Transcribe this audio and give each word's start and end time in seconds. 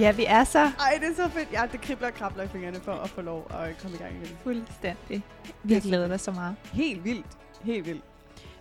Ja, 0.00 0.12
vi 0.12 0.24
er 0.24 0.44
så 0.44 0.58
Ej, 0.58 0.98
det 1.00 1.08
er 1.08 1.14
så 1.14 1.28
fedt. 1.28 1.52
Ja, 1.52 1.62
det 1.72 1.80
kribler 1.80 2.06
og 2.08 2.14
krabler 2.14 2.42
i 2.42 2.48
fingrene 2.48 2.80
for 2.80 2.92
at 2.92 3.10
få 3.10 3.20
lov 3.20 3.46
at 3.50 3.78
komme 3.78 3.96
i 3.96 3.98
gang 3.98 4.14
igen. 4.16 4.36
fuldstændig. 4.36 5.22
Vi 5.64 5.74
har 5.74 5.80
glædet 5.80 6.12
os 6.12 6.20
så 6.20 6.32
meget. 6.32 6.56
Helt 6.72 7.04
vildt. 7.04 7.26
Helt 7.62 7.86
vildt. 7.86 8.04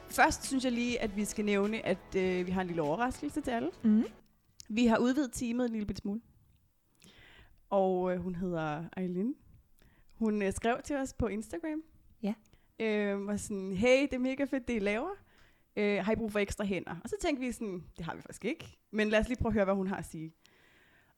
Først 0.09 0.45
synes 0.45 0.63
jeg 0.63 0.71
lige, 0.71 1.01
at 1.01 1.15
vi 1.15 1.25
skal 1.25 1.45
nævne, 1.45 1.85
at 1.85 2.15
øh, 2.15 2.45
vi 2.45 2.51
har 2.51 2.61
en 2.61 2.67
lille 2.67 2.81
overraskelse 2.81 3.41
til 3.41 3.51
alle. 3.51 3.69
Mm. 3.83 4.03
Vi 4.69 4.85
har 4.85 4.97
udvidet 4.97 5.31
teamet 5.33 5.65
en 5.65 5.71
lille 5.71 5.85
bit 5.85 5.97
smule. 5.97 6.21
Og 7.69 8.13
øh, 8.13 8.19
hun 8.19 8.35
hedder 8.35 8.83
Eileen. 8.97 9.35
Hun 10.15 10.41
øh, 10.41 10.53
skrev 10.53 10.77
til 10.83 10.95
os 10.95 11.13
på 11.13 11.27
Instagram. 11.27 11.83
Ja. 12.23 12.33
Øh, 12.79 13.27
var 13.27 13.37
sådan, 13.37 13.73
hey, 13.73 14.01
det 14.01 14.13
er 14.13 14.19
mega 14.19 14.43
fedt, 14.43 14.67
det 14.67 14.75
I 14.75 14.79
laver. 14.79 15.09
Øh, 15.75 16.05
har 16.05 16.11
I 16.11 16.15
brug 16.15 16.31
for 16.31 16.39
ekstra 16.39 16.65
hænder? 16.65 16.95
Og 17.03 17.09
så 17.09 17.15
tænkte 17.21 17.45
vi 17.45 17.51
sådan, 17.51 17.83
det 17.97 18.05
har 18.05 18.15
vi 18.15 18.21
faktisk 18.21 18.45
ikke. 18.45 18.77
Men 18.91 19.09
lad 19.09 19.19
os 19.19 19.27
lige 19.27 19.37
prøve 19.37 19.49
at 19.49 19.53
høre, 19.53 19.65
hvad 19.65 19.75
hun 19.75 19.87
har 19.87 19.95
at 19.97 20.05
sige. 20.05 20.33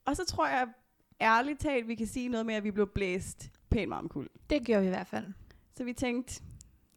Og 0.05 0.15
så 0.15 0.25
tror 0.25 0.47
jeg, 0.47 0.67
ærligt 1.21 1.59
talt, 1.59 1.87
vi 1.87 1.95
kan 1.95 2.07
sige 2.07 2.29
noget 2.29 2.45
med, 2.45 2.55
at 2.55 2.63
vi 2.63 2.71
blev 2.71 2.87
blæst 2.87 3.51
pænt 3.69 3.89
meget 3.89 4.01
omkuld. 4.01 4.29
Det 4.49 4.65
gjorde 4.65 4.81
vi 4.81 4.87
i 4.87 4.89
hvert 4.89 5.07
fald. 5.07 5.25
Så 5.75 5.83
vi 5.83 5.93
tænkte, 5.93 6.41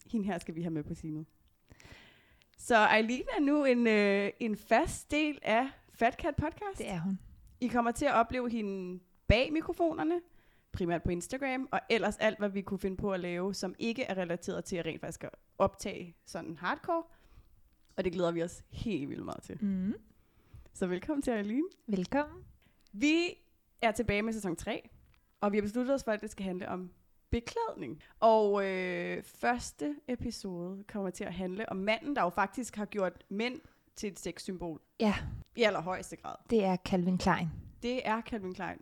hende 0.07 0.27
her 0.27 0.39
skal 0.39 0.55
vi 0.55 0.63
have 0.63 0.71
med 0.71 0.83
på 0.83 0.95
teamet. 0.95 1.27
Så 2.59 2.89
Eileen 2.97 3.25
er 3.37 3.41
nu 3.41 3.65
en, 3.65 3.87
øh, 3.87 4.31
en 4.41 4.57
fast 4.57 5.11
del 5.11 5.39
af 5.43 5.69
Fat 5.95 6.15
Cat 6.15 6.37
Podcast. 6.37 6.79
Det 6.79 6.91
er 6.91 7.01
hun. 7.01 7.19
I 7.61 7.69
kommer 7.69 7.91
til 7.91 8.07
at 8.07 8.15
opleve 8.15 8.51
hende 8.51 9.01
bag 9.27 9.53
mikrofonerne, 9.53 10.21
primært 10.73 11.03
på 11.03 11.11
Instagram, 11.11 11.69
og 11.73 11.81
ellers 11.91 12.17
alt, 12.17 12.39
hvad 12.39 12.49
vi 12.49 12.63
kunne 12.63 12.79
finde 12.79 12.97
på 12.97 13.13
at 13.13 13.21
lave, 13.21 13.55
som 13.55 13.75
ikke 13.79 14.03
er 14.03 14.19
relateret 14.19 14.65
til 14.65 14.77
at 14.77 14.87
rent 14.87 15.01
faktisk 15.01 15.25
at 15.25 15.31
optage 15.59 16.17
sådan 16.27 16.57
hardcore. 16.57 17.03
Og 17.97 18.05
det 18.05 18.13
glæder 18.13 18.31
vi 18.33 18.43
os 18.43 18.65
helt 18.71 19.09
vildt 19.09 19.25
meget 19.25 19.43
til. 19.43 19.59
Mm. 19.65 19.95
Så 20.73 20.87
velkommen 20.87 21.23
til 21.23 21.33
Eileen. 21.33 21.65
Velkommen. 21.87 22.45
Vi 22.93 23.35
er 23.83 23.91
tilbage 23.93 24.23
med 24.23 24.33
sæson 24.33 24.57
3, 24.57 24.89
og 25.41 25.53
vi 25.53 25.57
har 25.57 25.63
besluttet 25.63 25.95
os 25.95 26.05
for, 26.05 26.13
at 26.13 26.21
det 26.21 26.31
skal 26.31 26.45
handle 26.45 26.69
om 26.69 26.91
beklædning. 27.31 28.03
Og 28.21 28.67
øh, 28.67 29.23
første 29.41 29.95
episode 30.09 30.85
kommer 30.93 31.11
til 31.11 31.25
at 31.25 31.35
handle 31.35 31.69
om 31.69 31.77
manden, 31.77 32.17
der 32.17 32.23
jo 32.23 32.29
faktisk 32.29 32.77
har 32.77 32.85
gjort 32.85 33.13
mænd 33.29 33.61
til 33.97 34.09
et 34.13 34.21
sexsymbol. 34.21 34.81
Ja. 35.01 35.15
I 35.57 35.63
allerhøjeste 35.63 36.17
grad. 36.17 36.35
Det 36.51 36.65
er 36.65 36.77
Calvin 36.77 37.19
Klein. 37.19 37.49
Det 37.83 38.09
er 38.09 38.21
Calvin 38.21 38.55
Klein. 38.55 38.79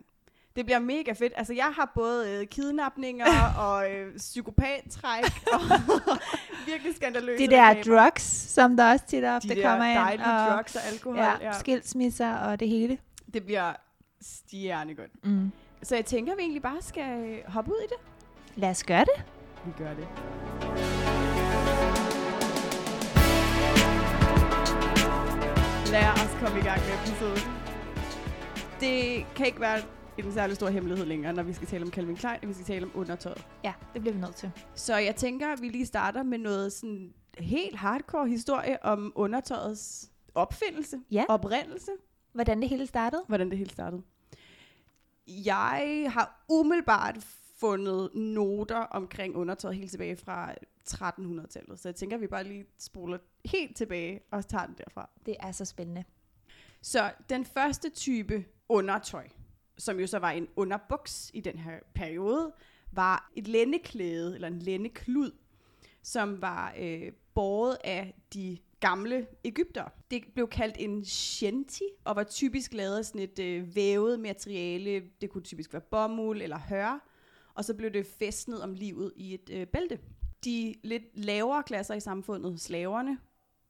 Det 0.55 0.65
bliver 0.65 0.79
mega 0.79 1.11
fedt. 1.11 1.33
Altså, 1.35 1.53
jeg 1.53 1.71
har 1.75 1.91
både 1.95 2.31
øh, 2.31 2.47
kidnapninger 2.47 3.25
og 3.67 3.91
øh, 3.91 4.17
psykopattræk 4.17 5.23
og 5.53 5.59
virkelig 6.65 6.95
skandaløse 6.95 7.43
De 7.43 7.51
der 7.51 7.69
reklamer. 7.69 8.03
drugs, 8.03 8.23
som 8.23 8.77
der 8.77 8.91
også 8.91 9.05
tit 9.05 9.23
ofte 9.25 9.49
De 9.49 9.55
der 9.55 9.69
kommer 9.69 9.85
ind. 9.85 9.99
dejlige 9.99 10.25
og, 10.27 10.55
drugs 10.55 10.75
og 10.75 10.81
alkohol. 10.91 11.17
Ja, 11.19 11.37
Ja, 11.41 11.59
skilsmisser 11.59 12.33
og 12.35 12.59
det 12.59 12.69
hele. 12.69 12.97
Det 13.33 13.45
bliver 13.45 13.73
stjernegodt. 14.21 15.25
Mm. 15.25 15.51
Så 15.83 15.95
jeg 15.95 16.05
tænker, 16.05 16.35
vi 16.35 16.41
egentlig 16.41 16.61
bare 16.61 16.81
skal 16.81 17.41
hoppe 17.47 17.71
ud 17.71 17.77
i 17.83 17.87
det. 17.87 17.97
Lad 18.61 18.69
os 18.69 18.83
gøre 18.83 19.05
det. 19.15 19.25
Vi 19.65 19.71
gør 19.83 19.93
det. 19.93 20.07
Lad 25.91 26.09
os 26.13 26.31
komme 26.43 26.59
i 26.59 26.63
gang 26.63 26.79
med 26.87 26.93
episoden. 27.03 27.51
Det 28.79 29.25
kan 29.35 29.45
ikke 29.45 29.59
være 29.59 29.79
en 30.17 30.31
særlig 30.33 30.55
stor 30.55 30.69
hemmelighed 30.69 31.05
længere, 31.05 31.33
når 31.33 31.43
vi 31.43 31.53
skal 31.53 31.67
tale 31.67 31.83
om 31.83 31.91
Calvin 31.91 32.15
Klein, 32.15 32.37
og 32.41 32.47
vi 32.47 32.53
skal 32.53 32.65
tale 32.65 32.85
om 32.85 32.91
undertøjet. 32.95 33.45
Ja, 33.63 33.73
det 33.93 34.01
bliver 34.01 34.13
vi 34.13 34.19
nødt 34.21 34.35
til. 34.35 34.51
Så 34.75 34.97
jeg 34.97 35.15
tænker, 35.15 35.47
at 35.53 35.61
vi 35.61 35.67
lige 35.69 35.85
starter 35.85 36.23
med 36.23 36.37
noget 36.37 36.73
sådan 36.73 37.13
helt 37.37 37.75
hardcore 37.77 38.27
historie 38.27 38.83
om 38.85 39.11
undertøjets 39.15 40.11
opfindelse, 40.35 40.97
Ja. 41.11 41.25
oprindelse, 41.29 41.91
Hvordan 42.33 42.61
det 42.61 42.69
hele 42.69 42.85
startede? 42.87 43.23
hvordan 43.27 43.49
det 43.49 43.57
hele 43.57 43.69
startede. 43.69 44.01
Jeg 45.45 46.05
har 46.13 46.45
umiddelbart 46.49 47.17
fundet 47.59 48.09
noter 48.15 48.77
omkring 48.77 49.35
undertøjet 49.35 49.77
helt 49.77 49.91
tilbage 49.91 50.15
fra 50.17 50.53
1300-tallet, 50.89 51.79
så 51.79 51.89
jeg 51.89 51.95
tænker, 51.95 52.17
at 52.17 52.21
vi 52.21 52.27
bare 52.27 52.43
lige 52.43 52.65
spoler 52.79 53.17
helt 53.45 53.77
tilbage 53.77 54.21
og 54.31 54.47
tager 54.47 54.65
den 54.65 54.75
derfra. 54.77 55.09
Det 55.25 55.35
er 55.39 55.51
så 55.51 55.65
spændende. 55.65 56.03
Så 56.81 57.11
den 57.29 57.45
første 57.45 57.89
type 57.89 58.45
undertøj, 58.69 59.27
som 59.77 59.99
jo 59.99 60.07
så 60.07 60.19
var 60.19 60.31
en 60.31 60.47
underbuks 60.55 61.31
i 61.33 61.41
den 61.41 61.57
her 61.57 61.79
periode, 61.93 62.53
var 62.91 63.31
et 63.35 63.47
lændeklæde, 63.47 64.35
eller 64.35 64.47
en 64.47 64.59
lændeklud, 64.59 65.31
som 66.01 66.41
var 66.41 66.73
øh, 66.79 67.11
båret 67.33 67.77
af 67.83 68.15
de 68.33 68.57
gamle 68.81 69.27
Ægypter. 69.43 69.83
Det 70.11 70.23
blev 70.33 70.47
kaldt 70.47 70.75
en 70.79 71.05
shanty, 71.05 71.83
og 72.03 72.15
var 72.15 72.23
typisk 72.23 72.73
lavet 72.73 72.97
af 72.97 73.05
sådan 73.05 73.21
et 73.21 73.39
øh, 73.39 73.75
vævet 73.75 74.19
materiale. 74.19 75.03
Det 75.21 75.29
kunne 75.29 75.43
typisk 75.43 75.73
være 75.73 75.81
bomuld 75.81 76.41
eller 76.41 76.59
hør, 76.59 77.07
og 77.53 77.65
så 77.65 77.73
blev 77.73 77.91
det 77.91 78.05
fæstnet 78.05 78.61
om 78.61 78.73
livet 78.73 79.13
i 79.15 79.33
et 79.33 79.49
øh, 79.51 79.67
bælte. 79.67 79.99
De 80.45 80.75
lidt 80.83 81.03
lavere 81.13 81.63
klasser 81.63 81.93
i 81.93 81.99
samfundet, 81.99 82.61
slaverne, 82.61 83.17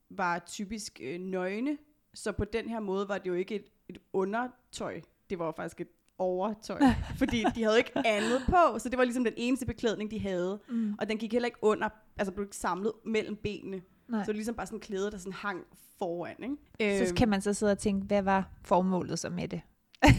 var 0.10 0.40
typisk 0.40 1.00
øh, 1.04 1.20
nøgne, 1.20 1.78
så 2.14 2.32
på 2.32 2.46
den 2.46 2.70
her 2.70 2.80
måde 2.80 3.08
var 3.08 3.18
det 3.18 3.28
jo 3.28 3.34
ikke 3.34 3.56
et, 3.56 3.66
et 3.90 3.98
undertøj. 4.14 5.02
Det 5.30 5.40
var 5.40 5.52
faktisk 5.52 5.82
et 5.82 5.88
overtøj. 6.18 6.80
fordi 7.22 7.44
de 7.56 7.64
havde 7.64 7.78
ikke 7.78 7.92
andet 8.08 8.42
på, 8.46 8.80
så 8.80 8.90
det 8.90 8.98
var 8.98 9.04
ligesom 9.04 9.24
den 9.24 9.34
eneste 9.38 9.66
beklædning, 9.66 10.12
de 10.12 10.20
havde. 10.20 10.60
Mm. 10.70 10.96
Og 11.00 11.10
den 11.10 11.18
gik 11.18 11.34
heller 11.34 11.46
ikke 11.46 11.60
under, 11.62 11.90
altså 12.18 12.32
blev 12.32 12.46
ikke 12.46 12.56
samlet 12.56 12.92
mellem 13.06 13.36
benene. 13.36 13.82
Nej. 14.12 14.24
Så 14.24 14.28
det 14.28 14.36
ligesom 14.36 14.56
bare 14.56 14.66
sådan 14.66 14.78
en 14.78 14.82
klæde, 14.82 15.12
der 15.12 15.18
sådan 15.18 15.34
hang 15.34 15.64
foran, 16.00 16.36
ikke? 16.44 16.98
Så 17.00 17.04
Øhm, 17.08 17.16
kan 17.16 17.30
man 17.30 17.42
så 17.42 17.54
sidde 17.54 17.72
og 17.72 17.80
tænke, 17.80 18.06
hvad 18.06 18.22
var 18.22 18.50
formålet 18.66 19.20
så 19.20 19.30
med 19.30 19.48
det? 19.48 19.62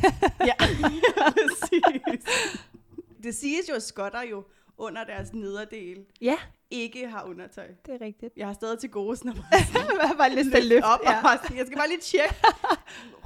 Ja, 0.47 0.53
præcis. 1.36 2.26
Det 3.22 3.34
siges 3.34 3.69
jo, 3.69 3.75
at 3.75 3.82
skotter 3.82 4.22
jo 4.22 4.44
under 4.78 5.04
deres 5.04 5.32
nederdel 5.32 6.04
Ja, 6.20 6.36
ikke 6.70 7.08
har 7.08 7.25
undertøj. 7.25 7.66
det 7.86 7.94
er 7.94 8.00
rigtigt. 8.04 8.32
Jeg 8.36 8.47
har 8.47 8.54
stadig 8.54 8.78
til 8.78 8.91
gode 8.91 9.16
sådan 9.16 9.32
bare 10.19 10.34
lyst 10.34 10.50
til 10.50 10.56
at 10.56 10.64
løfte. 10.64 10.84
op 10.84 11.00
Ja. 11.04 11.16
og 11.16 11.22
bare 11.22 11.38
jeg 11.56 11.66
skal 11.66 11.78
bare 11.78 11.88
lige 11.88 12.00
tjekke. 12.00 12.34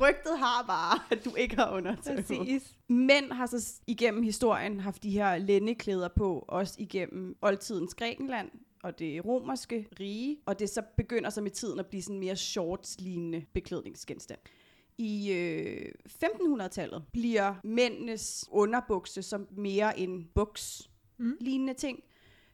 Rygtet 0.00 0.38
har 0.38 0.64
bare, 0.66 0.98
at 1.10 1.24
du 1.24 1.34
ikke 1.34 1.56
har 1.56 1.70
undertøj. 1.70 2.16
Præcis. 2.16 2.74
Mænd 2.88 3.32
har 3.32 3.46
så 3.46 3.72
igennem 3.86 4.22
historien 4.22 4.80
haft 4.80 5.02
de 5.02 5.10
her 5.10 5.38
lændeklæder 5.38 6.08
på, 6.16 6.44
også 6.48 6.74
igennem 6.78 7.36
oldtidens 7.42 7.94
Grækenland 7.94 8.50
og 8.86 8.98
det 8.98 9.24
romerske 9.24 9.86
rige, 10.00 10.36
og 10.46 10.58
det 10.58 10.70
så 10.70 10.82
begynder 10.96 11.30
så 11.30 11.40
med 11.40 11.50
tiden 11.50 11.78
at 11.80 11.86
blive 11.86 12.02
sådan 12.02 12.18
mere 12.20 12.36
shorts-lignende 12.36 13.44
beklædningsgenstand. 13.54 14.38
I 14.98 15.32
øh, 15.32 15.92
1500-tallet 16.24 17.04
bliver 17.12 17.54
mændenes 17.64 18.44
underbukse 18.50 19.22
som 19.22 19.48
mere 19.56 19.98
en 19.98 20.28
buks 20.34 20.90
Mm. 21.18 21.36
lignende 21.40 21.74
ting, 21.74 22.02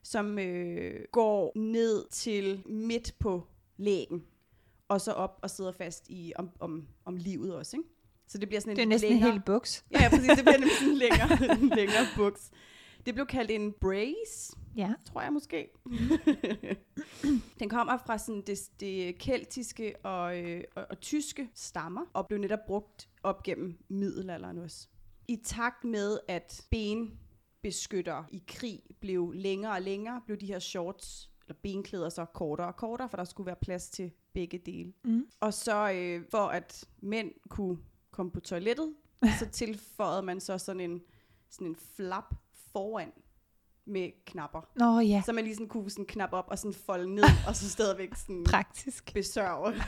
som 0.03 0.39
øh, 0.39 1.01
går 1.13 1.53
ned 1.59 2.09
til 2.11 2.63
midt 2.67 3.15
på 3.19 3.47
lægen, 3.77 4.23
og 4.89 5.01
så 5.01 5.13
op 5.13 5.39
og 5.43 5.51
sidder 5.51 5.73
fast 5.73 6.09
i 6.09 6.33
om, 6.37 6.51
om, 6.61 6.87
om 7.05 7.17
livet 7.17 7.55
også. 7.55 7.77
Ikke? 7.77 7.89
Så 8.29 8.39
det 8.39 8.49
bliver 8.49 8.61
sådan 8.61 8.71
en 8.71 8.77
Det 8.77 8.83
er 8.83 8.87
næsten 8.87 9.11
længere, 9.11 9.29
en 9.29 9.33
hel 9.33 9.43
buks. 9.47 9.85
Ja, 9.93 10.03
ja, 10.03 10.09
præcis. 10.09 10.29
Det 10.29 10.45
bliver 10.45 10.59
nemlig 10.59 10.77
sådan 10.79 10.93
en 10.93 10.99
længere, 10.99 11.29
længere 11.81 12.07
buks. 12.17 12.51
Det 13.07 13.15
blev 13.15 13.27
kaldt 13.27 13.51
en 13.51 13.73
brace, 13.81 14.57
Ja. 14.77 14.95
tror 15.05 15.23
jeg 15.23 15.33
måske. 15.33 15.69
Den 17.61 17.69
kommer 17.69 17.97
fra 18.07 18.19
sådan 18.19 18.43
det, 18.47 18.59
det 18.81 19.19
keltiske 19.19 19.95
og, 20.07 20.39
øh, 20.41 20.65
og, 20.77 20.87
og 20.91 21.01
tyske 21.01 21.49
stammer, 21.55 22.05
og 22.13 22.27
blev 22.27 22.41
netop 22.41 22.59
brugt 22.67 23.09
op 23.23 23.43
gennem 23.43 23.79
middelalderen 23.89 24.59
også. 24.59 24.89
I 25.29 25.37
takt 25.45 25.85
med, 25.85 26.19
at 26.29 26.67
benbeskyttere 26.71 28.25
i 28.31 28.43
krig 28.49 28.81
blev 29.01 29.33
længere 29.33 29.73
og 29.73 29.83
længere, 29.83 30.21
blev 30.27 30.37
de 30.37 30.47
her 30.47 30.59
shorts 30.59 31.31
eller 31.49 31.59
benklæder 31.63 32.09
så 32.09 32.25
kortere 32.25 32.67
og 32.67 32.77
kortere, 32.77 33.09
for 33.09 33.17
der 33.17 33.25
skulle 33.25 33.47
være 33.47 33.57
plads 33.63 33.89
til 33.91 34.11
begge 34.33 34.59
dele. 34.59 34.93
Mm. 35.05 35.27
Og 35.41 35.55
så 35.55 35.93
øh, 35.93 36.25
for 36.31 36.47
at 36.47 36.85
mænd 37.01 37.31
kunne 37.49 37.79
komme 38.11 38.33
på 38.33 38.41
toilettet, 38.41 38.95
så 39.41 39.49
tilføjede 39.53 40.23
man 40.23 40.41
så 40.41 40.59
sådan 40.59 40.81
en, 40.81 41.03
sådan 41.51 41.67
en 41.67 41.77
flap 41.77 42.35
foran 42.73 43.13
med 43.87 44.11
knapper. 44.27 44.61
Nå 44.77 45.01
ja, 45.01 45.23
Så 45.27 45.33
man 45.33 45.45
lige 45.45 45.55
sådan 45.55 45.69
kunne 45.69 45.91
sådan 45.91 46.05
knappe 46.07 46.37
op 46.37 46.45
og 46.49 46.59
sådan 46.59 46.75
folde 46.75 47.15
ned, 47.15 47.25
og 47.49 47.57
så 47.57 47.69
stadigvæk 47.71 48.15
sådan 48.17 48.45
praktisk. 48.45 49.15
besørge. 49.15 49.73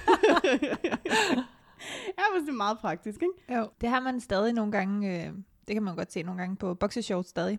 ja, 2.18 2.22
men 2.34 2.42
det 2.42 2.48
er 2.48 2.52
meget 2.52 2.78
praktisk, 2.78 3.22
ikke? 3.22 3.58
Jo. 3.60 3.68
Det 3.80 3.88
har 3.88 4.00
man 4.00 4.20
stadig 4.20 4.52
nogle 4.52 4.72
gange, 4.72 5.26
øh, 5.26 5.32
det 5.68 5.74
kan 5.74 5.82
man 5.82 5.96
godt 5.96 6.12
se 6.12 6.22
nogle 6.22 6.40
gange 6.40 6.56
på 6.56 6.74
boxershorts 6.74 7.28
stadig. 7.28 7.58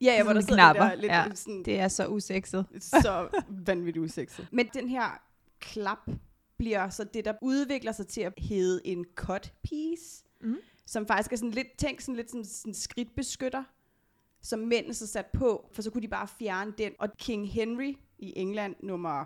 Ja, 0.00 0.06
ja 0.12 0.24
hvor 0.24 0.32
der 0.32 0.40
sidder 0.40 0.54
knapper, 0.54 0.82
det 0.82 0.90
der 0.92 0.96
lidt 1.00 1.12
ja. 1.12 1.34
sådan, 1.34 1.62
Det 1.64 1.80
er 1.80 1.88
så 1.88 2.06
usekset. 2.06 2.66
så 2.80 3.28
vanvittigt 3.66 4.04
usekset. 4.04 4.48
Men 4.52 4.68
den 4.74 4.88
her 4.88 5.22
klap 5.60 5.98
bliver 6.58 6.88
så 6.88 7.04
det, 7.04 7.24
der 7.24 7.32
udvikler 7.42 7.92
sig 7.92 8.06
til 8.06 8.20
at 8.20 8.32
hedde 8.38 8.80
en 8.86 9.04
cut 9.16 9.52
piece, 9.62 10.24
Mm. 10.44 10.56
som 10.86 11.06
faktisk 11.06 11.32
er 11.32 11.36
sådan 11.36 11.50
lidt, 11.50 11.66
tænk 11.78 12.00
sådan 12.00 12.16
lidt 12.16 12.30
sådan, 12.30 12.44
sådan 12.44 12.74
skridtbeskytter, 12.74 13.64
som 14.42 14.58
mænd 14.58 14.92
så 14.92 15.06
sat 15.06 15.26
på, 15.26 15.68
for 15.72 15.82
så 15.82 15.90
kunne 15.90 16.02
de 16.02 16.08
bare 16.08 16.28
fjerne 16.38 16.72
den. 16.78 16.92
Og 16.98 17.08
King 17.18 17.52
Henry 17.52 17.94
i 18.18 18.32
England, 18.36 18.74
nummer 18.82 19.24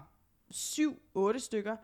7-8 0.55 1.39
stykker, 1.39 1.77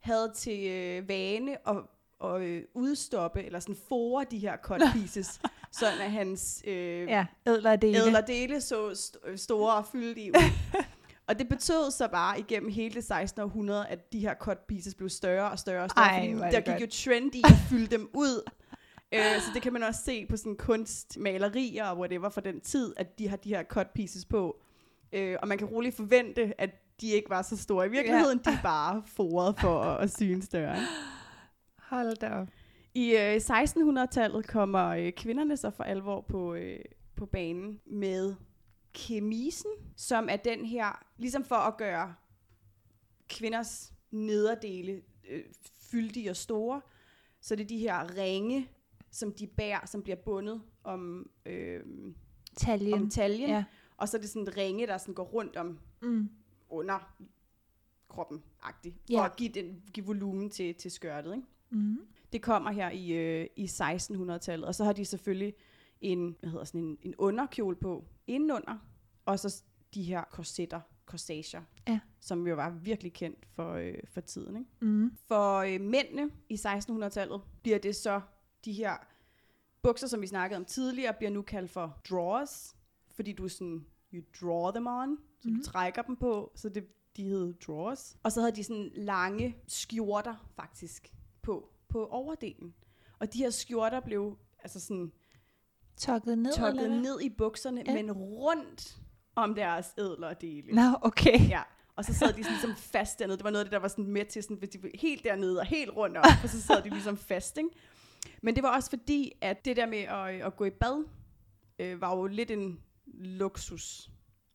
havde 0.00 0.32
til 0.36 0.66
øh, 0.66 1.08
vane 1.08 1.68
at, 1.68 1.76
at 2.24 2.40
øh, 2.42 2.62
udstoppe, 2.74 3.42
eller 3.44 3.60
sådan 3.60 3.76
fore 3.88 4.24
de 4.30 4.38
her 4.38 4.56
cut 4.62 4.80
pieces, 4.94 5.40
sådan 5.72 6.00
at 6.00 6.10
hans 6.10 6.62
øh, 6.66 7.02
Ja, 7.08 7.26
ædler 7.46 7.76
dele. 7.76 7.98
ædler 7.98 8.20
dele 8.20 8.60
så 8.60 8.90
st- 8.90 9.36
store 9.36 9.74
og 9.74 9.86
fyldige 9.86 10.30
ud. 10.32 10.50
og 11.28 11.38
det 11.38 11.48
betød 11.48 11.90
så 11.90 12.08
bare 12.08 12.38
igennem 12.40 12.70
hele 12.70 12.94
det 12.94 13.04
16. 13.04 13.42
århundrede, 13.42 13.86
at 13.86 14.12
de 14.12 14.18
her 14.20 14.34
cut 14.34 14.58
pieces 14.58 14.94
blev 14.94 15.08
større 15.08 15.50
og 15.50 15.58
større 15.58 15.84
og 15.84 15.90
større, 15.90 16.06
Ej, 16.06 16.32
fordi 16.34 16.46
er 16.46 16.50
der 16.50 16.60
gik 16.60 16.66
godt. 16.66 16.80
jo 16.80 16.86
trend 17.10 17.34
i 17.34 17.42
at 17.44 17.56
fylde 17.70 17.86
dem 17.86 18.10
ud. 18.14 18.50
Øh, 19.12 19.40
så 19.40 19.50
det 19.54 19.62
kan 19.62 19.72
man 19.72 19.82
også 19.82 20.00
se 20.04 20.26
på 20.26 20.36
sådan 20.36 20.56
kunstmalerier 20.56 21.86
og 21.86 21.98
whatever 21.98 22.28
fra 22.28 22.40
den 22.40 22.60
tid, 22.60 22.94
at 22.96 23.18
de 23.18 23.28
har 23.28 23.36
de 23.36 23.48
her 23.48 23.62
cut 23.62 23.86
pieces 23.94 24.24
på. 24.24 24.60
Øh, 25.12 25.36
og 25.42 25.48
man 25.48 25.58
kan 25.58 25.66
roligt 25.66 25.96
forvente, 25.96 26.60
at 26.60 26.70
de 27.00 27.10
ikke 27.10 27.30
var 27.30 27.42
så 27.42 27.56
store 27.56 27.86
i 27.86 27.90
virkeligheden, 27.90 28.38
de 28.38 28.50
er 28.50 28.62
bare 28.62 29.02
foret 29.06 29.54
for 29.60 29.82
at, 29.82 30.02
at 30.02 30.16
syne 30.16 30.42
større. 30.42 30.76
Hold 31.78 32.16
da 32.16 32.28
op. 32.28 32.48
I 32.94 33.16
øh, 33.16 33.36
1600-tallet 33.36 34.46
kommer 34.46 34.88
øh, 34.88 35.12
kvinderne 35.12 35.56
så 35.56 35.70
for 35.70 35.84
alvor 35.84 36.20
på, 36.20 36.54
øh, 36.54 36.78
på 37.16 37.26
banen 37.26 37.80
med 37.86 38.34
kemisen, 38.94 39.70
som 39.96 40.28
er 40.30 40.36
den 40.36 40.64
her, 40.64 41.04
ligesom 41.16 41.44
for 41.44 41.56
at 41.56 41.76
gøre 41.76 42.14
kvinders 43.28 43.92
nederdele 44.10 45.02
øh, 45.30 45.42
fyldige 45.90 46.30
og 46.30 46.36
store, 46.36 46.80
så 47.40 47.56
det 47.56 47.62
er 47.62 47.68
de 47.68 47.78
her 47.78 48.16
ringe, 48.16 48.68
som 49.10 49.32
de 49.32 49.46
bærer, 49.46 49.86
som 49.86 50.02
bliver 50.02 50.16
bundet 50.16 50.62
om, 50.84 51.30
øh, 51.46 51.80
Taljen. 52.56 52.94
om 52.94 53.10
taljen, 53.10 53.48
Ja. 53.50 53.64
og 53.96 54.08
så 54.08 54.16
er 54.16 54.20
det 54.20 54.30
sådan 54.30 54.48
et 54.48 54.56
ringe, 54.56 54.86
der 54.86 54.98
sådan 54.98 55.14
går 55.14 55.24
rundt 55.24 55.56
om 55.56 55.78
Mm. 56.02 56.28
under 56.68 57.14
kroppen, 58.08 58.42
agtigt, 58.62 58.94
for 58.94 59.12
Ja. 59.12 59.24
at 59.24 59.36
give, 59.36 59.48
den, 59.48 59.82
give 59.92 60.06
volumen 60.06 60.50
til, 60.50 60.74
til 60.74 60.90
skørtet, 60.90 61.34
ikke? 61.34 61.46
Mm. 61.70 61.98
Det 62.32 62.42
kommer 62.42 62.70
her 62.70 62.90
i, 62.90 63.10
øh, 63.12 63.46
i 63.56 63.64
1600-tallet, 63.66 64.66
og 64.66 64.74
så 64.74 64.84
har 64.84 64.92
de 64.92 65.04
selvfølgelig 65.04 65.54
en, 66.00 66.36
hvad 66.40 66.50
hedder 66.50 66.64
sådan 66.64 66.80
en, 66.80 66.98
en 67.02 67.14
underkjole 67.18 67.76
på 67.76 68.04
indenunder, 68.26 68.78
og 69.24 69.38
så 69.38 69.62
de 69.94 70.02
her 70.02 70.24
korsetter, 70.30 70.80
corsager, 71.06 71.62
Ja. 71.88 72.00
som 72.20 72.46
jo 72.46 72.54
var 72.54 72.70
virkelig 72.70 73.12
kendt 73.12 73.46
for, 73.54 73.72
øh, 73.72 73.94
for 74.08 74.20
tiden. 74.20 74.56
Ikke? 74.56 74.70
Mm. 74.80 75.16
For 75.28 75.56
øh, 75.58 75.80
mændene 75.80 76.30
i 76.48 76.54
1600-tallet 76.56 77.40
bliver 77.62 77.78
det 77.78 77.96
så 77.96 78.20
de 78.64 78.72
her 78.72 78.96
bukser, 79.82 80.06
som 80.06 80.20
vi 80.22 80.26
snakkede 80.26 80.56
om 80.56 80.64
tidligere, 80.64 81.14
bliver 81.14 81.30
nu 81.30 81.42
kaldt 81.42 81.70
for 81.70 81.98
drawers, 82.10 82.76
fordi 83.10 83.32
du 83.32 83.48
sådan, 83.48 83.86
you 84.12 84.22
draw 84.40 84.70
them 84.70 84.86
on, 84.86 85.18
så 85.40 85.48
mm. 85.48 85.54
Mhm. 85.54 85.62
du 85.64 85.70
trækker 85.70 86.02
dem 86.02 86.16
på, 86.16 86.52
så 86.54 86.68
det, 86.68 86.86
de 87.16 87.24
hed 87.24 87.54
drawers. 87.66 88.16
Og 88.22 88.32
så 88.32 88.40
havde 88.40 88.56
de 88.56 88.64
sådan 88.64 88.90
lange 88.94 89.56
skjorter 89.68 90.34
faktisk 90.56 91.12
på, 91.42 91.68
på 91.88 92.06
overdelen. 92.06 92.74
Og 93.18 93.32
de 93.32 93.38
her 93.38 93.50
skjorter 93.50 94.00
blev 94.00 94.36
altså 94.62 94.80
sådan 94.80 95.12
Tokket 95.96 96.38
ned, 96.38 96.52
tokket 96.52 96.90
ned 96.90 97.20
i 97.20 97.28
bukserne, 97.28 97.82
Ja. 97.86 97.94
men 97.94 98.12
rundt 98.12 98.98
om 99.34 99.54
deres 99.54 99.86
ædlere 99.98 100.34
dele. 100.40 100.72
Nå, 100.74 100.98
okay. 101.02 101.48
Ja. 101.48 101.62
Og 101.96 102.04
så 102.04 102.14
sad 102.14 102.28
de 102.28 102.42
sådan 102.42 102.52
ligesom 102.52 102.74
fast 102.76 103.18
dernede. 103.18 103.36
Det 103.36 103.44
var 103.44 103.50
noget 103.50 103.64
af 103.64 103.66
det, 103.66 103.72
der 103.72 103.78
var 103.78 103.88
sådan 103.88 104.06
med 104.06 104.24
til, 104.24 104.42
sådan, 104.42 104.56
hvis 104.56 104.68
de 104.70 104.78
helt 104.94 105.24
dernede 105.24 105.60
og 105.60 105.66
helt 105.66 105.90
rundt 105.96 106.16
om, 106.16 106.24
og 106.42 106.48
så 106.48 106.62
sad 106.62 106.82
de 106.82 106.88
ligesom 106.88 107.16
fast, 107.16 107.56
ikke? 107.58 107.70
Men 108.42 108.54
det 108.54 108.62
var 108.62 108.74
også 108.76 108.90
fordi, 108.90 109.32
at 109.40 109.64
det 109.64 109.76
der 109.76 109.86
med 109.86 109.98
at, 109.98 110.46
at 110.46 110.56
gå 110.56 110.64
i 110.64 110.70
bad, 110.70 111.04
øh, 111.78 112.00
var 112.00 112.16
jo 112.16 112.26
lidt 112.26 112.50
en 112.50 112.80
luksus. 113.14 114.10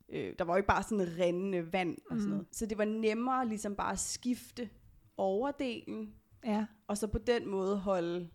Øh, 0.09 0.33
der 0.39 0.45
var 0.45 0.53
jo 0.53 0.57
ikke 0.57 0.67
bare 0.67 0.83
sådan 0.83 1.17
rindende 1.19 1.73
vand 1.73 1.97
og 2.09 2.17
sådan 2.17 2.23
Mm. 2.25 2.29
noget. 2.29 2.47
Så 2.51 2.65
det 2.65 2.77
var 2.77 2.85
nemmere 2.85 3.47
ligesom 3.47 3.75
bare 3.75 3.91
at 3.91 3.99
skifte 3.99 4.69
overdelen, 5.17 6.13
Ja. 6.45 6.65
og 6.87 6.97
så 6.97 7.07
på 7.07 7.17
den 7.17 7.47
måde 7.49 7.77
holde 7.77 8.29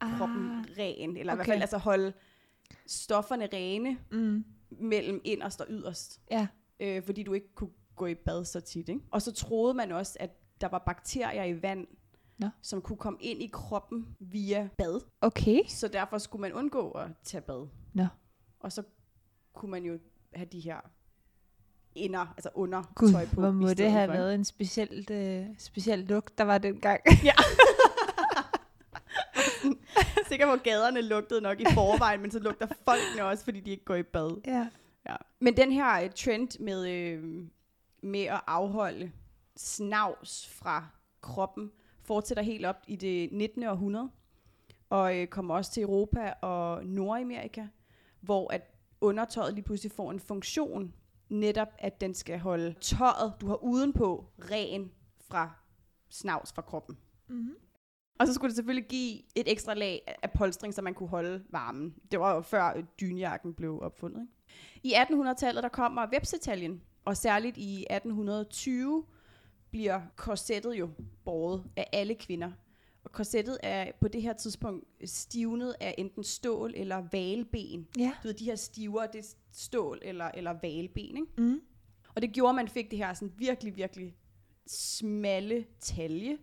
kroppen 0.00 0.48
Ah. 0.50 0.64
ren. 0.78 1.16
Eller 1.16 1.32
okay. 1.32 1.36
i 1.36 1.36
hvert 1.36 1.46
fald 1.46 1.60
altså 1.60 1.78
holde 1.78 2.12
stofferne 2.86 3.48
rene 3.52 3.98
Mm. 4.12 4.44
mellem 4.70 5.20
inderst 5.24 5.60
og 5.60 5.66
yderst 5.70 6.20
Ja. 6.30 6.46
øh, 6.80 7.02
fordi 7.02 7.22
du 7.22 7.32
ikke 7.32 7.54
kunne 7.54 7.70
gå 7.96 8.06
i 8.06 8.14
bad 8.14 8.44
så 8.44 8.60
tit. 8.60 8.88
Ikke? 8.88 9.00
Og 9.10 9.22
så 9.22 9.32
troede 9.32 9.74
man 9.74 9.92
også, 9.92 10.16
at 10.20 10.30
der 10.60 10.68
var 10.68 10.78
bakterier 10.78 11.44
i 11.44 11.62
vand, 11.62 11.86
Nå. 12.38 12.48
som 12.62 12.82
kunne 12.82 12.96
komme 12.96 13.18
ind 13.20 13.42
i 13.42 13.50
kroppen 13.52 14.06
via 14.20 14.68
bad. 14.78 15.00
Okay. 15.20 15.60
Så 15.68 15.88
derfor 15.88 16.18
skulle 16.18 16.40
man 16.40 16.52
undgå 16.52 16.90
at 16.90 17.08
tage 17.24 17.40
bad. 17.40 17.68
Nå. 17.94 18.06
Og 18.60 18.72
så 18.72 18.82
kunne 19.52 19.70
man 19.70 19.84
jo 19.84 19.98
have 20.34 20.48
de 20.52 20.60
her 20.60 20.80
inder, 21.94 22.26
altså 22.36 22.50
under 22.54 22.82
Gud, 22.94 23.12
tøj 23.12 23.26
på. 23.26 23.40
hvor 23.40 23.50
må 23.50 23.68
det 23.68 23.90
have 23.90 24.08
for, 24.08 24.12
været 24.12 24.34
en 24.34 24.44
speciel, 24.44 25.06
øh, 25.10 25.46
speciel 25.58 25.98
lugt, 25.98 26.38
der 26.38 26.44
var 26.44 26.58
dengang. 26.58 27.00
Sikkert 30.28 30.48
hvor 30.48 30.62
gaderne 30.62 31.02
lugtede 31.02 31.40
nok 31.40 31.60
i 31.60 31.64
forvejen, 31.74 32.20
men 32.20 32.30
så 32.30 32.38
lugter 32.38 32.66
folkene 32.84 33.24
også, 33.24 33.44
fordi 33.44 33.60
de 33.60 33.70
ikke 33.70 33.84
går 33.84 33.94
i 33.94 34.02
bad. 34.02 34.40
ja. 34.46 34.68
Ja. 35.08 35.16
Men 35.40 35.56
den 35.56 35.72
her 35.72 36.04
uh, 36.04 36.10
trend 36.10 36.60
med, 36.60 36.88
øh, 36.90 37.24
med 38.02 38.20
at 38.20 38.40
afholde 38.46 39.12
snavs 39.56 40.48
fra 40.48 40.86
kroppen 41.20 41.70
fortsætter 42.04 42.42
helt 42.42 42.66
op 42.66 42.76
i 42.86 42.96
det 42.96 43.32
19. 43.32 43.62
århundrede, 43.62 44.10
og 44.90 45.18
øh, 45.18 45.26
kommer 45.26 45.54
også 45.54 45.72
til 45.72 45.82
Europa 45.82 46.32
og 46.42 46.86
Nordamerika, 46.86 47.66
hvor 48.20 48.52
at 48.52 48.62
undertøjet 49.00 49.54
lige 49.54 49.64
pludselig 49.64 49.92
får 49.92 50.10
en 50.10 50.20
funktion, 50.20 50.94
netop 51.28 51.68
at 51.78 52.00
den 52.00 52.14
skal 52.14 52.38
holde 52.38 52.74
tøjet, 52.80 53.34
du 53.40 53.46
har 53.46 53.64
udenpå, 53.64 54.26
ren 54.38 54.90
fra 55.20 55.50
snavs 56.10 56.52
fra 56.52 56.62
kroppen. 56.62 56.98
Mm-hmm. 57.28 57.54
Og 58.20 58.26
så 58.26 58.34
skulle 58.34 58.48
det 58.48 58.56
selvfølgelig 58.56 58.88
give 58.88 59.18
et 59.36 59.50
ekstra 59.52 59.74
lag 59.74 60.16
af- 60.22 60.30
polstring, 60.30 60.74
så 60.74 60.82
man 60.82 60.94
kunne 60.94 61.08
holde 61.08 61.44
varmen. 61.50 61.94
Det 62.12 62.20
var 62.20 62.34
jo 62.34 62.40
før 62.40 62.72
øh, 62.76 62.84
dynjakken 63.00 63.54
blev 63.54 63.80
opfundet. 63.82 64.28
Ikke? 64.84 64.96
I 64.96 65.02
1800-tallet 65.02 65.62
der 65.62 65.68
kommer 65.68 66.06
vepsetaljen, 66.06 66.82
og 67.04 67.16
særligt 67.16 67.56
i 67.56 67.86
1820 67.90 69.04
bliver 69.72 70.00
korsettet 70.16 70.74
jo 70.74 70.90
båret 71.24 71.64
af 71.76 71.88
alle 71.92 72.14
kvinder. 72.14 72.52
Og 73.04 73.12
korsettet 73.12 73.58
er 73.62 73.92
på 74.00 74.08
det 74.08 74.22
her 74.22 74.32
tidspunkt 74.32 74.84
stivnet 75.04 75.74
af 75.80 75.94
enten 75.98 76.24
stål 76.24 76.72
eller 76.76 77.04
valben. 77.12 77.88
Ja. 77.98 78.12
Du 78.22 78.28
ved, 78.28 78.34
de 78.34 78.44
her 78.44 78.56
stiver, 78.56 79.06
det 79.06 79.18
er 79.18 79.34
stål 79.52 79.98
eller, 80.02 80.30
eller 80.34 80.54
valben. 80.62 81.16
Ikke? 81.16 81.26
Mm. 81.38 81.60
Og 82.14 82.22
det 82.22 82.32
gjorde, 82.32 82.48
at 82.48 82.54
man 82.54 82.68
fik 82.68 82.90
det 82.90 82.98
her 82.98 83.14
sådan 83.14 83.32
virkelig, 83.38 83.76
virkelig 83.76 84.16
smalle 84.66 85.66
talje, 85.80 86.38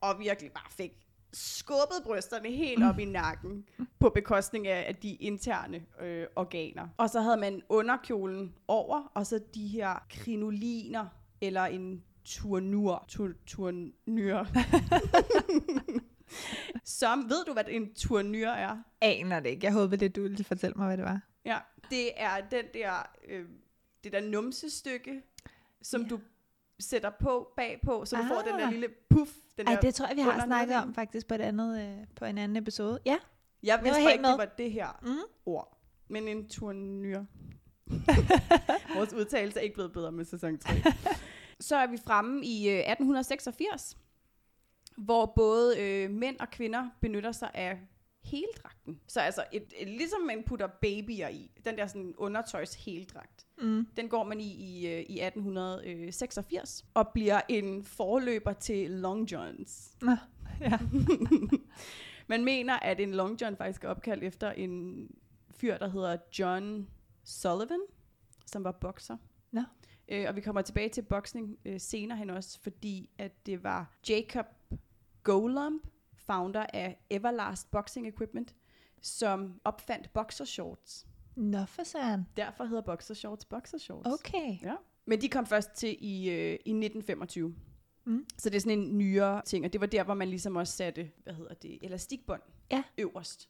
og 0.00 0.18
virkelig 0.18 0.52
bare 0.52 0.70
fik 0.70 0.92
skubbet 1.32 2.02
brysterne 2.04 2.50
helt 2.50 2.84
op 2.84 2.98
i 2.98 3.04
nakken 3.20 3.68
på 3.98 4.10
bekostning 4.10 4.66
af, 4.66 4.84
af 4.88 4.96
de 4.96 5.14
interne 5.14 5.86
øh, 6.00 6.26
organer. 6.36 6.88
Og 6.96 7.10
så 7.10 7.20
havde 7.20 7.36
man 7.36 7.62
underkjolen 7.68 8.54
over, 8.68 9.12
og 9.14 9.26
så 9.26 9.40
de 9.54 9.66
her 9.66 10.06
krinoliner, 10.10 11.06
eller 11.40 11.62
en 11.64 12.02
turnur. 12.26 13.04
Tur, 13.08 13.30
turnur. 13.46 14.46
Som, 16.84 17.30
ved 17.30 17.44
du, 17.46 17.52
hvad 17.52 17.64
en 17.68 17.94
turnur 17.94 18.46
er? 18.48 18.76
Aner 19.00 19.40
det 19.40 19.48
ikke. 19.50 19.64
Jeg 19.64 19.72
håber, 19.72 19.96
det 19.96 20.16
du 20.16 20.22
ville 20.22 20.44
fortælle 20.44 20.74
mig, 20.76 20.86
hvad 20.86 20.96
det 20.96 21.04
var. 21.04 21.20
Ja, 21.44 21.58
det 21.90 22.10
er 22.22 22.40
den 22.50 22.64
der, 22.74 22.92
øh, 23.28 23.44
det 24.04 24.12
der 24.12 24.20
numsestykke, 24.20 25.22
som 25.82 26.02
Ja. 26.02 26.08
du 26.08 26.20
sætter 26.80 27.10
på 27.20 27.48
bagpå, 27.56 28.04
så 28.04 28.16
du 28.16 28.22
ah. 28.22 28.28
får 28.28 28.42
den 28.50 28.58
der 28.58 28.66
Ah. 28.66 28.72
lille 28.72 28.88
puff. 29.10 29.30
Den 29.58 29.66
Ej, 29.66 29.74
der, 29.74 29.80
det 29.80 29.94
tror 29.94 30.06
jeg, 30.06 30.16
vi 30.16 30.20
har 30.22 30.44
snakket 30.46 30.76
om 30.76 30.94
faktisk 30.94 31.26
på, 31.28 31.34
et 31.34 31.40
andet, 31.40 31.80
øh, 32.00 32.06
på 32.16 32.24
en 32.24 32.38
anden 32.38 32.56
episode. 32.56 32.98
Ja. 33.06 33.16
Jeg 33.62 33.80
vidste 33.84 34.00
ikke, 34.12 34.22
med. 34.22 34.30
det 34.30 34.38
var 34.38 34.44
det 34.58 34.72
her 34.72 34.88
Mm. 35.02 35.08
ord. 35.46 35.78
Men 36.08 36.28
en 36.28 36.48
turnyr. 36.48 37.24
Vores 38.96 39.12
udtalelse 39.14 39.58
er 39.58 39.62
ikke 39.62 39.74
blevet 39.74 39.92
bedre 39.92 40.12
med 40.12 40.24
sæson 40.24 40.58
3. 40.58 40.72
så 41.60 41.76
er 41.76 41.86
vi 41.86 41.96
fremme 41.96 42.44
i 42.44 42.68
øh, 42.68 42.78
1886, 42.78 43.98
hvor 44.96 45.26
både 45.36 45.80
øh, 45.80 46.10
mænd 46.10 46.38
og 46.40 46.50
kvinder 46.50 46.88
benytter 47.00 47.32
sig 47.32 47.50
af 47.54 47.78
heldragten. 48.24 49.00
Så 49.08 49.20
altså, 49.20 49.44
et, 49.52 49.72
et, 49.76 49.88
ligesom 49.88 50.20
man 50.20 50.42
putter 50.46 50.66
babyer 50.66 51.28
i, 51.28 51.50
den 51.64 51.76
der 51.78 51.86
sådan 51.86 52.14
undertøjs 52.18 52.74
heldragt, 52.84 53.46
Mm. 53.62 53.86
den 53.96 54.08
går 54.08 54.24
man 54.24 54.40
i 54.40 54.54
i, 54.54 54.86
øh, 54.86 55.00
i 55.08 55.20
1886, 55.20 56.84
og 56.94 57.08
bliver 57.08 57.40
en 57.48 57.84
forløber 57.84 58.52
til 58.52 58.90
long 58.90 59.32
johns. 59.32 59.96
Ja. 60.60 60.78
Man 62.28 62.44
mener, 62.44 62.78
at 62.78 63.00
en 63.00 63.14
long 63.14 63.40
john 63.40 63.56
faktisk 63.56 63.84
er 63.84 63.88
opkaldt 63.88 64.24
efter 64.24 64.50
en 64.50 65.08
fyr, 65.50 65.78
der 65.78 65.88
hedder 65.88 66.16
John 66.38 66.88
Sullivan, 67.24 67.80
som 68.46 68.64
var 68.64 68.72
bokser. 68.72 69.16
Nå. 69.52 69.60
Øh, 70.08 70.24
og 70.28 70.36
vi 70.36 70.40
kommer 70.40 70.62
tilbage 70.62 70.88
til 70.88 71.02
boksning 71.02 71.58
øh, 71.64 71.80
senere 71.80 72.18
hen 72.18 72.30
også, 72.30 72.60
fordi 72.60 73.10
at 73.18 73.46
det 73.46 73.64
var 73.64 73.96
Jacob 74.08 74.46
Golumb, 75.22 75.82
founder 76.14 76.66
af 76.72 76.98
Everlast 77.10 77.70
Boxing 77.70 78.08
Equipment, 78.08 78.54
som 79.02 79.60
opfandt 79.64 80.12
boxershorts. 80.12 81.06
Nå 81.36 81.64
for 81.64 81.82
søren. 81.84 82.26
Derfor 82.36 82.64
hedder 82.64 82.82
boxershorts 82.82 83.44
boxershorts. 83.44 84.08
Okay. 84.12 84.58
Ja. 84.62 84.74
Men 85.06 85.20
de 85.20 85.28
kom 85.28 85.46
først 85.46 85.70
til 85.72 85.96
i, 86.00 86.30
øh, 86.30 86.52
i 86.52 86.72
1925. 86.72 87.54
Mm. 88.04 88.26
Så 88.38 88.50
det 88.50 88.56
er 88.56 88.60
sådan 88.60 88.78
en 88.78 88.98
nyere 88.98 89.42
ting, 89.44 89.64
og 89.64 89.72
det 89.72 89.80
var 89.80 89.86
der, 89.86 90.04
hvor 90.04 90.14
man 90.14 90.28
ligesom 90.28 90.56
også 90.56 90.72
satte, 90.76 91.10
hvad 91.24 91.34
hedder 91.34 91.54
det, 91.54 91.78
elastikbånd 91.82 92.42
Ja. 92.70 92.82
øverst. 92.98 93.48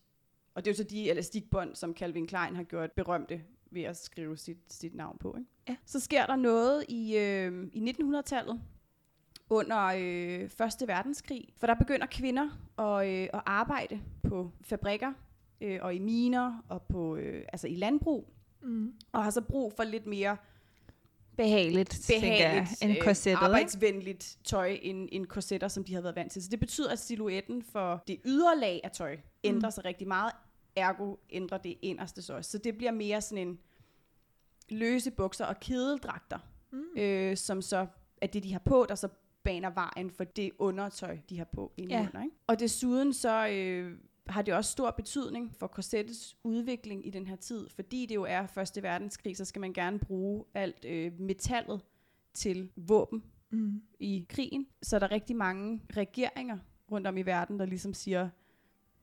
Og 0.54 0.64
det 0.64 0.70
er 0.70 0.74
jo 0.74 0.76
så 0.76 0.84
de 0.84 1.10
elastikbånd, 1.10 1.74
som 1.74 1.94
Calvin 1.96 2.26
Klein 2.26 2.56
har 2.56 2.62
gjort 2.62 2.92
berømte 2.92 3.42
ved 3.70 3.82
at 3.82 3.96
skrive 3.96 4.36
sit, 4.36 4.58
sit 4.68 4.94
navn 4.94 5.18
på. 5.18 5.34
Ikke? 5.38 5.50
Ja. 5.68 5.76
Så 5.86 6.00
sker 6.00 6.26
der 6.26 6.36
noget 6.36 6.84
i, 6.88 7.16
øh, 7.16 7.66
i 7.72 7.90
1900-tallet, 8.00 8.60
under 9.50 9.92
øh, 9.98 10.48
Første 10.48 10.88
Verdenskrig, 10.88 11.48
for 11.56 11.66
der 11.66 11.74
begynder 11.74 12.06
kvinder 12.06 12.48
at, 12.78 13.08
øh, 13.08 13.28
at 13.34 13.42
arbejde 13.46 14.00
på 14.28 14.50
fabrikker 14.62 15.12
øh, 15.60 15.78
og 15.82 15.94
i 15.94 15.98
miner 15.98 16.64
og 16.68 16.82
på 16.82 17.16
øh, 17.16 17.44
altså 17.52 17.66
i 17.68 17.74
landbrug, 17.74 18.32
Mm. 18.62 18.92
og 19.12 19.24
har 19.24 19.30
så 19.30 19.40
brug 19.40 19.72
for 19.76 19.84
lidt 19.84 20.06
mere 20.06 20.36
Behageligt, 21.36 21.90
tænker 21.90 22.28
jeg, 22.28 22.38
behageligt, 22.38 22.82
end 22.82 22.92
øh, 22.92 23.02
korsettet. 23.02 23.30
ikke? 23.30 23.44
arbejdsvenligt 23.44 24.38
tøj 24.44 24.78
end, 24.82 25.08
end 25.12 25.26
korsetter, 25.26 25.68
som 25.68 25.84
de 25.84 25.92
havde 25.92 26.02
været 26.04 26.16
vant 26.16 26.32
til. 26.32 26.42
Så 26.42 26.48
det 26.50 26.60
betyder, 26.60 26.92
at 26.92 26.98
silhuetten 26.98 27.62
for 27.62 28.02
det 28.06 28.20
ydre 28.24 28.58
lag 28.58 28.80
af 28.84 28.90
tøj 28.90 29.16
ændrer 29.44 29.68
Mm. 29.68 29.72
sig 29.72 29.84
rigtig 29.84 30.08
meget. 30.08 30.32
Ergo 30.76 31.16
ændrer 31.30 31.58
det 31.58 31.78
inderste 31.82 32.22
så 32.22 32.34
også. 32.36 32.50
Så 32.50 32.58
det 32.58 32.76
bliver 32.76 32.92
mere 32.92 33.20
sådan 33.20 33.48
en 33.48 33.58
løse 34.68 35.10
bukser 35.10 35.44
og 35.44 35.60
kedeldragter, 35.60 36.38
Mm. 36.72 36.84
øh, 36.98 37.36
som 37.36 37.62
så 37.62 37.86
er 38.20 38.26
det, 38.26 38.42
de 38.42 38.52
har 38.52 38.58
på, 38.58 38.86
der 38.88 38.94
så 38.94 39.08
baner 39.42 39.70
vejen 39.70 40.10
for 40.10 40.24
det 40.24 40.50
undertøj, 40.58 41.18
de 41.30 41.38
har 41.38 41.44
på 41.44 41.72
indenunder. 41.76 42.22
Ikke? 42.22 42.36
Og 42.46 42.60
desuden 42.60 43.12
så 43.12 43.48
øh, 43.48 43.98
har 44.26 44.42
det 44.42 44.54
også 44.54 44.70
stor 44.72 44.90
betydning 44.90 45.54
for 45.58 45.66
korsettets 45.66 46.36
udvikling 46.44 47.06
i 47.06 47.10
den 47.10 47.26
her 47.26 47.36
tid, 47.36 47.68
fordi 47.68 48.06
det 48.06 48.14
jo 48.14 48.22
er 48.22 48.46
Første 48.46 48.82
Verdenskrig, 48.82 49.36
så 49.36 49.44
skal 49.44 49.60
man 49.60 49.72
gerne 49.72 49.98
bruge 49.98 50.44
alt 50.54 50.84
øh, 50.84 51.20
metallet 51.20 51.80
til 52.34 52.70
våben 52.76 53.24
Mm. 53.50 53.82
i 54.00 54.26
krigen. 54.28 54.66
Så 54.82 54.96
er 54.96 55.00
der 55.00 55.10
rigtig 55.10 55.36
mange 55.36 55.82
regeringer 55.96 56.58
rundt 56.90 57.06
om 57.06 57.16
i 57.16 57.22
verden, 57.22 57.58
der 57.58 57.66
ligesom 57.66 57.94
siger, 57.94 58.28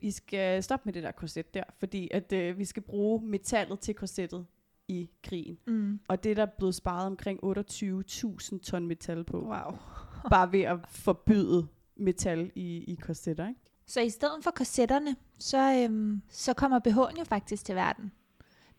I 0.03 0.11
skal 0.11 0.63
stoppe 0.63 0.85
med 0.85 0.93
det 0.93 1.03
der 1.03 1.11
korset 1.11 1.53
der, 1.53 1.63
fordi 1.79 2.09
at 2.11 2.33
øh, 2.33 2.57
vi 2.57 2.65
skal 2.65 2.83
bruge 2.83 3.25
metallet 3.25 3.79
til 3.79 3.95
korsettet 3.95 4.45
i 4.87 5.09
krigen. 5.23 5.57
Mm. 5.67 5.99
Og 6.07 6.23
det 6.23 6.31
er 6.31 6.35
der 6.35 6.45
blevet 6.45 6.75
sparet 6.75 7.05
omkring 7.05 7.39
28.000 7.43 8.59
ton 8.59 8.87
metal 8.87 9.23
på, 9.23 9.37
Wow. 9.37 9.77
bare 10.31 10.51
ved 10.51 10.61
at 10.61 10.77
forbyde 10.89 11.67
metal 11.95 12.51
i, 12.55 12.77
i 12.77 12.95
korsetter. 12.95 13.47
Ikke? 13.47 13.59
Så 13.85 14.01
i 14.01 14.09
stedet 14.09 14.43
for 14.43 14.51
korsetterne, 14.51 15.15
så, 15.39 15.83
øhm, 15.83 16.21
så 16.29 16.53
kommer 16.53 16.79
BH'en 16.87 17.19
jo 17.19 17.23
faktisk 17.23 17.65
til 17.65 17.75
verden. 17.75 18.11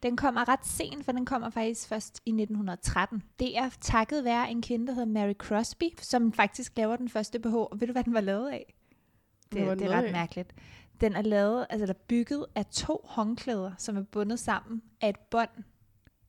Den 0.03 0.17
kommer 0.17 0.49
ret 0.49 0.67
sent, 0.67 1.05
for 1.05 1.13
den 1.13 1.27
kommer 1.27 1.51
faktisk 1.51 1.89
først 1.89 2.23
i 2.27 2.31
1913. 2.31 3.23
Det 3.39 3.59
er 3.59 3.71
takket 3.81 4.25
være 4.25 4.51
en 4.51 4.63
kvinde, 4.63 4.87
der 4.87 4.93
hedder 4.93 5.09
Mary 5.09 5.33
Crosby, 5.33 5.85
som 5.99 6.33
faktisk 6.33 6.77
laver 6.77 6.97
den 6.97 7.09
første 7.09 7.39
BH. 7.39 7.55
Og 7.55 7.81
ved 7.81 7.87
du, 7.87 7.93
hvad 7.93 8.05
den 8.05 8.15
var 8.15 8.21
lavet 8.21 8.49
af? 8.49 8.75
Det, 9.53 9.61
den 9.61 9.79
det 9.79 9.87
er 9.87 9.91
ret 9.99 10.05
af? 10.05 10.13
mærkeligt. 10.13 10.55
Den 11.01 11.13
er 11.13 11.23
lavet, 11.23 11.67
altså 11.71 11.87
der 11.87 11.93
er 11.93 11.99
bygget 12.09 12.47
af 12.55 12.67
to 12.67 13.01
håndklæder, 13.05 13.73
som 13.79 13.97
er 13.97 14.03
bundet 14.03 14.39
sammen 14.39 14.83
af 15.01 15.09
et 15.09 15.19
bånd. 15.31 15.51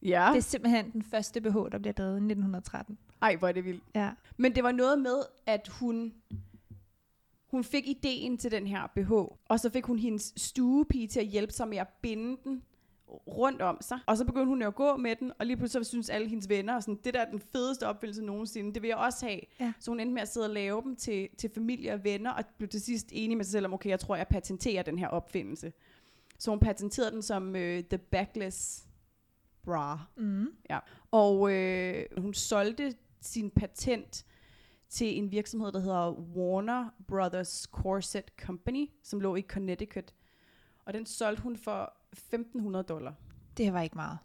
Ja. 0.02 0.30
Det 0.32 0.38
er 0.38 0.42
simpelthen 0.42 0.92
den 0.92 1.04
første 1.04 1.42
BH, 1.42 1.56
der 1.72 1.80
bliver 1.80 1.94
lavet 1.98 2.14
i 2.14 2.24
1913. 2.24 2.98
Ej, 3.22 3.36
hvor 3.36 3.48
er 3.48 3.52
det 3.52 3.66
vildt. 3.66 3.84
Ja. 3.96 4.12
Men 4.38 4.56
det 4.56 4.64
var 4.64 4.72
noget 4.72 5.00
med, 5.00 5.24
at 5.46 5.68
hun, 5.68 6.14
hun 7.48 7.64
fik 7.64 7.88
ideen 7.88 8.38
til 8.38 8.52
den 8.52 8.68
her 8.68 8.88
BH, 8.96 9.12
og 9.50 9.60
så 9.60 9.70
fik 9.70 9.86
hun 9.86 10.00
hendes 10.00 10.34
stuepige 10.38 11.08
til 11.08 11.20
at 11.20 11.26
hjælpe 11.26 11.54
sig 11.54 11.68
med 11.68 11.78
at 11.78 11.88
binde 12.02 12.38
den 12.44 12.64
rundt 13.28 13.62
om 13.62 13.78
sig. 13.82 14.00
Og 14.06 14.18
så 14.18 14.26
begyndte 14.26 14.48
hun 14.48 14.62
jo 14.62 14.68
at 14.68 14.76
gå 14.76 14.98
med 14.98 15.16
den, 15.16 15.32
og 15.40 15.46
lige 15.46 15.58
pludselig 15.58 15.86
så 15.86 15.90
synes 15.90 16.10
alle 16.10 16.28
hendes 16.30 16.50
venner, 16.50 16.76
og 16.76 16.84
sådan, 16.84 17.00
det 17.04 17.14
der 17.14 17.20
er 17.20 17.30
den 17.30 17.40
fedeste 17.40 17.88
opfindelse 17.88 18.24
nogensinde, 18.24 18.74
det 18.74 18.82
vil 18.82 18.88
jeg 18.88 18.98
også 18.98 19.26
have. 19.26 19.40
Ja. 19.60 19.74
Så 19.80 19.92
hun 19.92 20.00
endte 20.00 20.14
med 20.14 20.22
at 20.22 20.28
sidde 20.28 20.46
og 20.46 20.54
lave 20.54 20.82
dem 20.82 20.96
til, 20.96 21.30
til 21.38 21.50
familie 21.54 21.94
og 21.94 22.04
venner, 22.04 22.32
og 22.32 22.44
blev 22.58 22.70
til 22.70 22.82
sidst 22.82 23.08
enig 23.12 23.38
med 23.38 23.46
sig 23.46 23.52
selv 23.52 23.66
om, 23.66 23.74
okay, 23.74 23.90
jeg 23.90 24.00
tror, 24.00 24.16
jeg 24.16 24.28
patenterer 24.28 24.84
den 24.84 25.00
her 25.00 25.08
opfindelse. 25.08 25.74
Så 26.40 26.52
hun 26.52 26.60
patenterede 26.60 27.12
den 27.12 27.22
som 27.22 27.56
øh, 27.56 27.84
The 27.84 27.98
Backless 27.98 28.86
Bra. 29.64 30.00
Mm. 30.18 30.48
Og 31.12 31.52
øh, 31.52 32.06
hun 32.18 32.34
solgte 32.34 32.94
sin 33.22 33.52
patent 33.52 34.26
til 34.90 35.18
en 35.18 35.32
virksomhed, 35.32 35.72
der 35.72 35.80
hedder 35.80 36.12
Warner 36.12 36.90
Brothers 37.08 37.68
Corset 37.72 38.32
Company, 38.42 38.90
som 39.04 39.20
lå 39.20 39.36
i 39.36 39.42
Connecticut. 39.42 40.14
Og 40.86 40.94
den 40.94 41.06
solgte 41.06 41.44
hun 41.44 41.58
for 41.58 41.94
1.500 42.16 42.82
dollar. 42.82 43.14
Det 43.58 43.74
var 43.74 43.82
ikke 43.82 43.96
meget. 43.96 44.18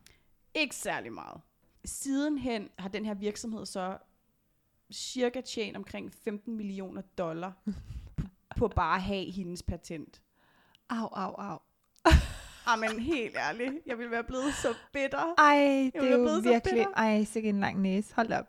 Ikke 0.54 0.76
særlig 0.76 1.12
meget. 1.12 1.40
Sidenhen 1.84 2.68
har 2.78 2.88
den 2.88 3.04
her 3.04 3.14
virksomhed 3.14 3.66
så 3.66 3.98
cirka 4.92 5.40
tjent 5.40 5.76
omkring 5.76 6.12
15 6.14 6.56
millioner 6.56 7.02
dollar 7.18 7.52
på, 8.56 8.68
bare 8.68 8.96
at 8.96 9.02
have 9.02 9.30
hendes 9.30 9.62
patent. 9.62 10.22
Au, 10.88 11.08
au, 11.12 11.34
au. 11.34 11.58
Jamen 12.66 13.00
helt 13.00 13.36
ærligt, 13.36 13.74
jeg 13.86 13.98
ville 13.98 14.10
være 14.10 14.24
blevet 14.24 14.54
så 14.54 14.74
bitter. 14.92 15.34
Ej, 15.38 15.90
det 15.94 16.12
er 16.12 16.16
jo 16.16 16.40
virkelig... 16.42 16.86
Ej, 16.96 17.24
sikke 17.24 17.48
en 17.48 17.60
lang 17.60 17.80
næse. 17.80 18.14
Hold 18.14 18.32
op. 18.32 18.46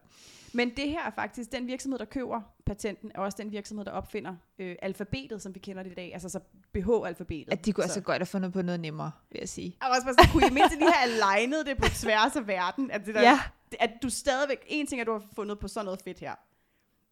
Men 0.53 0.69
det 0.69 0.89
her 0.89 1.03
er 1.03 1.11
faktisk, 1.11 1.51
den 1.51 1.67
virksomhed, 1.67 1.99
der 1.99 2.05
køber 2.05 2.41
patenten, 2.65 3.11
er 3.15 3.19
også 3.19 3.37
den 3.41 3.51
virksomhed, 3.51 3.85
der 3.85 3.91
opfinder 3.91 4.35
øh, 4.59 4.75
alfabetet, 4.81 5.41
som 5.41 5.55
vi 5.55 5.59
kender 5.59 5.83
det 5.83 5.91
i 5.91 5.95
dag. 5.95 6.13
Altså 6.13 6.29
så 6.29 6.39
BH-alfabetet. 6.73 7.51
At 7.53 7.65
de 7.65 7.73
kunne 7.73 7.81
så. 7.83 7.85
altså 7.85 8.01
godt 8.01 8.17
have 8.19 8.25
fundet 8.25 8.53
på 8.53 8.61
noget 8.61 8.79
nemmere, 8.79 9.11
vil 9.31 9.39
jeg 9.39 9.49
sige. 9.49 9.77
Og 9.81 9.87
også 9.89 10.03
bare 10.03 10.13
sådan, 10.13 10.31
kunne 10.31 10.47
I 10.47 10.49
mindst 10.53 10.75
lige 10.77 10.91
have 10.93 11.11
alignet 11.35 11.65
det 11.65 11.77
på 11.77 11.85
tværs 12.03 12.35
af 12.35 12.47
verden? 12.47 12.91
At, 12.91 13.05
det 13.05 13.15
der, 13.15 13.21
Ja. 13.21 13.39
at 13.79 13.91
du 14.03 14.09
stadigvæk, 14.09 14.65
en 14.67 14.87
ting 14.87 14.99
er, 14.99 15.03
at 15.03 15.07
du 15.07 15.11
har 15.13 15.23
fundet 15.35 15.59
på 15.59 15.67
sådan 15.67 15.85
noget 15.85 16.01
fedt 16.01 16.19
her, 16.19 16.35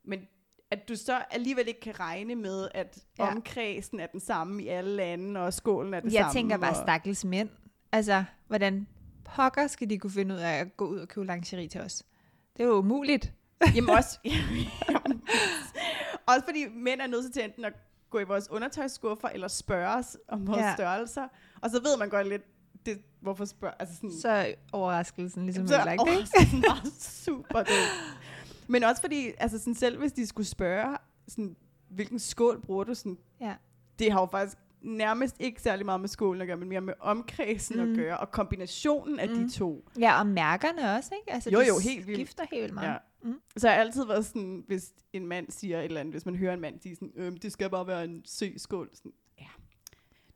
men 0.04 0.20
at 0.72 0.90
du 0.90 0.96
så 0.96 1.22
alligevel 1.32 1.68
ikke 1.68 1.80
kan 1.80 2.00
regne 2.00 2.36
med, 2.36 2.68
at 2.74 2.98
Ja. 3.20 3.32
omkredsen 3.32 4.00
er 4.00 4.08
den 4.08 4.20
samme 4.20 4.64
i 4.64 4.68
alle 4.68 4.96
lande, 4.96 5.40
og 5.40 5.54
skålen 5.54 5.94
er 5.94 6.00
den 6.00 6.12
Jeg 6.14 6.22
samme. 6.22 6.34
tænker 6.40 6.58
bare 6.58 6.70
og... 6.72 6.76
stakkels 6.76 7.26
mænd. 7.26 7.50
Altså, 7.92 8.24
hvordan 8.48 8.88
pokker 9.26 9.68
skal 9.68 9.90
de 9.90 9.98
kunne 9.98 10.12
finde 10.12 10.36
ud 10.36 10.40
af 10.40 10.54
at 10.54 10.78
gå 10.78 10.86
ud 10.86 11.00
og 11.00 11.08
købe 11.08 11.26
lingerie 11.28 11.68
til 11.68 11.82
os? 11.82 12.04
Det 12.58 12.64
er 12.64 12.68
jo 12.68 12.74
umuligt. 12.78 13.34
Jamen 13.76 13.90
også, 13.90 14.20
jamen, 14.90 15.22
også 16.32 16.42
fordi 16.46 16.66
mænd 16.76 17.02
er 17.02 17.08
nødt 17.08 17.34
til 17.34 17.44
enten 17.44 17.66
at 17.66 17.74
gå 18.10 18.20
i 18.20 18.24
vores 18.24 18.50
undertøjsskuffer, 18.50 19.28
eller 19.28 19.48
spørge 19.48 19.88
os 19.96 20.18
om 20.28 20.48
vores 20.48 20.60
Ja. 20.60 20.74
størrelser. 20.76 21.28
Og 21.62 21.70
så 21.70 21.82
ved 21.82 21.98
man 21.98 22.10
godt 22.10 22.28
lidt, 22.28 22.42
det, 22.86 23.02
hvorfor 23.22 23.46
spørger, 23.46 23.74
altså 23.80 23.96
sådan, 23.96 24.12
Så 24.22 24.30
er 24.30 24.54
overraskelsen 24.72 25.44
ligesom 25.46 25.68
så 25.68 25.74
ødelagt, 25.76 25.92
ikke? 25.92 26.02
overraskelsen 26.12 26.62
bare 26.62 26.92
super 27.00 27.60
dum. 27.64 27.76
Men 28.68 28.84
også 28.84 29.02
fordi, 29.02 29.32
altså 29.38 29.60
sådan, 29.60 29.76
selv 29.76 29.98
hvis 30.00 30.12
de 30.12 30.28
skulle 30.28 30.48
spørge, 30.48 30.98
sådan, 31.28 31.56
hvilken 31.90 32.20
skål 32.20 32.62
bruger 32.62 32.84
du, 32.84 32.94
sådan, 32.94 33.18
Ja. 33.42 33.56
det 34.00 34.12
har 34.12 34.20
jo 34.20 34.26
faktisk 34.32 34.58
nærmest 34.82 35.36
ikke 35.40 35.62
særlig 35.62 35.86
meget 35.86 36.02
med 36.02 36.10
skålen 36.10 36.42
at 36.42 36.48
gøre, 36.48 36.58
men 36.58 36.70
mere 36.70 36.82
med 36.82 36.94
omkredsen 37.00 37.84
Mm. 37.86 37.92
at 37.92 37.98
gøre, 37.98 38.18
og 38.18 38.32
kombinationen 38.32 39.20
af 39.20 39.30
Mm. 39.30 39.36
de 39.36 39.50
to. 39.50 39.90
Ja, 40.00 40.20
og 40.20 40.28
mærkerne 40.28 40.96
også, 40.96 41.12
ikke? 41.22 41.34
Altså, 41.34 41.50
Jo, 41.50 41.60
jo, 41.60 41.80
helt 41.84 42.08
vildt. 42.08 42.18
skifter 42.20 42.44
helt 42.52 42.62
vildt 42.62 42.74
meget. 42.76 42.88
Ja. 42.90 42.96
Mm. 43.24 43.40
Så 43.58 43.68
jeg 43.68 43.76
har 43.76 43.82
altid 43.82 44.06
været 44.06 44.26
sådan, 44.26 44.64
hvis 44.68 44.92
en 45.14 45.28
mand 45.28 45.52
siger 45.52 45.80
et 45.80 45.86
eller 45.86 46.00
andet, 46.00 46.14
hvis 46.14 46.26
man 46.26 46.36
hører 46.36 46.54
en 46.54 46.62
mand 46.62 46.80
sige 46.82 46.96
sådan, 46.96 47.12
øhm, 47.16 47.38
det 47.38 47.52
skal 47.52 47.70
bare 47.70 47.88
være 47.88 48.04
en 48.06 48.22
søskål. 48.26 48.90
Sådan, 48.94 49.12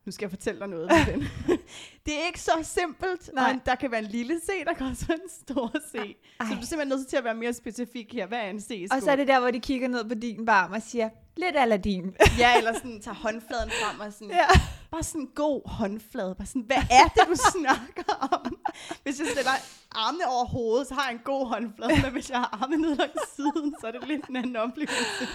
nu 0.06 0.12
skal 0.12 0.26
jeg 0.26 0.30
fortælle 0.30 0.60
dig 0.60 0.68
noget, 0.68 0.90
ven. 1.08 1.20
det 2.06 2.14
er 2.22 2.26
ikke 2.28 2.42
så 2.42 2.52
simpelt, 2.64 3.30
Nej. 3.34 3.54
og 3.54 3.66
der 3.66 3.76
kan 3.76 3.92
være 3.92 4.00
en 4.00 4.12
lille 4.12 4.40
C, 4.40 4.66
der 4.66 4.74
kan 4.74 4.88
også 4.88 5.06
være 5.06 5.18
en 5.24 5.30
stor 5.30 5.72
C. 5.92 5.96
Ej. 5.96 6.48
Så 6.48 6.54
du 6.54 6.62
er 6.62 6.66
simpelthen 6.66 6.88
nødt 6.88 7.08
til 7.08 7.18
at 7.18 7.24
være 7.24 7.36
mere 7.36 7.54
specifik 7.54 8.14
her. 8.14 8.28
Hvad 8.28 8.40
er 8.40 8.50
en 8.50 8.62
C-skål? 8.62 8.98
Og 8.98 9.02
så 9.02 9.12
er 9.12 9.16
det 9.16 9.28
der, 9.28 9.40
hvor 9.40 9.52
de 9.52 9.60
kigger 9.60 9.88
ned 9.88 10.06
på 10.10 10.14
din 10.16 10.46
barm 10.46 10.72
og 10.72 10.82
siger, 10.82 11.10
lidt 11.38 11.56
Aladdin. 11.56 12.16
Ja, 12.40 12.58
eller 12.58 12.74
sådan 12.74 13.02
tager 13.02 13.16
håndfladen 13.16 13.70
frem 13.70 14.00
og 14.00 14.14
sådan, 14.14 14.30
ja. 14.30 14.48
bare 14.92 15.04
sådan 15.04 15.22
en 15.22 15.28
god 15.36 15.70
håndflade. 15.70 16.36
Bare 16.36 16.48
sådan, 16.48 16.62
hvad 16.62 16.78
er 16.78 17.08
det, 17.16 17.24
du 17.30 17.36
snakker 17.60 18.14
om? 18.32 18.58
Hvis 19.04 19.20
jeg 19.20 19.28
stiller 19.28 19.52
armene 19.92 20.28
over 20.28 20.46
hovedet, 20.46 20.88
så 20.88 20.94
har 20.94 21.04
jeg 21.08 21.14
en 21.14 21.22
god 21.24 21.48
håndflade, 21.48 22.02
men 22.02 22.12
hvis 22.12 22.30
jeg 22.30 22.38
har 22.40 22.60
armene 22.62 22.82
ned 22.82 22.96
langs 22.96 23.36
siden, 23.36 23.76
så 23.82 23.88
er 23.88 23.92
det 23.92 24.08
lidt 24.08 24.26
en 24.26 24.36
anden 24.36 24.56
oplevelse. 24.56 25.26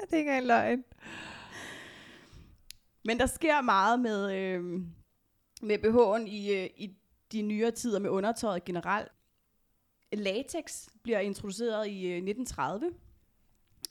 Det 0.00 0.12
er 0.12 0.16
ikke 0.16 0.30
engang 0.30 0.46
løgn. 0.46 0.84
Men 3.04 3.18
der 3.18 3.26
sker 3.26 3.60
meget 3.60 4.00
med, 4.00 4.32
øh, 4.36 4.64
med 5.62 5.78
BH'en 5.78 6.30
i, 6.30 6.54
øh, 6.54 6.70
i 6.76 6.96
de 7.32 7.42
nyere 7.42 7.70
tider 7.70 7.98
med 7.98 8.10
undertøjet 8.10 8.64
generelt. 8.64 9.12
Latex 10.12 10.88
bliver 11.02 11.18
introduceret 11.18 11.88
i 11.88 12.06
øh, 12.06 12.16
1930, 12.16 12.92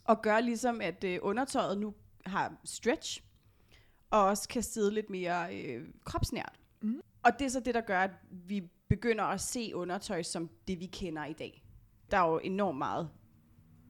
og 0.04 0.22
gør 0.22 0.40
ligesom, 0.40 0.82
at 0.82 1.04
øh, 1.04 1.20
undertøjet 1.22 1.78
nu 1.78 1.94
har 2.26 2.56
stretch, 2.64 3.24
og 4.10 4.24
også 4.24 4.50
kan 4.50 4.64
sidde 4.64 4.94
lidt 4.94 5.10
mere 5.10 5.56
øh, 5.56 5.88
kropsnært. 6.04 6.60
Mm. 6.82 7.02
Og 7.24 7.32
det 7.40 7.46
er 7.46 7.50
så 7.50 7.60
det, 7.60 7.76
der 7.76 7.82
gør, 7.82 8.00
at 8.00 8.12
vi 8.32 8.70
begynder 8.90 9.24
at 9.24 9.42
se 9.42 9.72
undertøj 9.76 10.24
som 10.24 10.50
det, 10.68 10.80
vi 10.80 10.86
kender 10.86 11.26
i 11.26 11.34
dag. 11.34 11.64
Der 12.12 12.18
er 12.18 12.32
jo 12.32 12.38
enormt 12.38 12.78
meget 12.78 13.10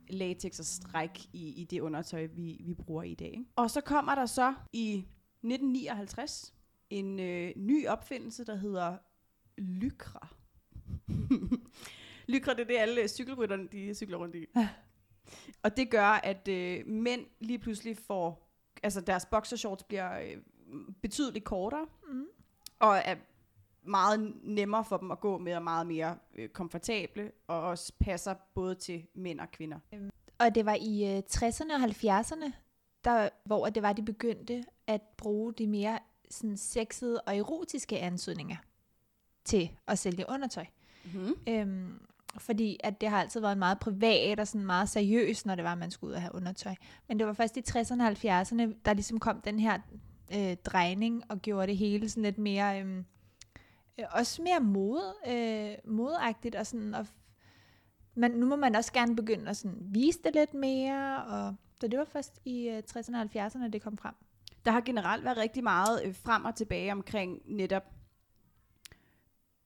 latex 0.09 0.59
og 0.59 0.65
stræk 0.65 1.19
i, 1.33 1.61
i 1.61 1.63
det 1.63 1.79
undertøj, 1.79 2.25
vi, 2.25 2.61
vi 2.65 2.73
bruger 2.73 3.03
i 3.03 3.13
dag. 3.15 3.27
Ikke? 3.27 3.45
Og 3.55 3.71
så 3.71 3.81
kommer 3.81 4.15
der 4.15 4.25
så 4.25 4.53
i 4.73 4.93
1959 4.97 6.53
en 6.89 7.19
øh, 7.19 7.51
ny 7.55 7.87
opfindelse, 7.87 8.45
der 8.45 8.55
hedder 8.55 8.97
Lycra. 9.57 10.27
Lycra, 12.27 12.53
det 12.57 12.59
er 12.61 12.65
det, 12.67 12.77
alle 12.77 13.07
cykelrytterne 13.07 13.67
de 13.71 13.93
cykler 13.93 14.17
rundt 14.17 14.35
i. 14.35 14.45
Og 15.63 15.77
det 15.77 15.89
gør, 15.91 16.07
at 16.07 16.47
øh, 16.47 16.87
mænd 16.87 17.25
lige 17.39 17.59
pludselig 17.59 17.97
får, 17.97 18.53
altså 18.83 19.01
deres 19.01 19.25
boxershorts 19.25 19.83
bliver 19.83 20.19
øh, 20.19 20.37
betydeligt 21.01 21.45
kortere, 21.45 21.85
Mm. 22.11 22.25
og 22.79 22.97
er 23.05 23.15
meget 23.87 24.33
nemmere 24.43 24.85
for 24.85 24.97
dem 24.97 25.11
at 25.11 25.19
gå 25.19 25.37
med, 25.37 25.55
og 25.55 25.63
meget 25.63 25.87
mere 25.87 26.17
øh, 26.35 26.49
komfortable, 26.49 27.31
og 27.47 27.61
også 27.61 27.93
passer 27.99 28.35
både 28.53 28.75
til 28.75 29.07
mænd 29.13 29.39
og 29.39 29.51
kvinder. 29.51 29.77
Og 30.39 30.55
det 30.55 30.65
var 30.65 30.77
i 30.81 31.17
øh, 31.17 31.23
60'erne 31.31 31.73
og 31.73 31.81
70'erne, 31.81 32.51
der, 33.03 33.29
hvor 33.43 33.65
det 33.65 33.83
var, 33.83 33.93
de 33.93 34.05
begyndte 34.05 34.63
at 34.87 35.01
bruge 35.17 35.53
de 35.53 35.67
mere 35.67 35.99
sådan, 36.29 36.57
sexede 36.57 37.21
og 37.21 37.37
erotiske 37.37 37.99
ansøgninger 37.99 38.57
til 39.45 39.69
at 39.87 39.99
sælge 39.99 40.25
undertøj. 40.29 40.65
Mm-hmm. 41.05 41.35
Øhm, 41.47 42.01
fordi 42.37 42.77
at 42.83 43.01
det 43.01 43.09
har 43.09 43.21
altid 43.21 43.41
været 43.41 43.57
meget 43.57 43.79
privat 43.79 44.39
og 44.39 44.47
sådan 44.47 44.65
meget 44.65 44.89
seriøst, 44.89 45.45
når 45.45 45.55
det 45.55 45.63
var, 45.63 45.71
at 45.71 45.77
man 45.77 45.91
skulle 45.91 46.09
ud 46.09 46.15
og 46.15 46.21
have 46.21 46.35
undertøj. 46.35 46.75
Men 47.07 47.19
det 47.19 47.27
var 47.27 47.33
først 47.33 47.57
i 47.57 47.63
60'erne 47.69 48.03
og 48.03 48.09
70'erne, 48.09 48.73
der 48.85 48.93
ligesom 48.93 49.19
kom 49.19 49.41
den 49.41 49.59
her 49.59 49.79
øh, 50.35 50.55
drejning 50.65 51.23
og 51.29 51.41
gjorde 51.41 51.67
det 51.67 51.77
hele 51.77 52.09
sådan 52.09 52.23
lidt 52.23 52.37
mere, 52.37 52.81
øh, 52.81 53.03
øh, 53.99 54.05
også 54.11 54.41
mere 54.41 54.59
mode, 54.59 55.13
øh, 55.27 55.91
modagtigt, 55.91 56.55
og 56.55 56.67
sådan, 56.67 56.93
og 56.93 57.07
man, 58.15 58.31
nu 58.31 58.45
må 58.45 58.55
man 58.55 58.75
også 58.75 58.93
gerne 58.93 59.15
begynde 59.15 59.49
at 59.49 59.57
sådan 59.57 59.77
vise 59.81 60.19
det 60.23 60.33
lidt 60.33 60.53
mere, 60.53 61.25
og 61.25 61.55
så 61.81 61.87
det 61.87 61.99
var 61.99 62.05
først 62.05 62.39
i 62.45 62.69
øh, 62.69 62.83
60'erne 62.91 63.17
og 63.17 63.29
70'erne, 63.35 63.69
det 63.69 63.81
kom 63.81 63.97
frem. 63.97 64.15
Der 64.65 64.71
har 64.71 64.81
generelt 64.81 65.23
været 65.23 65.37
rigtig 65.37 65.63
meget 65.63 66.05
øh, 66.05 66.15
frem 66.15 66.45
og 66.45 66.55
tilbage 66.55 66.91
omkring 66.91 67.41
netop, 67.45 67.83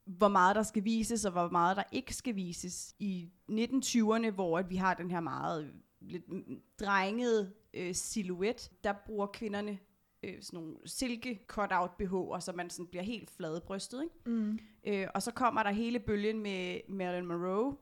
hvor 0.05 0.27
meget 0.27 0.55
der 0.55 0.63
skal 0.63 0.83
vises, 0.83 1.25
og 1.25 1.31
hvor 1.31 1.50
meget 1.50 1.77
der 1.77 1.83
ikke 1.91 2.13
skal 2.13 2.35
vises. 2.35 2.95
I 3.00 3.29
1920'erne, 3.50 4.29
hvor 4.29 4.59
at 4.59 4.69
vi 4.69 4.75
har 4.75 4.93
den 4.93 5.11
her 5.11 5.19
meget 5.19 5.63
øh, 5.63 5.69
lidt 6.01 6.29
mm, 6.29 6.61
drengede 6.79 7.53
øh, 7.73 7.95
silhuet, 7.95 8.71
der 8.83 8.93
bruger 9.05 9.27
kvinderne 9.27 9.79
øh, 10.23 10.41
sådan 10.41 10.59
nogle 10.59 10.75
silke 10.85 11.39
cut-out 11.47 11.91
BH'er, 12.01 12.39
så 12.39 12.51
man 12.55 12.69
sådan 12.69 12.87
bliver 12.87 13.03
helt 13.03 13.29
fladbrystet. 13.29 14.03
Ikke? 14.03 14.15
Mm. 14.25 14.59
Øh, 14.83 15.07
og 15.13 15.21
så 15.21 15.31
kommer 15.31 15.63
der 15.63 15.71
hele 15.71 15.99
bølgen 15.99 16.39
med 16.39 16.79
Marilyn 16.89 17.25
Monroe, 17.25 17.77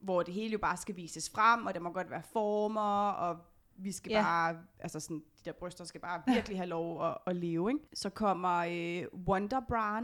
hvor 0.00 0.22
det 0.22 0.34
hele 0.34 0.52
jo 0.52 0.58
bare 0.58 0.76
skal 0.76 0.96
vises 0.96 1.30
frem, 1.30 1.66
og 1.66 1.74
det 1.74 1.82
må 1.82 1.90
godt 1.90 2.10
være 2.10 2.22
former, 2.22 3.10
og 3.10 3.38
vi 3.76 3.92
skal 3.92 4.12
yeah. 4.12 4.24
bare, 4.24 4.58
altså 4.80 5.00
sådan, 5.00 5.18
de 5.18 5.44
der 5.44 5.52
bryster 5.52 5.84
skal 5.84 6.00
bare 6.00 6.22
virkelig 6.34 6.58
have 6.58 6.68
lov 6.68 7.06
at, 7.06 7.16
at 7.26 7.36
leve, 7.36 7.70
ikke? 7.70 7.84
Så 7.94 8.10
kommer 8.10 8.56
øh, 8.58 9.20
Wonder 9.28 9.60
Bra 9.68 10.02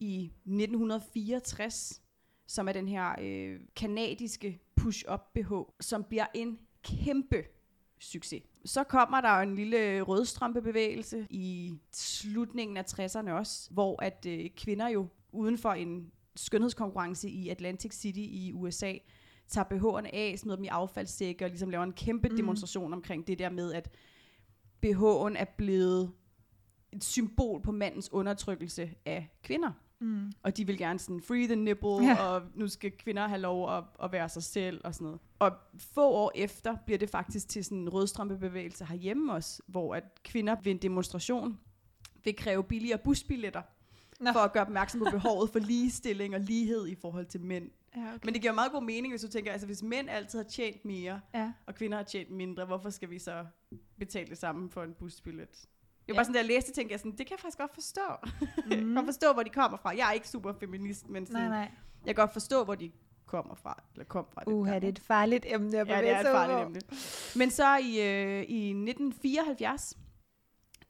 i 0.00 0.24
1964, 0.24 2.02
som 2.46 2.68
er 2.68 2.72
den 2.72 2.88
her 2.88 3.14
øh, 3.20 3.60
kanadiske 3.76 4.60
push-up 4.76 5.20
BH, 5.34 5.52
som 5.80 6.04
bliver 6.04 6.26
en 6.34 6.58
kæmpe 6.82 7.44
succes. 7.98 8.42
Så 8.64 8.84
kommer 8.84 9.20
der 9.20 9.36
jo 9.36 9.42
en 9.42 9.54
lille 9.54 10.00
rødstrømpebevægelse 10.02 11.26
i 11.30 11.74
slutningen 11.92 12.76
af 12.76 12.82
60'erne 12.82 13.30
også, 13.30 13.68
hvor 13.70 14.02
at 14.02 14.26
øh, 14.28 14.50
kvinder 14.56 14.88
jo 14.88 15.08
uden 15.32 15.58
for 15.58 15.72
en 15.72 16.12
skønhedskonkurrence 16.36 17.28
i 17.28 17.48
Atlantic 17.48 17.92
City 17.94 18.18
i 18.18 18.52
USA, 18.54 18.92
tager 19.48 19.64
BH'erne 19.64 20.14
af, 20.14 20.34
smider 20.38 20.56
dem 20.56 20.64
i 20.64 20.68
affaldssække 20.68 21.44
og 21.44 21.48
ligesom 21.48 21.70
laver 21.70 21.84
en 21.84 21.92
kæmpe 21.92 22.28
Mm. 22.28 22.32
mm. 22.32 22.36
demonstration 22.36 22.92
omkring 22.92 23.26
det 23.26 23.38
der 23.38 23.50
med, 23.50 23.72
at 23.72 23.90
BH'en 24.86 25.38
er 25.38 25.46
blevet 25.56 26.12
et 26.92 27.04
symbol 27.04 27.62
på 27.62 27.72
mandens 27.72 28.12
undertrykkelse 28.12 28.90
af 29.06 29.28
kvinder. 29.42 29.72
Mm. 30.02 30.32
Og 30.42 30.56
de 30.56 30.66
vil 30.66 30.78
gerne 30.78 30.98
sådan 30.98 31.20
free 31.20 31.46
the 31.46 31.56
nipple, 31.56 31.88
Ja. 31.90 32.14
og 32.24 32.42
nu 32.54 32.68
skal 32.68 32.90
kvinder 32.90 33.28
have 33.28 33.40
lov 33.40 33.76
at, 33.76 33.84
at 34.02 34.12
være 34.12 34.28
sig 34.28 34.42
selv 34.42 34.80
og 34.84 34.94
sådan 34.94 35.04
noget. 35.04 35.20
Og 35.38 35.52
få 35.78 36.08
år 36.10 36.32
efter 36.34 36.76
bliver 36.86 36.98
det 36.98 37.10
faktisk 37.10 37.48
til 37.48 37.64
sådan 37.64 37.78
en 37.78 37.88
rødstrømpebevægelse 37.88 38.84
herhjemme 38.84 39.32
også, 39.32 39.62
hvor 39.66 39.94
at 39.94 40.04
kvinder 40.24 40.56
ved 40.62 40.72
en 40.72 40.78
demonstration 40.78 41.58
vil 42.24 42.36
kræve 42.36 42.64
billigere 42.64 42.98
busbilletter, 42.98 43.62
Nå. 44.20 44.32
for 44.32 44.40
at 44.40 44.52
gøre 44.52 44.62
opmærksom 44.62 45.00
på 45.00 45.10
behovet 45.10 45.50
for 45.50 45.58
ligestilling 45.58 46.34
og 46.34 46.40
lighed 46.40 46.86
i 46.86 46.94
forhold 46.94 47.26
til 47.26 47.40
mænd. 47.40 47.70
Ja, 47.96 48.00
okay. 48.00 48.18
Men 48.24 48.34
det 48.34 48.40
giver 48.42 48.52
meget 48.52 48.72
god 48.72 48.82
mening, 48.82 49.12
hvis 49.12 49.20
du 49.22 49.28
tænker, 49.28 49.52
altså 49.52 49.66
hvis 49.66 49.82
mænd 49.82 50.10
altid 50.10 50.38
har 50.38 50.44
tjent 50.48 50.84
mere, 50.84 51.20
ja. 51.34 51.52
og 51.66 51.74
kvinder 51.74 51.96
har 51.96 52.04
tjent 52.04 52.30
mindre, 52.30 52.64
hvorfor 52.64 52.90
skal 52.90 53.10
vi 53.10 53.18
så 53.18 53.46
betale 53.98 54.26
det 54.30 54.38
samme 54.38 54.70
for 54.70 54.82
en 54.82 54.94
busbillet? 54.94 55.68
Var 56.12 56.14
Ja. 56.14 56.18
bare 56.18 56.24
sådan, 56.24 56.34
da 56.34 56.38
jeg 56.40 56.46
læste, 56.46 56.72
tænkte 56.72 56.92
jeg 56.92 57.00
sådan, 57.00 57.10
det 57.12 57.26
kan 57.26 57.30
jeg 57.30 57.38
faktisk 57.40 57.58
godt 57.58 57.74
forstå. 57.74 58.00
Mm. 58.40 58.46
jeg 58.70 58.78
kan 58.78 58.86
Mm. 58.88 58.94
godt 58.94 59.06
forstå, 59.06 59.32
hvor 59.32 59.42
de 59.42 59.50
kommer 59.50 59.78
fra. 59.78 59.88
Jeg 59.96 60.08
er 60.08 60.12
ikke 60.12 60.28
super 60.28 60.52
feminist, 60.60 61.08
men 61.08 61.26
sådan, 61.26 61.40
Nej, 61.40 61.48
nej. 61.48 61.70
jeg 62.06 62.14
kan 62.14 62.22
godt 62.22 62.32
forstå, 62.32 62.64
hvor 62.64 62.74
de 62.74 62.90
kommer 63.26 63.54
fra, 63.54 63.82
eller 63.94 64.04
kom 64.04 64.26
fra. 64.34 64.42
Uha, 64.46 64.74
det 64.74 64.84
er 64.84 64.88
et 64.88 64.98
farligt 64.98 65.46
emne 65.48 65.66
at 65.68 65.74
Ja, 65.74 65.78
det 65.80 65.86
bevæge 66.00 66.14
er 66.14 66.20
et 66.20 66.26
farligt 66.26 66.66
emne. 66.66 66.80
Men 67.36 67.50
så 67.50 67.76
i, 67.76 68.00
øh, 68.00 68.42
i 68.48 68.72
1974, 68.72 69.98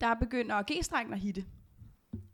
der 0.01 0.15
begynder 0.15 0.63
G-strengen 0.73 1.13
at 1.15 1.21
hitte. 1.21 1.45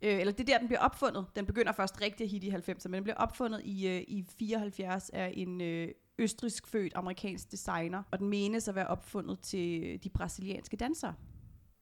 Øh, 0.01 0.19
eller 0.19 0.33
det 0.33 0.39
er 0.39 0.45
der, 0.53 0.57
den 0.57 0.67
bliver 0.67 0.79
opfundet. 0.79 1.25
Den 1.35 1.45
begynder 1.45 1.71
først 1.71 2.01
rigtig 2.01 2.23
at 2.23 2.29
hitte 2.29 2.47
i 2.47 2.49
90'erne, 2.49 2.87
men 2.87 2.93
den 2.93 3.03
bliver 3.03 3.15
opfundet 3.17 3.61
i, 3.63 3.87
øh, 3.87 4.01
i 4.07 4.25
74 4.39 5.09
af 5.09 5.31
en 5.37 5.61
øh, 5.61 5.87
østrisk 6.19 6.67
født 6.67 6.93
amerikansk 6.95 7.51
designer, 7.51 8.03
og 8.11 8.19
den 8.19 8.29
menes 8.29 8.67
at 8.67 8.75
være 8.75 8.87
opfundet 8.87 9.39
til 9.39 9.83
øh, 9.83 9.99
de 10.03 10.09
brasilianske 10.09 10.77
dansere. 10.77 11.13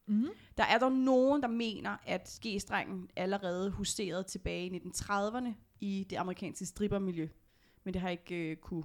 Mm. 0.07 0.27
Der 0.57 0.63
er 0.63 0.77
dog 0.77 0.91
nogen, 0.91 1.41
der 1.41 1.47
mener, 1.47 1.97
at 2.05 2.39
G-strengen 2.45 3.09
allerede 3.15 3.71
huserede 3.71 4.23
tilbage 4.23 4.65
i 4.65 4.79
1930'erne 4.79 5.49
i 5.79 6.07
det 6.09 6.15
amerikanske 6.15 6.65
strippermiljø. 6.65 7.27
Men 7.83 7.93
det 7.93 8.01
har 8.01 8.09
jeg 8.09 8.19
ikke 8.19 8.51
øh, 8.51 8.57
kunne 8.57 8.83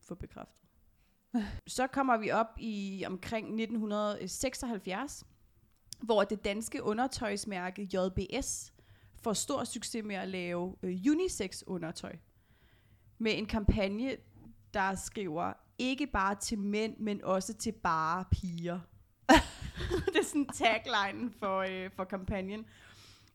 få 0.00 0.14
bekræftet. 0.14 0.68
Så 1.66 1.86
kommer 1.86 2.16
vi 2.16 2.30
op 2.30 2.58
i 2.58 3.04
omkring 3.06 3.46
1976, 3.46 5.26
hvor 6.00 6.24
det 6.24 6.44
danske 6.44 6.82
undertøjsmærke 6.82 7.82
JBS 7.82 8.72
får 9.22 9.32
stor 9.32 9.64
succes 9.64 10.04
med 10.04 10.16
at 10.16 10.28
lave 10.28 10.76
øh, 10.82 10.98
unisex-undertøj. 11.10 12.16
Med 13.18 13.38
en 13.38 13.46
kampagne, 13.46 14.16
der 14.74 14.94
skriver, 14.94 15.52
ikke 15.78 16.06
bare 16.06 16.34
til 16.34 16.58
mænd, 16.58 16.96
men 16.98 17.24
også 17.24 17.54
til 17.54 17.72
bare 17.72 18.24
piger. 18.30 18.80
det 20.06 20.16
er 20.16 20.24
sådan 20.24 20.46
taglinen 20.46 21.34
for, 21.38 21.58
øh, 21.58 21.90
for 21.96 22.04
kampagnen. 22.04 22.66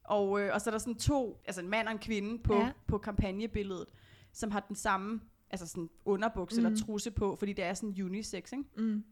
Og, 0.04 0.42
øh, 0.42 0.54
og 0.54 0.62
så 0.62 0.70
er 0.70 0.72
der 0.72 0.80
sådan 0.80 0.96
to, 0.96 1.42
altså 1.46 1.62
en 1.62 1.70
mand 1.70 1.88
og 1.88 1.92
en 1.94 2.00
kvinde 2.00 2.44
på, 2.44 2.54
Ja. 2.54 2.72
på 2.88 2.98
kampagnebilledet, 2.98 3.86
som 4.34 4.52
har 4.52 4.60
den 4.60 4.76
samme 4.76 5.22
altså 5.50 5.68
sådan 5.68 5.90
underbuks 6.06 6.54
mm. 6.58 6.66
Eller 6.66 6.78
trusse 6.86 7.12
på, 7.12 7.36
fordi 7.36 7.54
det 7.54 7.66
er 7.66 7.74
sådan 7.74 8.02
unisex, 8.04 8.52
ikke? 8.52 8.64
Mm. 8.78 9.04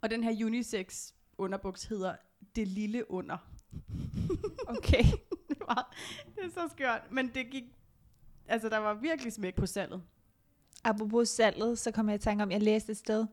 Og 0.00 0.10
den 0.10 0.24
her 0.24 0.46
unisex 0.46 1.12
underbuks 1.38 1.84
hedder 1.84 2.14
Det 2.56 2.68
Lille 2.68 3.10
Under. 3.10 3.36
Okay. 4.68 5.02
det, 5.48 5.56
var, 5.68 5.94
det 6.36 6.44
er 6.44 6.50
så 6.50 6.68
skørt, 6.72 7.02
men 7.10 7.30
det 7.34 7.50
gik, 7.50 7.64
altså 8.46 8.68
der 8.68 8.78
var 8.78 8.94
virkelig 8.94 9.32
smæk 9.32 9.54
på 9.54 9.66
salget. 9.66 10.02
Apropos 10.84 11.28
salget, 11.28 11.78
så 11.78 11.90
kom 11.90 12.08
jeg 12.08 12.14
i 12.14 12.18
tanke 12.18 12.42
om, 12.42 12.50
jeg 12.50 12.62
læste 12.62 12.92
et 12.92 12.98
sted, 12.98 13.26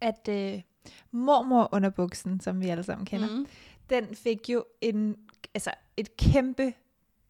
at 0.00 0.28
øh, 0.28 0.62
mormor 1.10 1.68
underbuksen, 1.72 2.40
som 2.40 2.60
vi 2.60 2.68
alle 2.68 2.82
sammen 2.82 3.06
kender, 3.06 3.36
mm. 3.36 3.46
Den 3.90 4.14
fik 4.14 4.48
jo 4.50 4.64
en, 4.80 5.16
altså 5.54 5.70
et 5.96 6.16
kæmpe 6.16 6.74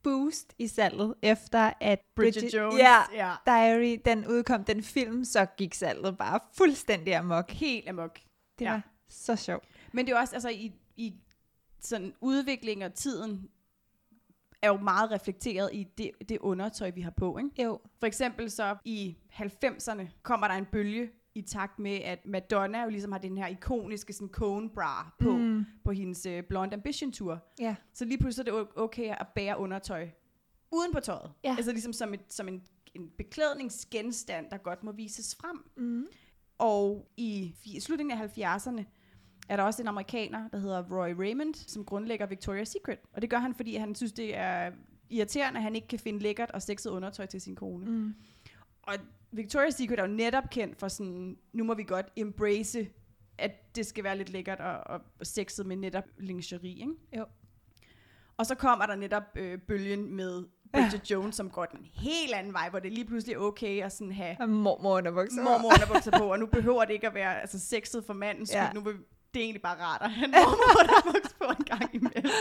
boost 0.02 0.54
i 0.58 0.66
salget, 0.66 1.14
efter 1.22 1.72
at 1.80 2.00
Bridget, 2.16 2.54
Jones. 2.54 2.78
ja, 2.78 2.96
ja. 3.12 3.34
Diary, 3.46 3.96
den 4.04 4.26
udkom, 4.26 4.64
den 4.64 4.82
film, 4.82 5.24
så 5.24 5.46
gik 5.56 5.74
salget 5.74 6.18
bare 6.18 6.40
fuldstændig 6.52 7.14
amok. 7.14 7.50
Helt 7.50 7.88
amok. 7.88 8.18
Det 8.58 8.64
Ja. 8.64 8.70
var 8.70 8.82
så 9.08 9.36
sjovt. 9.36 9.64
Men 9.92 10.06
det 10.06 10.12
er 10.12 10.18
også, 10.20 10.34
altså 10.34 10.48
i, 10.48 10.72
i 10.96 11.14
sådan 11.80 12.14
udvikling 12.20 12.84
og 12.84 12.94
tiden, 12.94 13.48
er 14.62 14.68
jo 14.68 14.76
meget 14.76 15.10
reflekteret 15.10 15.70
i 15.72 15.84
det, 15.98 16.10
det 16.28 16.38
undertøj, 16.38 16.90
vi 16.90 17.00
har 17.00 17.10
på. 17.10 17.38
Ikke? 17.38 17.62
Jo. 17.62 17.80
For 18.00 18.06
eksempel 18.06 18.50
så 18.50 18.76
i 18.84 19.16
90'erne 19.32 20.02
kommer 20.22 20.48
der 20.48 20.54
en 20.54 20.66
bølge 20.66 21.10
i 21.34 21.42
takt 21.42 21.78
med, 21.78 21.96
at 21.96 22.26
Madonna 22.26 22.82
jo 22.82 22.90
ligesom 22.90 23.12
har 23.12 23.18
den 23.18 23.38
her 23.38 23.46
ikoniske 23.46 24.12
sådan 24.12 24.28
cone 24.28 24.70
bra 24.70 25.14
på, 25.18 25.36
mm. 25.36 25.64
På 25.84 25.92
hendes 25.92 26.26
uh, 26.26 26.40
Blonde 26.48 26.74
Ambition 26.74 27.12
Tour. 27.12 27.44
Ja. 27.60 27.76
Så 27.94 28.04
lige 28.04 28.18
pludselig 28.18 28.48
er 28.48 28.56
det 28.56 28.68
okay 28.76 29.14
at 29.20 29.26
bære 29.34 29.58
undertøj 29.58 30.08
uden 30.72 30.92
på 30.92 31.00
tøjet. 31.00 31.32
Ja. 31.44 31.54
Altså 31.56 31.72
ligesom 31.72 31.92
som, 31.92 32.14
et, 32.14 32.20
som 32.28 32.48
en, 32.48 32.62
en 32.94 33.10
beklædningsgenstand, 33.18 34.50
der 34.50 34.56
godt 34.56 34.84
må 34.84 34.92
vises 34.92 35.36
frem. 35.40 35.64
Mm. 35.76 36.06
Og 36.58 37.10
i 37.16 37.54
slutningen 37.80 38.18
af 38.18 38.38
70'erne 38.38 38.84
er 39.48 39.56
der 39.56 39.62
også 39.62 39.82
en 39.82 39.88
amerikaner, 39.88 40.48
der 40.48 40.58
hedder 40.58 40.82
Roy 40.90 41.14
Raymond, 41.18 41.54
som 41.54 41.84
grundlægger 41.84 42.26
Victoria's 42.26 42.64
Secret. 42.64 42.98
Og 43.12 43.22
det 43.22 43.30
gør 43.30 43.38
han, 43.38 43.54
fordi 43.54 43.74
han 43.74 43.94
synes, 43.94 44.12
det 44.12 44.36
er 44.36 44.72
irriterende, 45.10 45.58
at 45.58 45.62
han 45.62 45.74
ikke 45.74 45.88
kan 45.88 45.98
finde 45.98 46.18
lækkert 46.18 46.50
og 46.50 46.62
sexet 46.62 46.90
undertøj 46.90 47.26
til 47.26 47.40
sin 47.40 47.56
kone. 47.56 47.90
Mm. 47.90 48.14
Og 48.88 48.94
Victoria's 49.32 49.70
Secret 49.70 49.98
er 49.98 50.02
jo 50.02 50.12
netop 50.12 50.50
kendt 50.50 50.78
for 50.78 50.88
sådan, 50.88 51.36
nu 51.52 51.64
må 51.64 51.74
vi 51.74 51.82
godt 51.82 52.06
embrace, 52.16 52.88
at 53.38 53.76
det 53.76 53.86
skal 53.86 54.04
være 54.04 54.16
lidt 54.16 54.30
lækkert 54.30 54.60
og, 54.60 54.78
og 54.86 55.00
sexet 55.22 55.66
med 55.66 55.76
netop 55.76 56.04
lingerie, 56.18 56.70
ikke? 56.70 56.92
Jo. 57.16 57.24
Og 58.36 58.46
så 58.46 58.54
kommer 58.54 58.86
der 58.86 58.96
netop 58.96 59.22
øh, 59.34 59.58
bølgen 59.58 60.12
med 60.16 60.44
Bridget 60.72 61.10
Jones, 61.10 61.34
som 61.34 61.50
går 61.50 61.64
den 61.64 61.86
helt 61.94 62.34
anden 62.34 62.52
vej, 62.52 62.70
hvor 62.70 62.78
det 62.78 62.92
lige 62.92 63.04
pludselig 63.04 63.34
er 63.34 63.38
okay 63.38 63.82
at 63.82 63.92
sådan 63.92 64.12
have 64.12 64.46
Mormor 64.46 64.96
underbukser. 64.96 65.42
mormor 65.42 65.72
underbukser 65.74 66.18
på, 66.18 66.32
og 66.32 66.38
nu 66.38 66.46
behøver 66.46 66.84
det 66.84 66.92
ikke 66.92 67.06
at 67.06 67.14
være 67.14 67.40
altså, 67.40 67.58
sexet 67.58 68.04
for 68.04 68.12
mandens 68.12 68.48
skyld. 68.48 68.60
Ja. 68.60 68.72
Nu 68.72 68.80
vil 68.80 68.96
det 69.34 69.40
er 69.40 69.44
egentlig 69.44 69.62
bare 69.62 69.78
rart 69.80 70.02
at 70.02 70.10
have 70.10 70.28
mormor 70.28 70.80
underbukser 70.80 71.36
på 71.38 71.44
en 71.44 71.64
gang 71.64 71.94
imellem. 71.94 72.32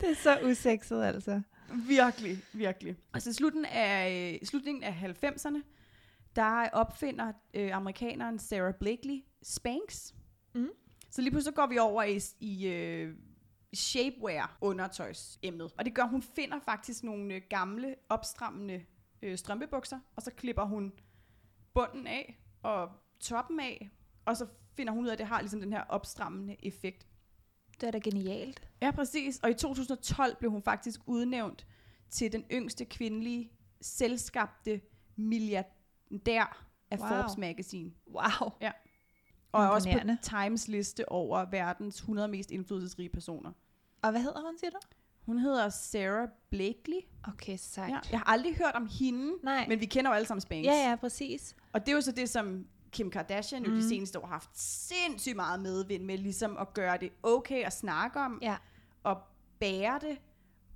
Det 0.00 0.10
er 0.10 0.14
så 0.14 0.38
usekset, 0.44 1.04
altså. 1.04 1.40
Virkelig, 1.88 2.38
virkelig. 2.52 2.96
Altså 3.14 3.30
i 3.30 3.32
slutningen 3.32 3.72
af, 3.72 4.40
slutningen 4.44 4.82
af 4.82 5.14
90'erne, 5.24 5.62
der 6.36 6.68
opfinder 6.72 7.32
øh, 7.54 7.76
amerikaneren 7.76 8.38
Sarah 8.38 8.74
Blakely 8.74 9.20
Spanx. 9.42 10.12
Mm. 10.54 10.68
Så 11.10 11.22
lige 11.22 11.30
pludselig 11.30 11.54
så 11.54 11.60
går 11.60 11.66
vi 11.66 11.78
over 11.78 12.02
i, 12.02 12.20
i 12.40 12.66
øh, 12.66 13.14
shapewear 13.74 14.58
undertøjsemnet. 14.60 15.72
Og 15.78 15.84
det 15.84 15.94
gør, 15.94 16.04
hun 16.04 16.22
finder 16.22 16.60
faktisk 16.60 17.04
nogle 17.04 17.34
øh, 17.34 17.42
gamle, 17.50 17.94
opstrammende 18.08 18.84
øh, 19.22 19.38
strømpebukser, 19.38 19.98
og 20.16 20.22
så 20.22 20.30
klipper 20.30 20.64
hun 20.64 20.92
bunden 21.74 22.06
af 22.06 22.42
og 22.62 22.90
toppen 23.20 23.60
af, 23.60 23.90
og 24.24 24.36
så 24.36 24.46
finder 24.76 24.92
hun 24.92 25.04
ud 25.04 25.08
af, 25.08 25.12
at 25.12 25.18
det 25.18 25.26
har 25.26 25.40
ligesom 25.40 25.60
den 25.60 25.72
her 25.72 25.82
opstrammende 25.88 26.56
effekt. 26.66 27.06
Det 27.80 27.86
er 27.86 27.90
da 27.90 27.98
genialt. 27.98 28.68
Ja, 28.82 28.90
præcis. 28.90 29.38
Og 29.38 29.50
i 29.50 29.54
2012 29.54 30.36
blev 30.36 30.50
hun 30.50 30.62
faktisk 30.62 31.00
udnævnt 31.06 31.66
til 32.10 32.32
den 32.32 32.44
yngste 32.52 32.84
kvindelige 32.84 33.52
selskabte 33.80 34.80
milliardær 35.16 35.79
af 36.90 36.98
Wow. 36.98 37.08
Forbes 37.08 37.36
Magazine. 37.38 37.90
Wow. 38.14 38.50
Og 39.52 39.64
er 39.64 39.68
også 39.68 39.88
på. 39.92 40.08
Times 40.22 40.68
liste 40.68 41.08
over 41.08 41.44
verdens 41.50 41.96
100 41.96 42.28
mest 42.28 42.50
indflydelsesrige 42.50 43.08
personer. 43.08 43.52
Og 44.02 44.10
hvad 44.10 44.20
hedder 44.22 44.40
hun, 44.46 44.58
siger 44.58 44.70
du? 44.70 44.78
Hun 45.26 45.38
hedder 45.38 45.68
Sarah 45.68 46.28
Blakely. 46.50 47.00
Okay, 47.28 47.56
sejt. 47.58 47.90
Ja, 47.90 47.98
jeg 48.10 48.18
har 48.18 48.24
aldrig 48.32 48.56
hørt 48.56 48.74
om 48.74 48.88
hende, 49.00 49.32
Nej. 49.42 49.66
men 49.68 49.80
vi 49.80 49.86
kender 49.86 50.10
jo 50.10 50.14
alle 50.14 50.26
sammen 50.26 50.40
Spanx. 50.40 50.64
Ja, 50.64 50.88
ja, 50.90 50.96
præcis. 50.96 51.56
Og 51.72 51.80
det 51.80 51.88
er 51.88 51.92
jo 51.96 52.00
så 52.00 52.12
det, 52.12 52.28
som 52.28 52.66
Kim 52.92 53.10
Kardashian 53.10 53.62
mm. 53.62 53.68
jo 53.68 53.74
Mm. 53.74 53.80
de 53.80 53.88
seneste 53.88 54.18
år 54.18 54.26
har 54.26 54.32
haft 54.32 54.58
sindssygt 54.58 55.36
meget 55.36 55.60
medvind 55.60 56.04
med, 56.04 56.18
ligesom 56.18 56.56
at 56.58 56.74
gøre 56.74 56.96
det 56.98 57.10
okay 57.22 57.64
at 57.64 57.72
snakke 57.72 58.20
om, 58.20 58.38
Ja. 58.42 58.56
og 59.02 59.18
bære 59.60 59.98
det, 60.02 60.18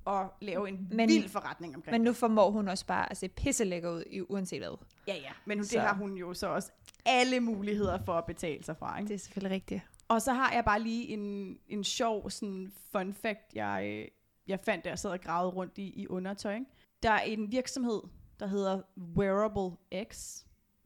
og 0.04 0.32
lave 0.40 0.68
en 0.68 0.88
Men- 0.90 1.08
vild 1.08 1.28
forretning 1.28 1.76
omkring 1.76 1.92
Men 1.94 2.00
nu 2.00 2.12
formår 2.12 2.50
hun 2.50 2.68
også 2.68 2.86
bare 2.86 3.10
at 3.10 3.16
se 3.16 3.28
pisselækker 3.28 3.90
ud, 3.90 4.02
i 4.10 4.20
uanset 4.20 4.60
hvad. 4.60 4.76
Ja, 5.06 5.14
ja. 5.14 5.30
Men 5.44 5.58
hun, 5.58 5.64
det 5.64 5.80
har 5.80 5.94
hun 5.94 6.14
jo 6.14 6.34
så 6.34 6.46
også 6.46 6.70
alle 7.06 7.40
muligheder 7.40 7.98
for 8.04 8.12
at 8.12 8.24
betale 8.26 8.64
sig 8.64 8.76
fra. 8.76 8.98
Ikke? 8.98 9.08
Det 9.08 9.14
er 9.14 9.18
selvfølgelig 9.18 9.54
rigtigt. 9.54 9.82
Og 10.08 10.22
så 10.22 10.32
har 10.32 10.52
jeg 10.52 10.64
bare 10.64 10.80
lige 10.80 11.08
en, 11.08 11.56
en 11.68 11.84
sjov 11.84 12.30
sådan 12.30 12.72
fun 12.92 13.12
fact, 13.14 13.54
jeg, 13.54 14.08
jeg 14.46 14.60
fandt, 14.60 14.84
da 14.84 14.88
jeg 14.88 14.98
sad 14.98 15.10
og 15.10 15.20
gravede 15.20 15.50
rundt 15.52 15.78
i, 15.78 15.82
i 15.88 16.06
undertøj. 16.08 16.54
Ikke? 16.54 16.66
Der 17.02 17.10
er 17.10 17.20
en 17.20 17.52
virksomhed, 17.52 18.00
der 18.40 18.46
hedder 18.46 18.82
Wearable 19.16 19.76
X, 20.12 20.40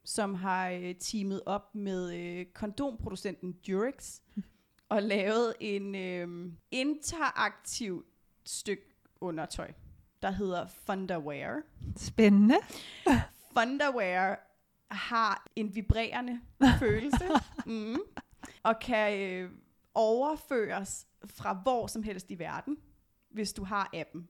som 0.05 0.35
har 0.35 0.69
øh, 0.69 0.95
teamet 0.99 1.41
op 1.45 1.75
med 1.75 2.13
øh, 2.15 2.45
kondomproducenten 2.45 3.51
Durex 3.67 4.19
og 4.89 5.03
lavet 5.03 5.53
en 5.59 5.95
øh, 5.95 6.51
interaktiv 6.71 8.05
stykke 8.45 8.88
undertøj, 9.21 9.71
der 10.21 10.31
hedder 10.31 10.67
Thunderwear. 10.87 11.61
Spændende. 11.97 12.55
Thunderwear 13.55 14.39
har 14.91 15.47
en 15.55 15.75
vibrerende 15.75 16.39
følelse, 16.79 17.29
mm, 17.65 17.99
og 18.63 18.79
kan 18.79 19.19
øh, 19.19 19.51
overføres 19.93 21.07
fra 21.25 21.53
hvor 21.53 21.87
som 21.87 22.03
helst 22.03 22.31
i 22.31 22.39
verden, 22.39 22.77
hvis 23.31 23.53
du 23.53 23.63
har 23.63 23.89
appen. 23.93 24.29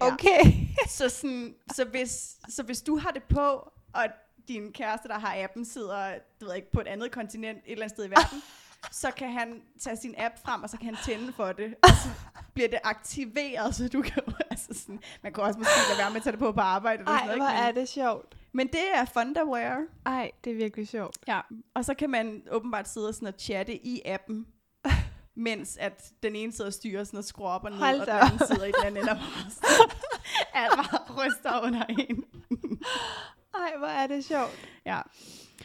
Ja. 0.00 0.12
Okay. 0.12 0.40
Så, 0.88 1.08
sådan, 1.08 1.54
så, 1.74 1.84
hvis, 1.84 2.36
så 2.48 2.62
hvis 2.62 2.82
du 2.82 2.98
har 2.98 3.10
det 3.10 3.22
på, 3.22 3.72
og 3.92 4.06
din 4.48 4.72
kæreste, 4.72 5.08
der 5.08 5.18
har 5.18 5.44
appen, 5.44 5.64
sidder 5.64 6.18
du 6.40 6.46
ved 6.46 6.54
ikke, 6.54 6.72
på 6.72 6.80
et 6.80 6.86
andet 6.86 7.12
kontinent, 7.12 7.58
et 7.58 7.72
eller 7.72 7.84
andet 7.84 7.96
sted 7.96 8.06
i 8.06 8.10
verden, 8.10 8.42
så 9.02 9.10
kan 9.10 9.32
han 9.32 9.62
tage 9.80 9.96
sin 9.96 10.14
app 10.18 10.38
frem, 10.38 10.62
og 10.62 10.70
så 10.70 10.76
kan 10.76 10.86
han 10.86 10.96
tænde 11.04 11.32
for 11.32 11.52
det, 11.52 11.74
og 11.82 11.88
så 11.88 12.08
bliver 12.54 12.68
det 12.68 12.78
aktiveret, 12.84 13.74
så 13.74 13.88
du 13.88 14.02
kan, 14.02 14.22
altså 14.50 14.74
sådan, 14.74 15.00
man 15.22 15.32
kan 15.32 15.42
også 15.42 15.58
måske 15.58 15.72
lade 15.88 15.98
være 15.98 16.10
med 16.10 16.16
at 16.16 16.22
tage 16.22 16.32
det 16.32 16.40
på 16.40 16.52
på 16.52 16.60
arbejde. 16.60 17.02
Ej, 17.06 17.18
sådan 17.18 17.38
hvor 17.38 17.48
ikke? 17.48 17.60
er 17.62 17.72
det 17.72 17.88
sjovt. 17.88 18.36
Men, 18.52 18.66
det 18.66 18.94
er 18.94 19.04
Thunderwear, 19.04 19.84
Ej, 20.06 20.30
det 20.44 20.52
er 20.52 20.56
virkelig 20.56 20.88
sjovt. 20.88 21.18
Ja, 21.28 21.40
og 21.74 21.84
så 21.84 21.94
kan 21.94 22.10
man 22.10 22.42
åbenbart 22.50 22.88
sidde 22.88 23.08
og, 23.08 23.14
sådan 23.14 23.28
og 23.28 23.34
chatte 23.38 23.86
i 23.86 24.02
appen, 24.04 24.46
mens 25.34 25.76
at 25.76 26.12
den 26.22 26.36
ene 26.36 26.52
sidder 26.52 26.68
og 26.68 26.74
styrer 26.74 27.04
sådan 27.04 27.18
og 27.18 27.24
skruer 27.24 27.50
op 27.50 27.64
og 27.64 27.70
ned, 27.70 27.78
Hold 27.78 28.00
og 28.00 28.06
den 28.06 28.14
anden 28.14 28.46
sidder 28.46 28.64
i 28.64 28.72
den 28.72 28.86
anden 28.86 29.02
ende 29.02 29.12
og 29.12 29.18
alt 30.54 30.72
bare 30.76 31.26
ryster 31.26 31.60
under 31.66 31.84
en. 31.84 32.24
Ej, 33.54 33.78
hvor 33.78 33.86
er 33.86 34.06
det 34.06 34.24
sjovt. 34.24 34.68
Ja. 34.86 35.00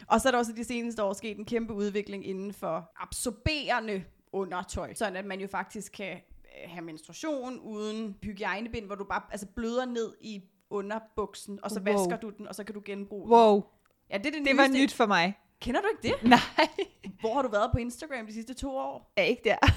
Og 0.06 0.20
så 0.20 0.28
er 0.28 0.30
der 0.30 0.38
også 0.38 0.52
de 0.52 0.64
seneste 0.64 1.02
år 1.02 1.12
sket 1.12 1.38
en 1.38 1.44
kæmpe 1.44 1.72
udvikling 1.72 2.26
inden 2.26 2.52
for 2.52 2.90
absorberende 2.96 4.04
undertøj, 4.32 4.94
sådan 4.94 5.16
at 5.16 5.24
man 5.24 5.40
jo 5.40 5.46
faktisk 5.46 5.92
kan 5.92 6.20
have 6.66 6.84
menstruation 6.84 7.60
uden 7.60 8.16
hygiejnebind, 8.22 8.86
hvor 8.86 8.94
du 8.94 9.04
bare 9.04 9.22
altså 9.30 9.46
bløder 9.56 9.84
ned 9.84 10.14
i 10.20 10.42
underbuksen, 10.70 11.58
og 11.62 11.70
så 11.70 11.80
Wow. 11.80 11.92
vasker 11.98 12.16
du 12.16 12.30
den, 12.30 12.48
og 12.48 12.54
så 12.54 12.64
kan 12.64 12.74
du 12.74 12.82
genbruge 12.84 13.22
den. 13.28 13.32
Wow, 13.36 13.62
Ja, 14.10 14.18
det 14.18 14.26
er 14.26 14.30
det, 14.30 14.44
det 14.44 14.56
var 14.56 14.68
nyt 14.68 14.92
for 14.94 15.06
mig. 15.06 15.38
Kender 15.60 15.80
du 15.80 15.86
ikke 15.88 16.08
det? 16.16 16.28
Nej, 16.30 16.68
Hvor 17.20 17.34
har 17.34 17.42
du 17.42 17.48
været 17.48 17.70
på 17.72 17.78
Instagram 17.78 18.26
de 18.26 18.32
sidste 18.32 18.54
to 18.54 18.76
år? 18.76 19.12
er 19.16 19.22
ikke 19.22 19.42
der. 19.44 19.56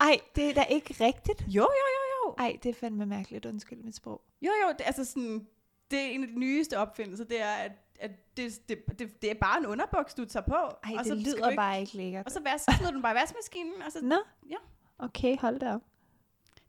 Ej, 0.00 0.20
det 0.36 0.48
er 0.50 0.54
da 0.54 0.62
ikke 0.64 1.04
rigtigt. 1.04 1.40
Jo, 1.48 1.62
jo, 1.62 1.86
jo, 1.96 2.02
jo. 2.28 2.34
Ej, 2.38 2.56
det 2.62 2.68
er 2.68 2.74
fandme 2.74 3.06
mærkeligt. 3.06 3.46
Undskyld 3.46 3.78
mit 3.78 3.96
sprog. 3.96 4.22
Jo, 4.42 4.50
jo, 4.62 4.68
det, 4.78 4.80
altså 4.86 5.04
sådan, 5.04 5.46
det 5.90 5.98
er 5.98 6.06
en 6.06 6.22
af 6.22 6.28
de 6.28 6.38
nyeste 6.38 6.78
opfindelser, 6.78 7.24
det 7.24 7.40
er, 7.42 7.50
at, 7.52 7.72
at 8.02 8.10
det, 8.36 8.68
det, 8.68 8.98
det, 8.98 9.22
det 9.22 9.30
er 9.30 9.34
bare 9.34 9.58
en 9.58 9.66
underbuks, 9.66 10.14
du 10.14 10.24
tager 10.24 10.44
på. 10.44 10.54
Ej, 10.54 10.94
og 10.98 11.04
det 11.04 11.06
så 11.06 11.14
lyder 11.14 11.48
ikke, 11.48 11.56
bare 11.56 11.80
ikke 11.80 11.96
lækkert. 11.96 12.26
Og 12.26 12.32
så 12.32 12.40
vask, 12.42 12.64
smider 12.64 12.90
du 12.90 12.94
den 12.94 13.02
bare 13.02 13.12
i 13.12 13.18
vaskemaskinen, 13.20 13.72
og 13.86 13.92
så, 13.92 13.98
Nå? 14.02 14.16
Ja. 14.50 14.56
Okay, 14.98 15.36
hold 15.36 15.60
da 15.60 15.74
op. 15.74 15.80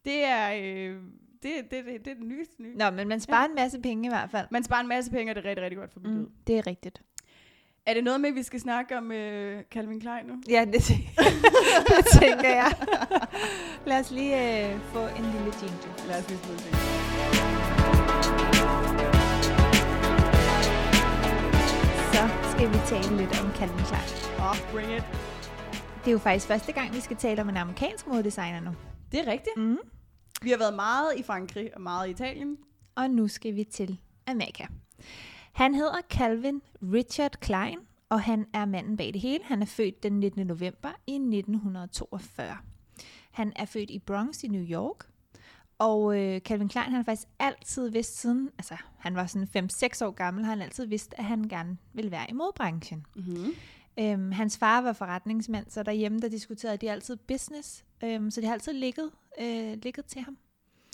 det 0.06 0.24
er, 0.24 0.54
øh, 0.54 1.02
det, 1.44 1.52
det, 1.72 1.86
det, 1.86 2.06
det 2.06 2.12
er 2.12 2.16
det 2.16 2.24
nyeste 2.24 2.62
nye. 2.62 2.76
Nå, 2.76 2.90
men 2.90 3.08
man 3.08 3.20
sparer 3.20 3.42
ja. 3.42 3.50
en 3.50 3.56
masse 3.56 3.80
penge 3.80 4.06
i 4.06 4.10
hvert 4.10 4.30
fald. 4.30 4.48
Man 4.52 4.64
sparer 4.64 4.82
en 4.82 4.88
masse 4.88 5.12
penge, 5.12 5.32
og 5.32 5.36
det 5.36 5.46
er 5.46 5.50
rigtig, 5.50 5.64
rigtig 5.64 5.78
godt 5.78 5.94
for 5.94 6.00
miljøet. 6.00 6.22
Mm, 6.22 6.32
det 6.48 6.58
er 6.58 6.68
rigtigt. 6.68 7.02
Er 7.86 7.94
det 7.94 8.04
noget 8.04 8.22
med, 8.22 8.30
at 8.30 8.36
vi 8.36 8.44
skal 8.44 8.60
snakke 8.60 8.98
om 8.98 9.12
øh, 9.12 9.64
Calvin 9.72 10.00
Klein 10.00 10.26
nu? 10.26 10.34
Ja, 10.50 10.66
det, 10.66 10.74
det 11.88 12.06
tænker 12.22 12.50
jeg. 12.50 12.74
Lad 13.86 14.00
os 14.00 14.12
lige 14.12 14.70
øh, 14.74 14.80
få 14.80 15.00
en 15.00 15.24
lille 15.24 15.54
jingle. 15.62 16.08
Lad 16.08 16.20
os 16.20 16.30
lige 16.30 16.40
smide 16.40 16.58
det. 16.58 17.53
Skal 22.64 22.74
vi 22.74 22.86
tale 22.88 23.18
lidt 23.18 23.40
om 23.42 23.52
Calvin 23.52 23.86
Klein. 23.86 24.10
Oh, 24.40 24.58
bring 24.72 24.92
it. 24.98 25.04
Det 26.00 26.08
er 26.08 26.12
jo 26.12 26.18
faktisk 26.18 26.48
første 26.48 26.72
gang, 26.72 26.94
vi 26.94 27.00
skal 27.00 27.18
tale 27.18 27.42
om 27.42 27.50
en 27.50 27.58
amerikansk 27.58 28.08
modedesigner 28.08 28.60
nu. 28.60 28.72
Det 29.12 29.20
er 29.20 29.32
rigtigt. 29.32 29.58
Mm. 29.58 29.78
Vi 30.42 30.50
har 30.50 30.58
været 30.58 30.74
meget 30.74 31.12
i 31.18 31.24
Frankrig 31.24 31.76
og 31.76 31.82
meget 31.82 32.08
i 32.08 32.12
Italien. 32.12 32.58
Og 32.96 33.10
nu 33.10 33.28
skal 33.28 33.56
vi 33.56 33.64
til 33.64 34.00
Amerika. 34.28 34.66
Han 35.54 35.76
hedder 35.76 36.02
Calvin 36.10 36.62
Richard 36.94 37.32
Klein, 37.42 37.78
og 38.10 38.22
han 38.22 38.46
er 38.54 38.66
manden 38.66 38.98
bag 38.98 39.14
det 39.14 39.22
hele. 39.22 39.44
Han 39.44 39.62
er 39.62 39.66
født 39.66 40.04
den 40.04 40.20
19. 40.20 40.48
november 40.48 40.90
i 41.08 41.14
1942. 41.14 42.58
Han 43.32 43.54
er 43.56 43.66
født 43.66 43.90
i 43.90 44.00
Bronx 44.00 44.44
i 44.44 44.48
New 44.48 44.64
York. 44.64 45.08
Og 45.84 46.20
øh, 46.20 46.40
Calvin 46.40 46.70
Klein 46.70 46.86
han 46.86 46.94
har 46.94 47.04
faktisk 47.04 47.28
altid 47.40 47.90
vidst 47.90 48.20
siden, 48.20 48.50
altså 48.58 48.76
han 49.00 49.16
var 49.16 49.26
sådan 49.26 49.70
5-6 49.72 50.06
år 50.06 50.12
gammel, 50.12 50.44
har 50.44 50.52
han 50.52 50.62
altid 50.62 50.86
vidst, 50.86 51.14
at 51.18 51.24
han 51.24 51.44
gerne 51.44 51.78
ville 51.94 52.12
være 52.12 52.26
i 52.30 52.34
modebranchen. 52.34 53.06
Mm-hmm. 53.16 53.54
Øhm, 54.00 54.32
hans 54.32 54.58
far 54.58 54.82
var 54.82 54.94
forretningsmand, 54.94 55.66
så 55.70 55.84
derhjemme 55.84 56.20
der 56.20 56.30
diskuterede 56.30 56.78
de 56.78 56.92
altid 56.92 57.16
business, 57.16 57.86
øhm, 58.04 58.32
så 58.32 58.42
det 58.42 58.48
har 58.48 58.54
altid 58.54 58.74
ligget, 58.74 59.12
øh, 59.42 59.78
ligget 59.84 60.06
til 60.06 60.22
ham. 60.22 60.38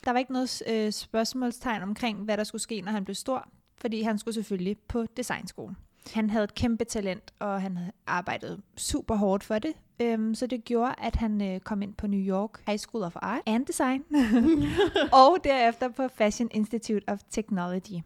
Der 0.06 0.12
var 0.12 0.20
ikke 0.20 0.34
noget 0.34 0.64
øh, 0.68 0.92
spørgsmålstegn 0.92 1.82
omkring, 1.82 2.24
hvad 2.24 2.38
der 2.38 2.44
skulle 2.44 2.62
ske, 2.62 2.82
når 2.82 2.92
han 2.92 3.06
blev 3.06 3.16
stor, 3.16 3.50
fordi 3.78 4.02
han 4.02 4.20
skulle 4.20 4.36
selvfølgelig 4.36 4.78
på 4.78 5.06
designskolen. 5.18 5.78
Han 6.14 6.30
havde 6.30 6.44
et 6.44 6.56
kæmpe 6.56 6.84
talent, 6.84 7.34
og 7.40 7.62
han 7.62 7.78
havde 7.78 7.92
arbejdet 8.08 8.62
super 8.78 9.16
hårdt 9.16 9.44
for 9.44 9.60
det, 9.60 9.74
øhm, 10.02 10.36
så 10.36 10.48
det 10.48 10.66
gjorde, 10.66 10.96
at 10.98 11.16
han 11.16 11.42
øh, 11.42 11.60
kom 11.60 11.82
ind 11.82 11.94
på 11.94 12.08
New 12.08 12.20
York 12.20 12.64
High 12.68 12.80
School 12.80 13.04
of 13.04 13.16
Art 13.16 13.42
and 13.46 13.66
Design, 13.66 14.04
og 15.24 15.38
derefter 15.44 15.90
på 15.90 16.08
Fashion 16.08 16.50
Institute 16.52 17.10
of 17.10 17.20
Technology. 17.30 18.02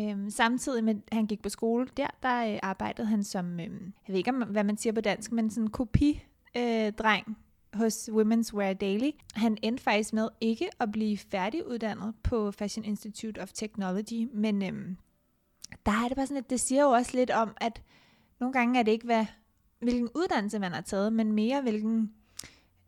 Øhm, 0.00 0.30
samtidig 0.30 0.84
med, 0.84 0.94
at 0.94 1.14
han 1.16 1.26
gik 1.26 1.42
på 1.42 1.48
skole 1.48 1.88
der, 1.96 2.06
der 2.22 2.52
øh, 2.52 2.58
arbejdede 2.62 3.06
han 3.06 3.24
som, 3.24 3.60
øhm, 3.60 3.92
jeg 4.06 4.12
ved 4.12 4.16
ikke, 4.16 4.30
om, 4.30 4.42
hvad 4.42 4.64
man 4.64 4.76
siger 4.76 4.92
på 4.92 5.00
dansk, 5.00 5.32
men 5.32 5.50
sådan 5.50 5.68
kopi 5.68 6.22
øh, 6.56 6.92
dreng 6.92 7.38
hos 7.74 8.08
Women's 8.12 8.54
Wear 8.54 8.72
Daily. 8.72 9.10
Han 9.34 9.58
endte 9.62 9.82
faktisk 9.82 10.12
med 10.12 10.28
ikke 10.40 10.68
at 10.80 10.92
blive 10.92 11.18
færdiguddannet 11.18 12.14
på 12.22 12.52
Fashion 12.52 12.84
Institute 12.84 13.42
of 13.42 13.52
Technology, 13.52 14.28
men 14.34 14.62
øhm, 14.62 14.96
der 15.86 15.92
er 15.92 16.08
det 16.08 16.16
bare 16.16 16.26
sådan, 16.26 16.42
at 16.42 16.50
det 16.50 16.60
siger 16.60 16.82
jo 16.82 16.90
også 16.90 17.16
lidt 17.16 17.30
om, 17.30 17.56
at 17.60 17.82
nogle 18.40 18.52
gange 18.52 18.78
er 18.78 18.82
det 18.82 18.92
ikke, 18.92 19.06
hvad, 19.06 19.26
hvilken 19.80 20.08
uddannelse 20.14 20.58
man 20.58 20.72
har 20.72 20.80
taget, 20.80 21.12
men 21.12 21.32
mere 21.32 21.62
hvilken 21.62 22.12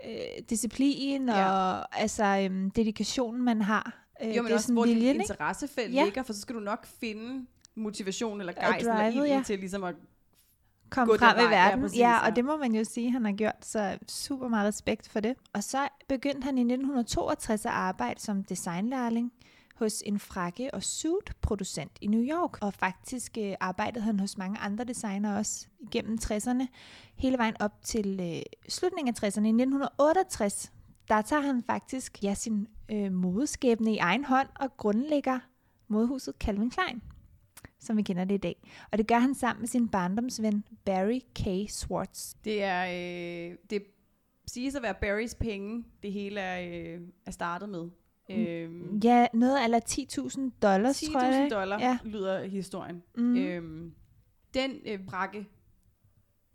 øh, 0.06 0.42
disciplin 0.50 1.28
Ja. 1.28 1.50
og 1.50 2.00
altså 2.00 2.24
øhm, 2.24 2.70
dedikationen, 2.70 3.42
man 3.44 3.62
har. 3.62 4.04
Øh, 4.22 4.28
Jo, 4.28 4.42
men 4.42 4.44
det 4.44 4.50
er 4.50 4.54
også, 4.54 4.66
sådan 4.66 4.74
hvor 4.74 4.84
viljen, 4.84 5.06
ikke? 5.06 5.20
interessefelt 5.20 5.94
Ja. 5.94 6.04
ligger, 6.04 6.22
for 6.22 6.32
så 6.32 6.40
skal 6.40 6.54
du 6.54 6.60
nok 6.60 6.86
finde 6.86 7.46
motivation 7.74 8.40
eller 8.40 8.52
Og 8.52 8.60
gejst 8.60 8.80
eller 8.86 9.10
drivet, 9.10 9.28
ja. 9.28 9.42
til 9.46 9.58
ligesom 9.58 9.84
at... 9.84 9.94
Kom 10.90 11.06
gå 11.08 11.12
den 11.12 11.20
frem 11.20 11.38
i 11.38 11.42
ja, 11.42 11.48
verden. 11.48 11.78
Ja, 11.80 11.84
præcis, 11.84 11.98
ja, 11.98 12.10
ja. 12.10 12.28
og 12.28 12.36
det 12.36 12.44
må 12.44 12.56
man 12.56 12.74
jo 12.74 12.84
sige, 12.84 13.10
han 13.10 13.24
har 13.24 13.32
gjort, 13.32 13.54
så 13.66 13.98
super 14.08 14.48
meget 14.48 14.68
respekt 14.68 15.08
for 15.08 15.20
det. 15.20 15.34
Og 15.52 15.64
så 15.64 15.88
begyndte 16.08 16.44
han 16.44 16.58
i 16.58 16.60
1962 16.60 17.64
at 17.66 17.72
arbejde 17.72 18.20
som 18.20 18.44
designlærling 18.44 19.32
hos 19.80 20.02
en 20.06 20.18
frakke- 20.18 20.74
og 20.74 20.82
suit-producent 20.82 21.92
i 22.00 22.06
New 22.06 22.22
York. 22.22 22.62
Og 22.62 22.74
faktisk 22.74 23.38
øh, 23.38 23.54
arbejdede 23.60 24.04
han 24.04 24.20
hos 24.20 24.38
mange 24.38 24.58
andre 24.58 24.84
designere 24.84 25.38
også 25.38 25.66
igennem 25.80 26.18
60'erne, 26.22 26.66
hele 27.16 27.38
vejen 27.38 27.54
op 27.60 27.72
til 27.82 28.20
øh, 28.20 28.42
slutningen 28.68 29.14
af 29.14 29.18
60'erne. 29.18 29.44
I 29.44 29.48
1968, 29.48 30.72
der 31.08 31.22
tager 31.22 31.42
han 31.42 31.62
faktisk 31.62 32.22
ja, 32.22 32.34
sin 32.34 32.68
øh, 32.90 33.12
modeskæbne 33.12 33.94
i 33.94 33.98
egen 33.98 34.24
hånd 34.24 34.48
og 34.60 34.76
grundlægger 34.76 35.38
modhuset 35.88 36.34
Calvin 36.40 36.70
Klein 36.70 37.02
som 37.82 37.96
vi 37.96 38.02
kender 38.02 38.24
det 38.24 38.34
i 38.34 38.38
dag. 38.38 38.56
Og 38.92 38.98
det 38.98 39.06
gør 39.06 39.18
han 39.18 39.34
sammen 39.34 39.60
med 39.60 39.68
sin 39.68 39.88
barndomsven 39.88 40.64
Barry 40.84 41.20
K. 41.34 41.70
Swartz. 41.70 42.34
Det 42.44 42.62
er... 42.62 42.84
Øh, 43.50 43.56
det 43.70 43.82
siges 44.46 44.74
at 44.74 44.82
være 44.82 44.94
Barrys 44.94 45.34
penge, 45.34 45.84
det 46.02 46.12
hele 46.12 46.40
er, 46.40 46.60
øh, 46.60 47.00
er 47.26 47.30
startet 47.30 47.68
med. 47.68 47.88
Øhm, 48.38 48.98
Ja, 49.04 49.26
noget 49.34 49.74
af 49.74 49.80
10.000 49.90 50.40
dollars, 50.62 51.00
tror 51.00 51.20
jeg. 51.24 51.30
10.000 51.32 51.36
det 51.44 51.52
er. 51.52 51.58
dollar 51.58 51.78
Ja. 51.80 51.98
lyder 52.04 52.44
historien. 52.44 53.02
Mm. 53.16 53.22
Mm. 53.22 53.36
Øhm, 53.36 53.94
den 54.54 54.70
øh, 54.86 54.98
brakke 55.06 55.46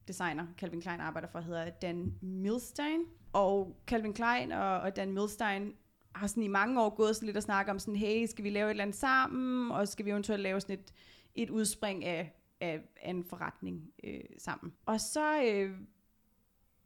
designer, 0.07 0.47
Calvin 0.57 0.81
Klein 0.81 0.99
arbejder 0.99 1.27
for, 1.27 1.39
hedder 1.39 1.69
Dan 1.69 2.13
Milstein. 2.21 2.99
Og 3.33 3.75
Calvin 3.87 4.13
Klein 4.13 4.51
og, 4.51 4.79
og 4.79 4.95
Dan 4.95 5.11
Milstein 5.13 5.73
har 6.15 6.27
sådan 6.27 6.43
i 6.43 6.47
mange 6.47 6.81
år 6.81 6.89
gået 6.95 7.15
sådan 7.15 7.25
lidt 7.25 7.37
og 7.37 7.43
snakket 7.43 7.71
om 7.71 7.79
sådan, 7.79 7.95
hey, 7.95 8.25
skal 8.25 8.43
vi 8.43 8.49
lave 8.49 8.65
et 8.65 8.69
eller 8.69 8.83
andet 8.83 8.95
sammen, 8.97 9.71
og 9.71 9.87
skal 9.87 10.05
vi 10.05 10.11
eventuelt 10.11 10.41
lave 10.43 10.61
sådan 10.61 10.79
et, 10.79 10.93
et 11.35 11.49
udspring 11.49 12.05
af, 12.05 12.33
af, 12.61 12.81
af 13.01 13.09
en 13.09 13.23
forretning 13.23 13.91
øh, 14.03 14.19
sammen. 14.37 14.73
Og 14.85 15.01
så 15.01 15.41
øh, 15.43 15.71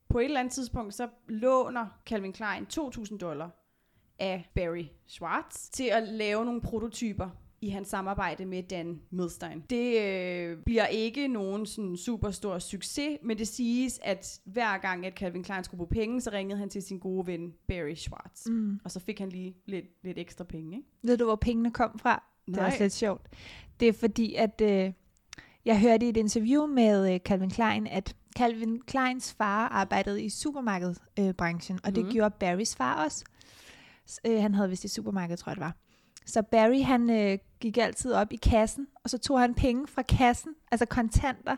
på 0.09 0.19
et 0.19 0.25
eller 0.25 0.39
andet 0.39 0.53
tidspunkt, 0.53 0.93
så 0.93 1.09
låner 1.27 1.87
Calvin 2.05 2.33
Klein 2.33 2.67
2.000 2.73 3.17
dollar 3.17 3.49
af 4.19 4.49
Barry 4.55 4.85
Schwartz 5.07 5.69
til 5.69 5.83
at 5.83 6.07
lave 6.07 6.45
nogle 6.45 6.61
prototyper 6.61 7.29
i 7.61 7.69
hans 7.69 7.87
samarbejde 7.87 8.45
med 8.45 8.63
Dan 8.63 9.01
Milstein. 9.09 9.63
Det 9.69 10.01
øh, 10.01 10.57
bliver 10.65 10.85
ikke 10.85 11.27
nogen 11.27 11.65
sådan 11.65 11.97
super 11.97 12.31
stor 12.31 12.59
succes, 12.59 13.17
men 13.23 13.37
det 13.37 13.47
siges, 13.47 13.99
at 14.03 14.39
hver 14.45 14.77
gang, 14.77 15.05
at 15.05 15.13
Calvin 15.13 15.43
Klein 15.43 15.63
skulle 15.63 15.77
bruge 15.77 15.89
penge, 15.89 16.21
så 16.21 16.29
ringede 16.31 16.59
han 16.59 16.69
til 16.69 16.81
sin 16.81 16.99
gode 16.99 17.27
ven 17.27 17.53
Barry 17.67 17.93
Schwartz. 17.95 18.45
Mm. 18.49 18.79
Og 18.83 18.91
så 18.91 18.99
fik 18.99 19.19
han 19.19 19.29
lige 19.29 19.55
lidt, 19.65 19.85
lidt 20.03 20.17
ekstra 20.19 20.43
penge, 20.43 20.77
ikke? 20.77 20.87
Ved 21.03 21.17
du, 21.17 21.25
hvor 21.25 21.35
pengene 21.35 21.71
kom 21.71 21.99
fra? 21.99 22.23
Det 22.45 22.53
er 22.55 22.59
Nej. 22.59 22.67
også 22.67 22.83
lidt 22.83 22.93
sjovt. 22.93 23.21
Det 23.79 23.87
er 23.87 23.93
fordi, 23.93 24.35
at 24.35 24.61
øh, 24.61 24.91
jeg 25.65 25.79
hørte 25.79 26.05
i 26.05 26.09
et 26.09 26.17
interview 26.17 26.65
med 26.65 27.13
øh, 27.13 27.19
Calvin 27.19 27.49
Klein, 27.49 27.87
at 27.87 28.15
Calvin 28.37 28.81
Kleins 28.81 29.33
far 29.33 29.67
arbejdede 29.67 30.23
i 30.23 30.29
supermarkedbranchen, 30.29 31.75
øh, 31.75 31.79
og 31.83 31.95
det 31.95 32.03
Mhm. 32.03 32.13
gjorde 32.13 32.35
Barrys 32.39 32.75
far 32.75 33.03
også. 33.05 33.25
Øh, 34.25 34.41
han 34.41 34.55
havde 34.55 34.69
vist 34.69 34.83
i 34.83 34.87
supermarked, 34.87 35.37
tror 35.37 35.49
jeg 35.49 35.55
det 35.55 35.63
var. 35.63 35.75
Så 36.25 36.41
Barry, 36.41 36.83
han 36.83 37.09
øh, 37.09 37.37
gik 37.59 37.77
altid 37.77 38.13
op 38.13 38.33
i 38.33 38.35
kassen, 38.35 38.87
og 39.03 39.09
så 39.09 39.17
tog 39.17 39.39
han 39.39 39.53
penge 39.53 39.87
fra 39.87 40.01
kassen, 40.01 40.51
altså 40.71 40.85
kontanter. 40.85 41.55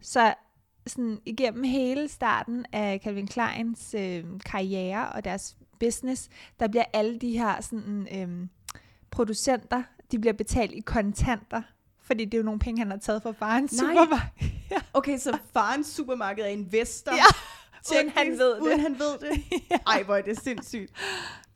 Så 0.00 0.34
sådan 0.86 1.18
igennem 1.26 1.62
hele 1.64 2.08
starten 2.08 2.66
af 2.72 3.00
Calvin 3.04 3.26
Kleins 3.26 3.94
øh, 3.98 4.24
karriere 4.46 5.08
og 5.08 5.24
deres 5.24 5.56
business, 5.80 6.28
der 6.60 6.68
bliver 6.68 6.84
alle 6.92 7.18
de 7.18 7.38
her 7.38 7.60
sådan, 7.60 8.08
øh, 8.12 8.48
producenter, 9.10 9.82
de 10.12 10.18
bliver 10.18 10.32
betalt 10.32 10.72
i 10.72 10.80
kontanter, 10.80 11.62
fordi 12.02 12.24
det 12.24 12.34
er 12.34 12.38
jo 12.38 12.44
nogle 12.44 12.60
penge, 12.60 12.78
han 12.78 12.90
har 12.90 12.98
taget 12.98 13.22
fra 13.22 13.32
farens 13.32 13.82
Nej. 13.82 13.94
supermarked. 13.94 14.48
Okay, 14.94 15.18
så 15.18 15.38
farens 15.52 15.86
supermarked 15.86 16.44
er 16.44 16.48
investor. 16.48 17.12
Ja, 17.12 17.24
uden 17.90 18.08
han 18.08 18.30
ved 18.38 18.60
Uden 18.60 18.72
det. 18.72 18.80
han 18.80 18.98
ved 18.98 19.18
det. 19.18 19.42
Ej, 19.86 20.02
hvor 20.02 20.16
er 20.16 20.22
det 20.22 20.38
sindssygt. 20.40 20.92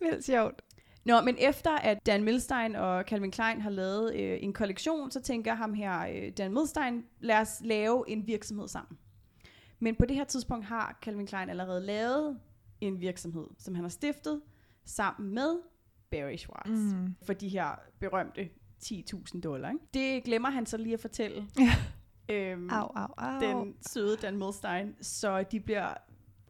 Vildt 0.01 0.25
sjovt. 0.25 0.63
Nå, 1.05 1.21
men 1.21 1.37
efter 1.39 1.71
at 1.71 2.07
Dan 2.07 2.25
Milstein 2.25 2.77
og 2.77 3.05
Calvin 3.05 3.31
Klein 3.31 3.61
har 3.61 3.71
lavet 3.71 4.15
øh, 4.15 4.39
en 4.43 4.53
kollektion, 4.53 5.11
så 5.11 5.21
tænker 5.21 5.55
ham 5.55 5.75
her, 5.75 6.01
øh, 6.01 6.33
Dan 6.39 6.53
Milstein, 6.55 7.05
lad 7.21 7.37
os 7.41 7.61
lave 7.65 8.05
en 8.11 8.27
virksomhed 8.27 8.69
sammen. 8.69 8.99
Men 9.81 9.97
på 9.97 10.05
det 10.05 10.17
her 10.17 10.25
tidspunkt 10.25 10.65
har 10.65 10.99
Calvin 11.03 11.27
Klein 11.27 11.51
allerede 11.51 11.81
lavet 11.87 12.39
en 12.81 13.01
virksomhed, 13.01 13.47
som 13.59 13.75
han 13.75 13.85
har 13.85 13.89
stiftet 13.91 14.41
sammen 14.85 15.35
med 15.35 15.57
Barry 16.11 16.37
Schwartz. 16.37 16.71
Mm. 16.71 17.15
For 17.23 17.33
de 17.33 17.49
her 17.49 17.71
berømte 18.01 18.49
10.000 18.85 19.41
dollar. 19.41 19.71
Ikke? 19.71 19.85
Det 19.95 20.25
glemmer 20.25 20.51
han 20.51 20.67
så 20.67 20.77
lige 20.77 20.95
at 20.95 21.01
fortælle. 21.01 21.47
Ja. 21.59 21.73
Øhm, 22.35 22.71
Au, 22.71 22.91
au, 22.97 23.09
au. 23.17 23.41
den 23.41 23.75
søde 23.89 24.17
Dan 24.17 24.37
Milstein, 24.37 24.95
så 25.03 25.43
de 25.43 25.61
bliver 25.61 25.95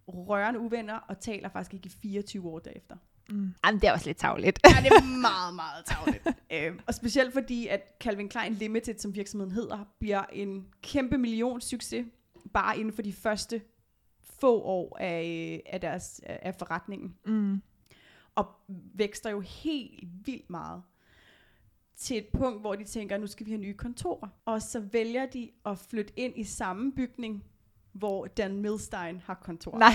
rørende 0.08 0.60
uvenner 0.60 0.94
og 0.96 1.20
taler 1.20 1.48
faktisk 1.48 1.74
ikke 1.74 1.86
i 1.86 1.92
24 2.02 2.48
år 2.48 2.58
derefter. 2.58 2.96
Mm. 3.30 3.54
Jamen, 3.66 3.80
det 3.80 3.88
er 3.88 3.92
også 3.92 4.06
lidt 4.06 4.18
tavligt. 4.18 4.58
Ja, 4.64 4.82
det 4.82 4.86
er 4.86 5.20
meget, 5.30 5.54
meget 5.54 5.84
tavligt. 5.86 6.26
øhm, 6.52 6.80
og 6.86 6.94
specielt 6.94 7.32
fordi, 7.32 7.66
at 7.66 7.96
Calvin 8.00 8.28
Klein 8.28 8.52
Limited, 8.52 8.98
som 8.98 9.14
virksomheden 9.14 9.52
hedder, 9.52 9.84
bliver 9.98 10.24
en 10.32 10.66
kæmpe 10.82 11.18
million 11.18 11.60
succes, 11.60 12.06
bare 12.54 12.78
inden 12.78 12.92
for 12.94 13.02
de 13.02 13.12
første 13.12 13.62
få 14.22 14.62
år 14.62 14.96
af, 15.00 15.62
af 15.66 15.80
deres 15.80 16.20
af 16.26 16.54
forretningen. 16.54 17.14
mm. 17.26 17.62
Og 18.34 18.46
vækster 18.94 19.30
jo 19.30 19.40
helt 19.40 20.04
vildt 20.26 20.50
meget 20.50 20.82
til 21.96 22.16
et 22.18 22.26
punkt, 22.32 22.60
hvor 22.60 22.74
de 22.74 22.84
tænker, 22.84 23.18
nu 23.18 23.26
skal 23.26 23.46
vi 23.46 23.50
have 23.50 23.60
nye 23.60 23.74
kontorer. 23.76 24.28
Og 24.44 24.62
så 24.62 24.80
vælger 24.80 25.26
de 25.26 25.50
at 25.66 25.78
flytte 25.78 26.12
ind 26.16 26.38
i 26.38 26.44
samme 26.44 26.92
bygning, 26.92 27.44
hvor 27.98 28.26
Dan 28.26 28.56
Milstein 28.60 29.20
har 29.26 29.34
kontor. 29.34 29.78
Nej. 29.78 29.92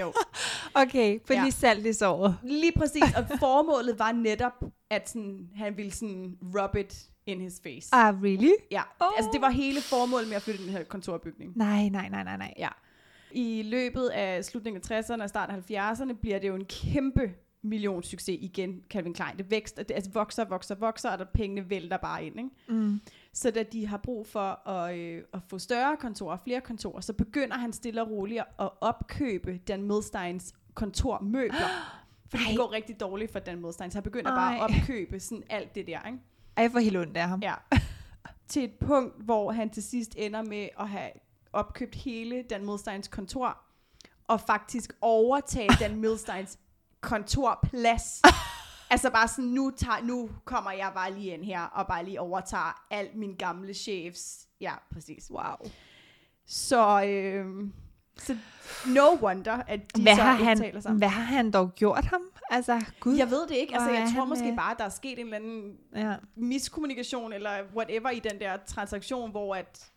Jo. 0.00 0.12
okay, 0.82 1.18
på 1.26 1.32
Ja. 1.32 1.42
lige 1.42 1.52
salt 1.52 1.86
i 1.86 1.92
såret. 1.92 2.36
Lige 2.42 2.72
præcis, 2.76 3.02
og 3.16 3.24
formålet 3.40 3.98
var 3.98 4.12
netop, 4.12 4.64
at 4.90 5.08
sådan, 5.08 5.48
han 5.56 5.76
ville 5.76 5.92
sådan 5.92 6.38
rub 6.42 6.76
it 6.76 7.08
in 7.26 7.40
his 7.40 7.60
face. 7.62 7.88
Ah, 7.92 8.22
really? 8.22 8.52
Ja, 8.70 8.82
oh. 9.00 9.08
altså 9.16 9.30
det 9.32 9.40
var 9.40 9.50
hele 9.50 9.80
formålet 9.80 10.28
med 10.28 10.36
at 10.36 10.42
flytte 10.42 10.62
den 10.64 10.70
her 10.72 10.84
kontorbygning. 10.84 11.52
Nej, 11.56 11.88
nej, 11.88 12.08
nej, 12.08 12.24
nej, 12.24 12.36
nej. 12.36 12.54
Ja. 12.58 12.68
I 13.32 13.62
løbet 13.62 14.08
af 14.08 14.44
slutningen 14.44 14.82
af 14.90 15.00
60'erne 15.02 15.22
og 15.22 15.28
starten 15.28 15.56
af 15.56 15.94
70'erne 15.94 16.12
bliver 16.12 16.38
det 16.38 16.48
jo 16.48 16.54
en 16.54 16.64
kæmpe 16.64 17.30
million 17.62 18.02
succes 18.02 18.38
igen, 18.40 18.82
Calvin 18.90 19.14
Klein. 19.14 19.36
Det, 19.38 19.50
vækst, 19.50 19.76
det 19.76 19.90
altså 19.90 20.10
vokser, 20.10 20.44
vokser, 20.44 20.74
vokser, 20.74 21.10
og 21.10 21.18
der 21.18 21.24
pengene 21.24 21.70
vælter 21.70 21.96
bare 21.96 22.24
ind. 22.24 22.36
Ikke? 22.38 22.50
Mm. 22.68 23.00
Så 23.38 23.50
da 23.50 23.62
de 23.62 23.86
har 23.86 23.96
brug 23.96 24.26
for 24.26 24.68
at, 24.68 24.98
øh, 24.98 25.22
at 25.32 25.40
få 25.48 25.58
større 25.58 25.96
kontorer, 25.96 26.36
flere 26.36 26.60
kontorer, 26.60 27.00
så 27.00 27.12
begynder 27.12 27.56
han 27.56 27.72
stille 27.72 28.02
og 28.02 28.10
roligt 28.10 28.40
at 28.60 28.70
opkøbe 28.80 29.58
Dan 29.68 29.82
Milsteins 29.82 30.54
kontormøbler. 30.74 31.68
Fordi 32.30 32.42
Ej. 32.42 32.48
det 32.48 32.58
går 32.58 32.72
rigtig 32.72 33.00
dårligt 33.00 33.32
for 33.32 33.38
Dan 33.38 33.60
Milstein, 33.60 33.90
så 33.90 33.96
han 33.96 34.02
begynder 34.02 34.30
bare 34.30 34.54
at 34.54 34.60
Ej. 34.60 34.80
opkøbe 34.80 35.20
sådan 35.20 35.42
alt 35.50 35.74
det 35.74 35.86
der. 35.86 36.06
Ikke? 36.06 36.18
Ej, 36.56 36.68
får 36.68 36.78
helt 36.78 36.96
ondt 36.96 37.16
af 37.16 37.28
ham. 37.28 37.40
Ja. 37.42 37.54
til 38.48 38.64
et 38.64 38.74
punkt, 38.80 39.24
hvor 39.24 39.52
han 39.52 39.70
til 39.70 39.82
sidst 39.82 40.14
ender 40.18 40.42
med 40.42 40.68
at 40.80 40.88
have 40.88 41.10
opkøbt 41.52 41.94
hele 41.94 42.42
Dan 42.42 42.66
Milsteins 42.66 43.08
kontor, 43.08 43.58
og 44.26 44.40
faktisk 44.40 44.92
overtage 45.00 45.68
Dan 45.80 45.96
Milsteins 46.02 46.58
kontorplads. 47.00 48.22
altså 48.90 49.10
bare 49.10 49.28
sådan, 49.28 49.44
nu, 49.44 49.70
tager, 49.76 50.02
nu 50.04 50.30
kommer 50.44 50.72
jeg 50.72 50.90
bare 50.94 51.12
lige 51.14 51.34
ind 51.34 51.44
her, 51.44 51.60
og 51.62 51.86
bare 51.86 52.04
lige 52.04 52.20
overtager 52.20 52.84
alt 52.90 53.14
min 53.16 53.34
gamle 53.34 53.74
chefs. 53.74 54.46
Ja, 54.60 54.72
præcis. 54.92 55.30
Wow. 55.30 55.70
Så, 56.46 57.04
øh, 57.04 57.46
så 58.18 58.36
no 58.86 59.16
wonder, 59.22 59.52
at 59.66 59.96
de 59.96 60.02
Hvad 60.02 60.16
så 60.16 60.22
har, 60.22 60.38
ikke 60.38 60.60
taler 60.60 60.72
han, 60.72 60.82
sammen. 60.82 60.98
hvad 60.98 61.08
har 61.08 61.22
han 61.22 61.50
dog 61.50 61.74
gjort 61.74 62.04
ham? 62.04 62.20
Altså, 62.50 62.84
gud. 63.00 63.16
Jeg 63.16 63.30
ved 63.30 63.46
det 63.48 63.54
ikke. 63.56 63.74
Altså, 63.74 63.90
jeg 63.90 64.08
tror 64.14 64.20
han, 64.20 64.28
måske 64.28 64.50
øh, 64.50 64.56
bare, 64.56 64.70
at 64.72 64.78
der 64.78 64.84
er 64.84 64.88
sket 64.88 65.18
en 65.18 65.24
eller 65.24 65.36
anden 65.36 65.72
Ja. 65.96 66.14
miskommunikation 66.36 67.32
eller 67.32 67.50
whatever 67.76 68.10
i 68.10 68.18
den 68.18 68.40
der 68.40 68.56
transaktion, 68.66 69.30
hvor 69.30 69.54
at 69.54 69.90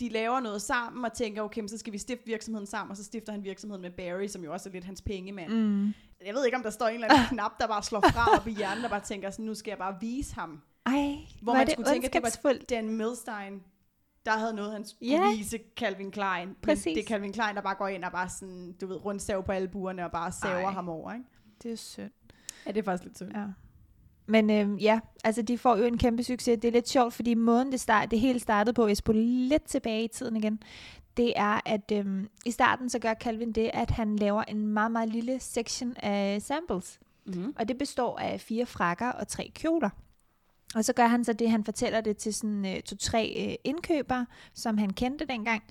de 0.00 0.08
laver 0.08 0.40
noget 0.40 0.62
sammen 0.62 1.04
og 1.04 1.12
tænker, 1.12 1.42
okay, 1.42 1.66
så 1.66 1.78
skal 1.78 1.92
vi 1.92 1.98
stifte 1.98 2.26
virksomheden 2.26 2.66
sammen, 2.66 2.90
og 2.90 2.96
så 2.96 3.04
stifter 3.04 3.32
han 3.32 3.44
virksomheden 3.44 3.82
med 3.82 3.90
Barry, 3.90 4.26
som 4.26 4.44
jo 4.44 4.52
også 4.52 4.68
er 4.68 4.72
lidt 4.72 4.84
hans 4.84 5.02
pengemand. 5.02 5.52
Mm. 5.52 5.92
Jeg 6.24 6.34
ved 6.34 6.44
ikke, 6.44 6.56
om 6.56 6.62
der 6.62 6.70
står 6.70 6.86
en 6.86 6.94
eller 6.94 7.08
anden 7.14 7.26
knap, 7.28 7.60
der 7.60 7.66
bare 7.66 7.82
slår 7.82 8.00
fra 8.00 8.36
op 8.36 8.46
i 8.46 8.50
hjernen, 8.50 8.82
der 8.82 8.88
bare 8.88 9.00
tænker 9.00 9.30
sådan, 9.30 9.44
nu 9.44 9.54
skal 9.54 9.70
jeg 9.70 9.78
bare 9.78 9.96
vise 10.00 10.34
ham. 10.34 10.60
Ej, 10.86 11.16
Hvor 11.42 11.52
man 11.54 11.66
det 11.66 11.72
skulle 11.72 11.90
tænke, 11.90 12.06
at 12.06 12.12
det 12.12 12.38
var. 12.44 12.52
Dan 12.70 12.88
Milstein, 12.88 13.62
der 14.26 14.32
havde 14.32 14.54
noget, 14.54 14.72
han 14.72 14.84
skulle 14.84 15.12
Ja. 15.12 15.30
vise 15.30 15.58
Calvin 15.76 16.10
Klein. 16.10 16.48
Men 16.48 16.56
Præcis. 16.62 16.84
det 16.84 16.98
er 16.98 17.06
Calvin 17.06 17.32
Klein, 17.32 17.54
der 17.56 17.60
bare 17.62 17.74
går 17.74 17.88
ind 17.88 18.04
og 18.04 18.12
bare 18.12 18.28
sådan, 18.28 18.72
du 18.80 18.86
ved, 18.86 19.04
rundsav 19.04 19.44
på 19.44 19.52
alle 19.52 19.68
buerne 19.68 20.04
og 20.04 20.10
bare 20.12 20.32
saver 20.32 20.66
Ej. 20.66 20.72
ham 20.72 20.88
over, 20.88 21.12
ikke? 21.12 21.24
Det 21.62 21.72
er 21.72 21.76
synd. 21.76 22.10
Ja, 22.66 22.70
det 22.72 22.78
er 22.78 22.82
faktisk 22.84 23.04
lidt 23.04 23.16
synd. 23.16 23.32
Ja. 23.36 23.44
Men 24.28 24.50
øhm, 24.50 24.76
ja, 24.76 25.00
altså 25.24 25.42
de 25.42 25.58
får 25.58 25.76
jo 25.76 25.84
en 25.84 25.98
kæmpe 25.98 26.22
succes. 26.22 26.58
Det 26.62 26.68
er 26.68 26.72
lidt 26.72 26.88
sjovt, 26.88 27.14
fordi 27.14 27.34
måden 27.34 27.72
det, 27.72 27.80
start, 27.80 28.10
det 28.10 28.20
hele 28.20 28.38
startede 28.40 28.74
på, 28.74 28.86
jeg 28.86 28.96
spoler 28.96 29.20
lidt 29.22 29.64
tilbage 29.64 30.04
i 30.04 30.08
tiden 30.08 30.36
igen, 30.36 30.62
det 31.16 31.32
er, 31.36 31.60
at 31.64 31.92
øhm, 31.92 32.28
i 32.44 32.50
starten 32.50 32.90
så 32.90 32.98
gør 32.98 33.14
Calvin 33.14 33.52
det, 33.52 33.70
at 33.74 33.90
han 33.90 34.16
laver 34.16 34.42
en 34.42 34.66
meget, 34.66 34.92
meget 34.92 35.08
lille 35.08 35.40
section 35.40 35.96
af 35.96 36.42
samples. 36.42 37.00
Mm-hmm. 37.26 37.54
Og 37.58 37.68
det 37.68 37.78
består 37.78 38.18
af 38.18 38.40
fire 38.40 38.66
frakker 38.66 39.08
og 39.08 39.28
tre 39.28 39.52
kjoler. 39.54 39.90
Og 40.74 40.84
så 40.84 40.92
gør 40.92 41.06
han 41.06 41.24
så 41.24 41.32
det, 41.32 41.50
han 41.50 41.64
fortæller 41.64 42.00
det 42.00 42.16
til 42.16 42.34
sådan 42.34 42.66
øh, 42.66 42.80
to-tre 42.80 43.46
øh, 43.46 43.54
indkøbere, 43.64 44.26
som 44.54 44.78
han 44.78 44.92
kendte 44.92 45.26
dengang. 45.26 45.62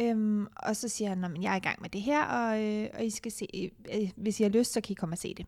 Øhm, 0.00 0.46
og 0.56 0.76
så 0.76 0.88
siger 0.88 1.08
han, 1.08 1.24
at 1.24 1.42
jeg 1.42 1.52
er 1.52 1.56
i 1.56 1.60
gang 1.60 1.82
med 1.82 1.90
det 1.90 2.02
her, 2.02 2.24
og, 2.24 2.62
øh, 2.62 2.88
og 2.94 3.04
I 3.04 3.10
skal 3.10 3.32
se, 3.32 3.70
øh, 3.94 4.10
hvis 4.16 4.40
I 4.40 4.42
har 4.42 4.50
lyst, 4.50 4.72
så 4.72 4.80
kan 4.80 4.92
I 4.92 4.94
komme 4.94 5.14
og 5.14 5.18
se 5.18 5.34
det. 5.34 5.46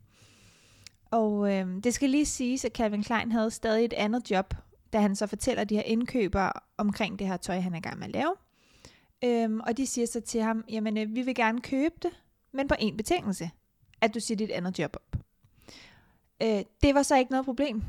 Og 1.10 1.52
øh, 1.52 1.66
det 1.84 1.94
skal 1.94 2.10
lige 2.10 2.26
siges, 2.26 2.64
at 2.64 2.72
Calvin 2.72 3.02
Klein 3.02 3.32
havde 3.32 3.50
stadig 3.50 3.84
et 3.84 3.92
andet 3.92 4.30
job, 4.30 4.54
da 4.92 5.00
han 5.00 5.16
så 5.16 5.26
fortæller 5.26 5.64
de 5.64 5.74
her 5.74 5.82
indkøbere 5.82 6.52
omkring 6.76 7.18
det 7.18 7.26
her 7.26 7.36
tøj, 7.36 7.60
han 7.60 7.74
er 7.74 7.78
i 7.78 7.80
gang 7.80 7.98
med 7.98 8.06
at 8.06 8.12
lave. 8.12 8.34
Øhm, 9.24 9.60
og 9.60 9.76
de 9.76 9.86
siger 9.86 10.06
så 10.06 10.20
til 10.20 10.42
ham, 10.42 10.64
jamen 10.68 10.98
øh, 10.98 11.14
vi 11.14 11.22
vil 11.22 11.34
gerne 11.34 11.60
købe 11.60 11.94
det, 12.02 12.10
men 12.52 12.68
på 12.68 12.74
en 12.78 12.96
betingelse, 12.96 13.50
at 14.00 14.14
du 14.14 14.20
siger 14.20 14.36
dit 14.36 14.50
andet 14.50 14.78
job 14.78 14.96
op. 14.96 15.16
Øh, 16.42 16.62
det 16.82 16.94
var 16.94 17.02
så 17.02 17.16
ikke 17.16 17.30
noget 17.30 17.44
problem, 17.44 17.82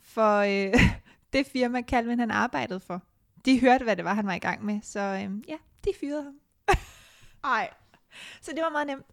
for 0.00 0.38
øh, 0.38 0.74
det 1.32 1.46
firma 1.46 1.82
Calvin 1.82 2.18
han 2.18 2.30
arbejdede 2.30 2.80
for. 2.80 3.02
De 3.44 3.60
hørte, 3.60 3.84
hvad 3.84 3.96
det 3.96 4.04
var, 4.04 4.14
han 4.14 4.26
var 4.26 4.34
i 4.34 4.38
gang 4.38 4.64
med, 4.64 4.80
så 4.82 5.00
øh, 5.00 5.48
ja, 5.48 5.56
de 5.84 5.90
fyrede 6.00 6.22
ham. 6.22 6.34
Ej, 7.44 7.70
Så 8.40 8.52
det 8.52 8.62
var 8.62 8.70
meget 8.70 8.86
nemt. 8.86 9.06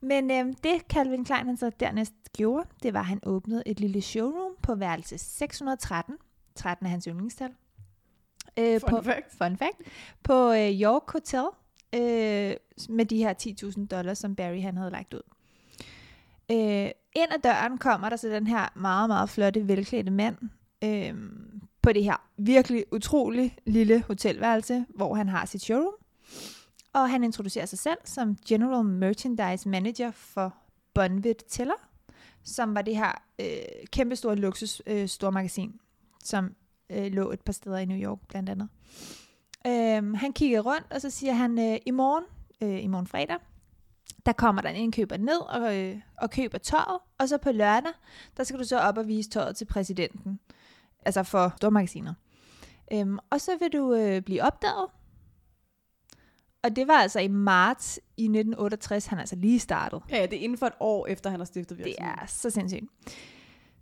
Men 0.00 0.30
øh, 0.30 0.54
det 0.64 0.82
Calvin 0.88 1.24
Klein 1.24 1.46
han 1.46 1.56
så 1.56 1.70
dernæst 1.80 2.14
gjorde, 2.36 2.68
det 2.82 2.94
var, 2.94 3.00
at 3.00 3.06
han 3.06 3.20
åbnede 3.22 3.62
et 3.66 3.80
lille 3.80 4.00
showroom 4.00 4.52
på 4.62 4.74
værelse 4.74 5.18
613. 5.18 6.16
13 6.54 6.86
er 6.86 6.90
hans 6.90 7.04
yndlingstal. 7.04 7.50
Øh, 8.58 8.80
fun 8.80 8.90
på, 8.90 9.02
fact. 9.02 9.38
fun 9.38 9.56
fact. 9.56 9.80
På 10.22 10.52
øh, 10.52 10.80
York 10.80 11.12
Hotel 11.12 11.44
øh, 11.94 12.56
med 12.88 13.04
de 13.04 13.16
her 13.16 13.34
10.000 13.78 13.86
dollars, 13.86 14.18
som 14.18 14.36
Barry 14.36 14.62
han 14.62 14.76
havde 14.76 14.90
lagt 14.90 15.14
ud. 15.14 15.22
Øh, 16.50 16.90
ind 17.16 17.32
ad 17.34 17.42
døren 17.44 17.78
kommer 17.78 18.08
der 18.08 18.16
så 18.16 18.28
den 18.28 18.46
her 18.46 18.68
meget, 18.76 19.08
meget 19.08 19.30
flotte, 19.30 19.68
velklædte 19.68 20.10
mand 20.10 20.36
øh, 20.84 21.14
på 21.82 21.92
det 21.92 22.04
her 22.04 22.28
virkelig 22.36 22.84
utrolig 22.92 23.56
lille 23.66 24.02
hotelværelse, 24.02 24.84
hvor 24.88 25.14
han 25.14 25.28
har 25.28 25.46
sit 25.46 25.62
showroom. 25.62 25.94
Og 26.92 27.10
han 27.10 27.24
introducerer 27.24 27.66
sig 27.66 27.78
selv 27.78 27.98
som 28.04 28.36
General 28.48 28.84
Merchandise 28.84 29.68
Manager 29.68 30.10
for 30.10 30.54
Bonvit 30.94 31.44
Teller, 31.48 31.88
som 32.44 32.74
var 32.74 32.82
det 32.82 32.96
her 32.96 33.22
øh, 33.40 33.86
kæmpestore 33.92 34.36
luksus 34.36 34.82
øh, 34.86 35.08
stormagasin, 35.08 35.80
som 36.24 36.54
øh, 36.90 37.12
lå 37.12 37.30
et 37.32 37.40
par 37.40 37.52
steder 37.52 37.78
i 37.78 37.84
New 37.84 37.98
York 37.98 38.18
blandt 38.28 38.48
andet. 38.50 38.68
Øh, 39.66 40.14
han 40.14 40.32
kiggede 40.32 40.60
rundt, 40.62 40.92
og 40.92 41.00
så 41.00 41.10
siger 41.10 41.32
han, 41.32 41.58
øh, 41.58 41.78
i 41.86 41.90
morgen, 41.90 42.24
øh, 42.60 42.84
i 42.84 42.86
morgen 42.86 43.06
fredag, 43.06 43.36
der 44.26 44.32
kommer 44.32 44.62
der 44.62 44.68
en 44.68 44.76
indkøber 44.76 45.16
ned 45.16 45.40
og, 45.40 45.76
øh, 45.78 45.96
og 46.18 46.30
køber 46.30 46.58
tøjet, 46.58 46.98
og 47.18 47.28
så 47.28 47.38
på 47.38 47.52
lørdag, 47.52 47.92
der 48.36 48.44
skal 48.44 48.58
du 48.58 48.64
så 48.64 48.78
op 48.78 48.98
og 48.98 49.06
vise 49.08 49.30
tøjet 49.30 49.56
til 49.56 49.64
præsidenten, 49.64 50.40
altså 51.02 51.22
for 51.22 51.52
stormagasinet. 51.56 52.14
Øhm, 52.92 53.18
og 53.30 53.40
så 53.40 53.50
vil 53.60 53.72
du 53.72 53.94
øh, 53.94 54.22
blive 54.22 54.42
opdaget, 54.42 54.86
og 56.62 56.76
det 56.76 56.88
var 56.88 56.94
altså 56.94 57.20
i 57.20 57.28
marts 57.28 58.00
i 58.16 58.22
1968, 58.22 59.06
han 59.06 59.18
altså 59.18 59.36
lige 59.36 59.58
startede. 59.60 60.02
Ja, 60.10 60.16
ja, 60.16 60.26
det 60.26 60.38
er 60.38 60.42
inden 60.42 60.58
for 60.58 60.66
et 60.66 60.72
år 60.80 61.06
efter, 61.06 61.30
han 61.30 61.40
har 61.40 61.44
stiftet 61.44 61.78
Det 61.78 61.86
virksomheden. 61.86 62.18
er 62.22 62.26
så 62.26 62.50
sindssygt. 62.50 62.84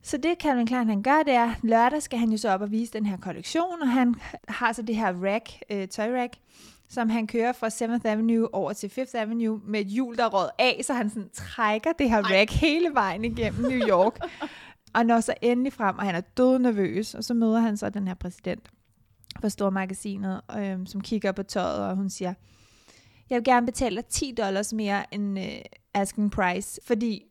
Så 0.02 0.16
det 0.16 0.38
Calvin 0.40 0.66
Klein 0.66 0.88
han 0.88 1.02
gør, 1.02 1.22
det 1.22 1.34
er, 1.34 1.54
lørdag 1.62 2.02
skal 2.02 2.18
han 2.18 2.30
jo 2.30 2.36
så 2.36 2.50
op 2.50 2.60
og 2.60 2.70
vise 2.70 2.92
den 2.92 3.06
her 3.06 3.16
kollektion, 3.16 3.82
og 3.82 3.88
han 3.88 4.14
har 4.48 4.72
så 4.72 4.82
det 4.82 4.96
her 4.96 5.12
rack, 5.24 5.48
øh, 5.70 5.88
tøjrack, 5.88 6.36
som 6.88 7.08
han 7.08 7.26
kører 7.26 7.52
fra 7.52 7.68
7th 7.68 8.08
Avenue 8.08 8.54
over 8.54 8.72
til 8.72 8.88
5th 8.98 9.16
Avenue 9.18 9.60
med 9.64 9.80
et 9.80 9.86
hjul, 9.86 10.16
der 10.16 10.24
er 10.24 10.28
røget 10.28 10.50
af, 10.58 10.80
så 10.82 10.94
han 10.94 11.10
sådan 11.10 11.28
trækker 11.32 11.92
det 11.98 12.10
her 12.10 12.22
Ej. 12.22 12.38
rack 12.38 12.50
hele 12.50 12.90
vejen 12.94 13.24
igennem 13.24 13.62
New 13.62 13.88
York. 13.88 14.18
og 14.94 15.06
når 15.06 15.20
så 15.20 15.34
endelig 15.42 15.72
frem, 15.72 15.98
og 15.98 16.04
han 16.04 16.14
er 16.14 16.20
død 16.20 16.58
nervøs, 16.58 17.14
og 17.14 17.24
så 17.24 17.34
møder 17.34 17.60
han 17.60 17.76
så 17.76 17.90
den 17.90 18.08
her 18.08 18.14
præsident 18.14 18.68
for 19.40 19.48
Stormagasinet, 19.48 20.40
øh, 20.58 20.78
som 20.86 21.00
kigger 21.00 21.32
på 21.32 21.42
tøjet, 21.42 21.86
og 21.86 21.96
hun 21.96 22.10
siger, 22.10 22.34
jeg 23.30 23.36
vil 23.36 23.44
gerne 23.44 23.66
betale 23.66 23.96
dig 23.96 24.04
10 24.04 24.34
dollars 24.38 24.72
mere 24.72 25.14
end 25.14 25.38
øh, 25.38 25.58
asking 25.94 26.30
price, 26.30 26.80
fordi, 26.86 27.22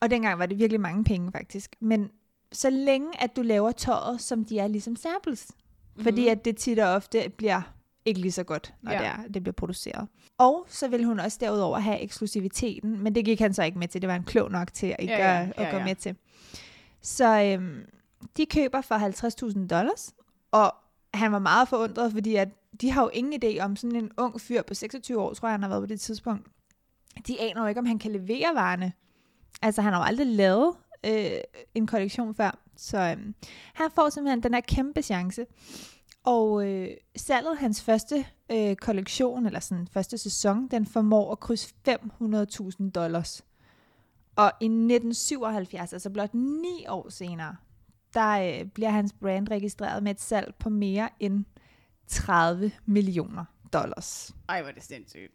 og 0.00 0.10
dengang 0.10 0.38
var 0.38 0.46
det 0.46 0.58
virkelig 0.58 0.80
mange 0.80 1.04
penge 1.04 1.32
faktisk, 1.32 1.76
men 1.80 2.10
så 2.52 2.70
længe 2.70 3.22
at 3.22 3.36
du 3.36 3.42
laver 3.42 3.72
tøjet, 3.72 4.20
som 4.20 4.44
de 4.44 4.58
er 4.58 4.66
ligesom 4.66 4.96
samples, 4.96 5.46
mm-hmm. 5.50 6.04
fordi 6.04 6.28
at 6.28 6.44
det 6.44 6.56
tit 6.56 6.78
og 6.78 6.88
ofte 6.88 7.32
bliver 7.36 7.62
ikke 8.04 8.20
lige 8.20 8.32
så 8.32 8.44
godt, 8.44 8.74
når 8.82 8.92
Ja. 8.92 8.98
det, 8.98 9.06
er, 9.06 9.16
det 9.34 9.42
bliver 9.42 9.52
produceret. 9.52 10.08
Og 10.38 10.66
så 10.68 10.88
vil 10.88 11.04
hun 11.04 11.20
også 11.20 11.38
derudover 11.40 11.78
have 11.78 12.00
eksklusiviteten, 12.00 13.02
men 13.02 13.14
det 13.14 13.24
gik 13.24 13.40
han 13.40 13.54
så 13.54 13.62
ikke 13.62 13.78
med 13.78 13.88
til. 13.88 14.00
Det 14.02 14.08
var 14.08 14.14
han 14.14 14.24
klog 14.24 14.50
nok 14.50 14.72
til 14.72 14.86
at, 14.86 14.96
ikke 14.98 15.14
Ja, 15.14 15.32
ja, 15.34 15.42
at, 15.42 15.52
ja, 15.58 15.64
at 15.64 15.72
gå 15.74 15.78
med 15.84 15.94
til. 15.94 16.16
Så 17.02 17.42
øhm, 17.42 17.80
de 18.36 18.46
køber 18.46 18.80
for 18.80 18.94
50.000 19.58 19.66
dollars, 19.66 20.14
og 20.50 20.74
han 21.14 21.32
var 21.32 21.38
meget 21.38 21.68
forundret, 21.68 22.12
fordi 22.12 22.34
at 22.34 22.48
de 22.80 22.90
har 22.90 23.02
jo 23.02 23.08
ingen 23.08 23.42
idé 23.44 23.60
om 23.64 23.76
sådan 23.76 23.96
en 23.96 24.10
ung 24.16 24.40
fyr 24.40 24.62
på 24.62 24.74
26 24.74 25.20
år, 25.20 25.34
tror 25.34 25.48
jeg, 25.48 25.52
han 25.52 25.62
har 25.62 25.68
været 25.68 25.82
på 25.82 25.86
det 25.86 26.00
tidspunkt. 26.00 26.46
De 27.26 27.40
aner 27.40 27.60
jo 27.60 27.66
ikke, 27.66 27.78
om 27.78 27.86
han 27.86 27.98
kan 27.98 28.12
levere 28.12 28.54
varerne. 28.54 28.92
Altså, 29.62 29.82
han 29.82 29.92
har 29.92 30.00
jo 30.00 30.04
aldrig 30.04 30.26
lavet 30.26 30.76
øh, 31.06 31.40
en 31.74 31.86
kollektion 31.86 32.34
før. 32.34 32.58
Så 32.76 32.98
øh, 32.98 33.32
han 33.74 33.90
får 33.94 34.08
simpelthen 34.08 34.42
den 34.42 34.54
her 34.54 34.60
kæmpe 34.60 35.02
chance. 35.02 35.46
Og 36.24 36.66
øh, 36.68 36.88
salget 37.16 37.58
hans 37.58 37.82
første 37.82 38.26
øh, 38.52 38.76
kollektion, 38.76 39.46
eller 39.46 39.60
sådan 39.60 39.88
første 39.88 40.18
sæson, 40.18 40.68
den 40.68 40.86
formår 40.86 41.32
at 41.32 41.40
krydse 41.40 41.74
500.000 41.88 42.90
dollars. 42.90 43.44
Og 44.36 44.52
i 44.60 44.64
1977, 44.64 45.92
altså 45.92 46.10
blot 46.10 46.34
ni 46.34 46.86
år 46.88 47.08
senere, 47.08 47.56
der 48.14 48.60
øh, 48.60 48.66
bliver 48.66 48.90
hans 48.90 49.12
brand 49.12 49.48
registreret 49.50 50.02
med 50.02 50.10
et 50.10 50.20
salg 50.20 50.54
på 50.58 50.68
mere 50.68 51.08
end 51.20 51.44
30 52.06 52.72
millioner 52.86 53.44
dollars. 53.72 54.34
Ej, 54.48 54.62
hvor 54.62 54.70
er 54.70 54.74
det 54.74 54.82
sindssygt. 54.82 55.32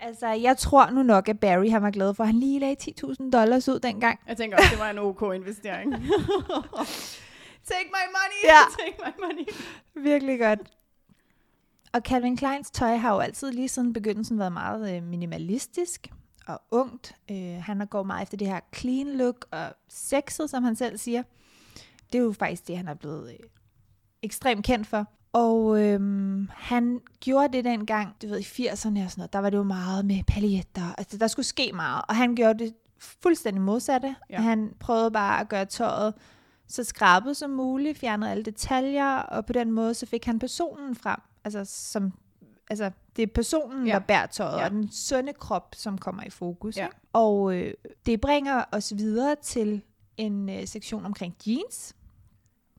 Altså, 0.00 0.28
jeg 0.28 0.56
tror 0.56 0.90
nu 0.90 1.02
nok, 1.02 1.28
at 1.28 1.40
Barry 1.40 1.70
han 1.70 1.82
var 1.82 1.90
glad 1.90 2.14
for, 2.14 2.24
at 2.24 2.28
han 2.28 2.40
lige 2.40 2.60
lagde 2.60 2.76
10.000 2.82 3.30
dollars 3.30 3.68
ud 3.68 3.78
dengang. 3.80 4.20
Jeg 4.28 4.36
tænker 4.36 4.56
også, 4.56 4.70
det 4.70 4.78
var 4.78 4.90
en 4.90 4.98
ok 4.98 5.22
investering. 5.34 5.92
Take 7.70 7.88
my 7.88 8.04
money! 8.16 8.40
Ja. 8.44 8.60
Take 8.80 8.96
my 9.06 9.24
money! 9.24 9.46
Virkelig 10.04 10.38
godt. 10.38 10.58
Og 11.92 12.00
Calvin 12.00 12.36
Kleins 12.36 12.70
tøj 12.70 12.96
har 12.96 13.14
jo 13.14 13.18
altid 13.20 13.52
lige 13.52 13.68
siden 13.68 13.92
begyndelsen 13.92 14.38
været 14.38 14.52
meget 14.52 14.96
øh, 14.96 15.02
minimalistisk 15.02 16.06
og 16.46 16.62
ungt. 16.70 17.14
Øh, 17.30 17.62
han 17.62 17.78
har 17.78 17.86
gået 17.86 18.06
meget 18.06 18.22
efter 18.22 18.36
det 18.36 18.46
her 18.46 18.60
clean 18.74 19.16
look 19.16 19.46
og 19.50 19.74
sexet, 19.88 20.50
som 20.50 20.64
han 20.64 20.76
selv 20.76 20.98
siger. 20.98 21.22
Det 22.12 22.18
er 22.18 22.22
jo 22.22 22.32
faktisk 22.32 22.68
det, 22.68 22.76
han 22.76 22.88
er 22.88 22.94
blevet 22.94 23.30
øh, 23.30 23.46
ekstremt 24.22 24.64
kendt 24.66 24.86
for. 24.86 25.06
Og 25.38 25.80
øhm, 25.82 26.48
han 26.54 27.00
gjorde 27.20 27.52
det 27.56 27.64
dengang, 27.64 28.14
du 28.22 28.28
ved, 28.28 28.38
i 28.38 28.42
80'erne 28.42 28.72
og 28.74 28.78
sådan 28.86 29.04
noget, 29.16 29.32
der 29.32 29.38
var 29.38 29.50
det 29.50 29.56
jo 29.56 29.62
meget 29.62 30.04
med 30.04 30.22
paljetter. 30.26 30.94
Altså, 30.98 31.18
der 31.18 31.26
skulle 31.26 31.46
ske 31.46 31.70
meget. 31.74 32.02
Og 32.08 32.16
han 32.16 32.34
gjorde 32.34 32.64
det 32.64 32.74
fuldstændig 32.98 33.62
modsatte. 33.62 34.14
Ja. 34.30 34.40
Han 34.40 34.72
prøvede 34.80 35.10
bare 35.10 35.40
at 35.40 35.48
gøre 35.48 35.64
tøjet 35.64 36.14
så 36.68 36.84
skrabet 36.84 37.36
som 37.36 37.50
muligt, 37.50 37.98
fjernede 37.98 38.30
alle 38.30 38.42
detaljer, 38.42 39.16
og 39.16 39.46
på 39.46 39.52
den 39.52 39.70
måde 39.72 39.94
så 39.94 40.06
fik 40.06 40.24
han 40.24 40.38
personen 40.38 40.94
frem. 40.94 41.20
Altså, 41.44 41.64
som, 41.64 42.12
altså 42.70 42.90
det 43.16 43.22
er 43.22 43.26
personen, 43.34 43.86
Ja. 43.86 43.92
der 43.92 43.98
bærer 43.98 44.26
tøjet, 44.26 44.58
Ja. 44.58 44.64
og 44.64 44.70
den 44.70 44.90
sunde 44.92 45.32
krop, 45.32 45.74
som 45.76 45.98
kommer 45.98 46.22
i 46.24 46.30
fokus. 46.30 46.76
Ja. 46.76 46.86
Og 47.12 47.54
øh, 47.54 47.74
det 48.06 48.20
bringer 48.20 48.64
os 48.72 48.92
videre 48.96 49.36
til 49.42 49.82
en 50.16 50.48
øh, 50.48 50.66
sektion 50.66 51.06
omkring 51.06 51.34
jeans, 51.46 51.94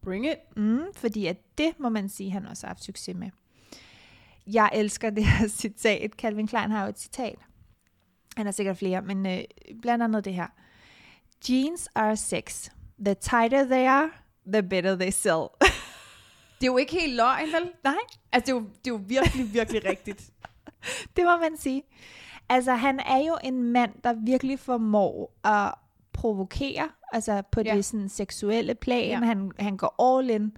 Bring 0.01 0.25
it. 0.27 0.37
mm, 0.57 0.83
fordi 0.95 1.25
at 1.25 1.37
det 1.57 1.79
må 1.79 1.89
man 1.89 2.09
sige, 2.09 2.31
han 2.31 2.45
også 2.45 2.67
har 2.67 2.73
haft 2.73 2.83
succes 2.83 3.15
med. 3.15 3.29
Jeg 4.47 4.69
elsker 4.73 5.09
det 5.09 5.25
her 5.25 5.47
citat. 5.61 6.11
Calvin 6.11 6.47
Klein 6.47 6.71
har 6.71 6.83
jo 6.83 6.89
et 6.89 6.99
citat. 6.99 7.35
Han 8.37 8.45
har 8.45 8.51
sikkert 8.53 8.77
flere, 8.77 9.01
men 9.01 9.25
øh, 9.25 9.39
blandt 9.81 10.03
andet 10.03 10.25
det 10.25 10.33
her. 10.33 10.47
Jeans 11.49 11.87
are 11.95 12.15
sex. 12.17 12.69
The 13.05 13.13
tighter 13.13 13.63
they 13.63 13.87
are, 13.87 14.09
the 14.53 14.63
better 14.63 14.95
they 14.95 15.09
sell. 15.11 15.47
Det 16.61 16.67
er 16.67 16.71
jo 16.71 16.77
ikke 16.77 16.91
helt 16.99 17.15
løgn, 17.15 17.45
vel? 17.45 17.71
Nej. 17.83 17.93
Altså, 18.31 18.45
det 18.45 18.49
er 18.51 18.55
jo, 18.55 18.59
det 18.85 18.87
er 18.87 18.91
jo 18.91 19.01
virkelig, 19.07 19.53
virkelig 19.53 19.85
rigtigt. 19.91 20.29
det 21.15 21.23
må 21.25 21.37
man 21.37 21.57
sige. 21.57 21.83
Altså, 22.49 22.73
han 22.73 22.99
er 22.99 23.17
jo 23.17 23.37
en 23.43 23.63
mand, 23.63 23.91
der 24.03 24.13
virkelig 24.25 24.59
formår 24.59 25.39
at 25.43 25.73
provokere, 26.13 26.89
altså 27.11 27.41
på 27.51 27.61
Ja. 27.65 27.75
det 27.75 27.85
sådan 27.85 28.09
seksuelle 28.09 28.75
plan. 28.75 29.09
Ja. 29.09 29.25
Han, 29.27 29.51
han 29.59 29.77
går 29.77 30.17
all 30.17 30.29
in, 30.29 30.51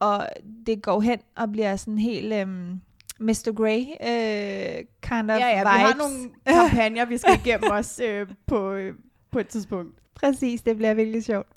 og 0.00 0.26
det 0.66 0.82
går 0.82 1.00
hen 1.00 1.18
og 1.36 1.52
bliver 1.52 1.76
sådan 1.76 1.98
helt 1.98 2.34
um, 2.42 2.80
Mr. 3.20 3.52
Grey 3.56 3.80
uh, 3.80 4.84
kind 5.02 5.30
of 5.30 5.38
ja, 5.38 5.46
ja, 5.48 5.58
vibes. 5.58 5.74
vi 5.74 5.80
har 5.80 5.96
nogle 5.96 6.30
kampagner, 6.46 7.04
vi 7.04 7.18
skal 7.18 7.34
igennem 7.44 7.70
os 7.72 8.00
øh, 8.04 8.26
på, 8.46 8.72
øh, 8.72 8.94
på 9.30 9.38
et 9.38 9.48
tidspunkt. 9.48 9.98
Præcis, 10.14 10.62
det 10.62 10.76
bliver 10.76 10.94
virkelig 10.94 11.24
sjovt. 11.24 11.48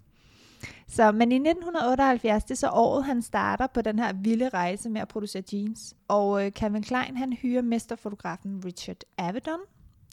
Så, 0.88 1.12
men 1.12 1.32
i 1.32 1.36
1978, 1.36 2.43
det 2.43 2.52
er 2.52 2.56
så 2.56 2.70
året, 2.70 3.04
han 3.06 3.22
starter 3.22 3.68
på 3.68 3.82
den 3.82 4.00
her 4.00 4.14
vilde 4.14 4.50
rejse 4.50 4.89
med 4.89 5.02
at 5.02 5.08
producere 5.08 5.43
jeans. 5.54 5.95
Og 6.08 6.45
øh, 6.45 6.52
Calvin 6.52 6.84
Klein, 6.84 7.18
han 7.18 7.34
hyrer 7.34 7.62
mesterfotografen 7.62 8.62
Richard 8.66 8.97
Avedon 9.18 9.60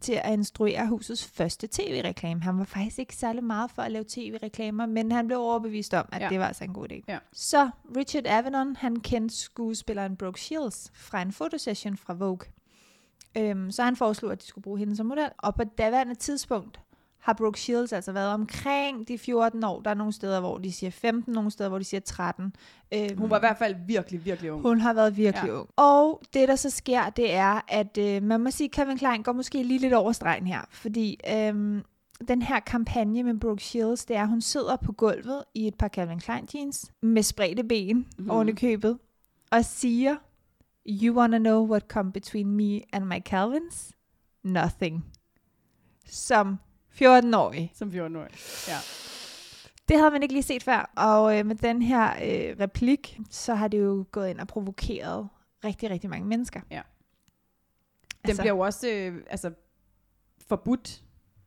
til 0.02 0.12
at 0.24 0.32
instruere 0.32 0.86
husets 0.86 1.26
første 1.26 1.66
tv-reklame. 1.72 2.42
Han 2.42 2.58
var 2.58 2.64
faktisk 2.64 2.98
ikke 2.98 3.14
særlig 3.16 3.44
meget 3.44 3.70
for 3.70 3.82
at 3.82 3.92
lave 3.92 4.04
tv-reklamer, 4.08 4.86
men 4.86 5.12
han 5.12 5.26
blev 5.26 5.38
overbevist 5.40 5.94
om, 5.94 6.08
at 6.12 6.22
Ja. 6.22 6.28
det 6.28 6.38
var 6.38 6.46
altså 6.46 6.64
en 6.64 6.72
god 6.72 6.92
idé. 6.92 7.00
Ja. 7.08 7.18
Så 7.32 7.70
Richard 7.96 8.26
Avedon, 8.26 8.76
han 8.76 8.96
kendte 8.96 9.36
skuespilleren 9.36 10.16
Brooke 10.16 10.40
Shields 10.40 10.90
fra 10.94 11.22
en 11.22 11.32
fotosession 11.32 11.96
fra 11.96 12.14
Vogue. 12.14 12.46
Øhm, 13.38 13.70
så 13.70 13.82
han 13.82 13.96
foreslog, 13.96 14.32
at 14.32 14.42
de 14.42 14.46
skulle 14.46 14.62
bruge 14.62 14.78
hende 14.78 14.96
som 14.96 15.06
model. 15.06 15.28
Og 15.38 15.54
på 15.54 15.64
daværende 15.64 16.14
tidspunkt 16.14 16.80
har 17.26 17.32
Brooke 17.32 17.60
Shields 17.60 17.92
altså 17.92 18.12
været 18.12 18.32
omkring 18.34 19.08
de 19.08 19.18
14 19.18 19.64
år. 19.64 19.80
Der 19.80 19.90
er 19.90 19.94
nogle 19.94 20.12
steder, 20.12 20.40
hvor 20.40 20.58
de 20.58 20.72
siger 20.72 20.90
15, 20.90 21.32
nogle 21.34 21.50
steder, 21.50 21.68
hvor 21.68 21.78
de 21.78 21.84
siger 21.84 22.00
13. 22.00 22.52
Øhm, 22.94 23.18
Hun 23.18 23.30
var 23.30 23.36
i 23.36 23.40
hvert 23.40 23.58
fald 23.58 23.76
virkelig, 23.86 24.24
virkelig 24.24 24.52
ung. 24.52 24.62
hun 24.62 24.80
har 24.80 24.92
været 24.94 25.16
virkelig 25.16 25.48
Ja. 25.48 25.58
ung. 25.58 25.68
Og 25.76 26.22
det, 26.34 26.48
der 26.48 26.56
så 26.56 26.70
sker, 26.70 27.10
det 27.10 27.34
er, 27.34 27.60
at 27.68 27.98
øh, 27.98 28.22
man 28.22 28.40
må 28.40 28.50
sige, 28.50 28.68
Calvin 28.68 28.98
Klein 28.98 29.22
går 29.22 29.32
måske 29.32 29.62
lige 29.62 29.78
lidt 29.80 29.92
over 29.92 30.12
stregen 30.12 30.46
her. 30.46 30.60
Fordi 30.70 31.20
øhm, 31.30 31.82
den 32.28 32.42
her 32.42 32.60
kampagne 32.60 33.22
med 33.22 33.40
Brooke 33.40 33.62
Shields, 33.64 34.04
det 34.04 34.16
er, 34.16 34.22
at 34.22 34.28
hun 34.28 34.40
sidder 34.40 34.76
på 34.76 34.92
gulvet 34.92 35.44
i 35.54 35.66
et 35.66 35.74
par 35.74 35.88
Calvin 35.88 36.18
Klein 36.20 36.48
jeans 36.54 36.92
med 37.02 37.22
spredte 37.22 37.64
ben 37.64 37.96
Mhm. 37.96 38.04
mm-hmm. 38.18 38.30
oven 38.30 38.48
i 38.48 38.52
købet, 38.52 38.98
og 39.52 39.64
siger, 39.64 40.16
You 40.88 41.16
wanna 41.18 41.38
know 41.38 41.66
what 41.70 41.82
come 41.88 42.12
between 42.12 42.50
me 42.50 42.80
and 42.92 43.04
my 43.04 43.20
Calvins? 43.24 43.92
Nothing. 44.44 45.04
Som 46.06 46.56
14-årig. 47.02 47.72
Som 47.74 47.88
14-årig. 47.88 48.30
Ja. 48.68 48.76
Det 49.88 49.98
havde 49.98 50.10
man 50.10 50.22
ikke 50.22 50.34
lige 50.34 50.42
set 50.42 50.62
før, 50.62 50.92
og 50.96 51.38
øh, 51.38 51.46
med 51.46 51.56
den 51.56 51.82
her 51.82 52.08
øh, 52.10 52.56
replik, 52.60 53.18
så 53.30 53.54
har 53.54 53.68
det 53.68 53.78
jo 53.80 54.04
gået 54.12 54.28
ind 54.30 54.40
og 54.40 54.46
provokeret 54.48 55.28
rigtig, 55.64 55.90
rigtig 55.90 56.10
mange 56.10 56.26
mennesker. 56.28 56.60
Ja. 56.70 56.80
Den 58.22 58.30
altså, 58.30 58.42
bliver 58.42 58.54
jo 58.54 58.58
også 58.60 58.88
øh, 58.88 59.22
altså, 59.30 59.50
forbudt 60.48 61.02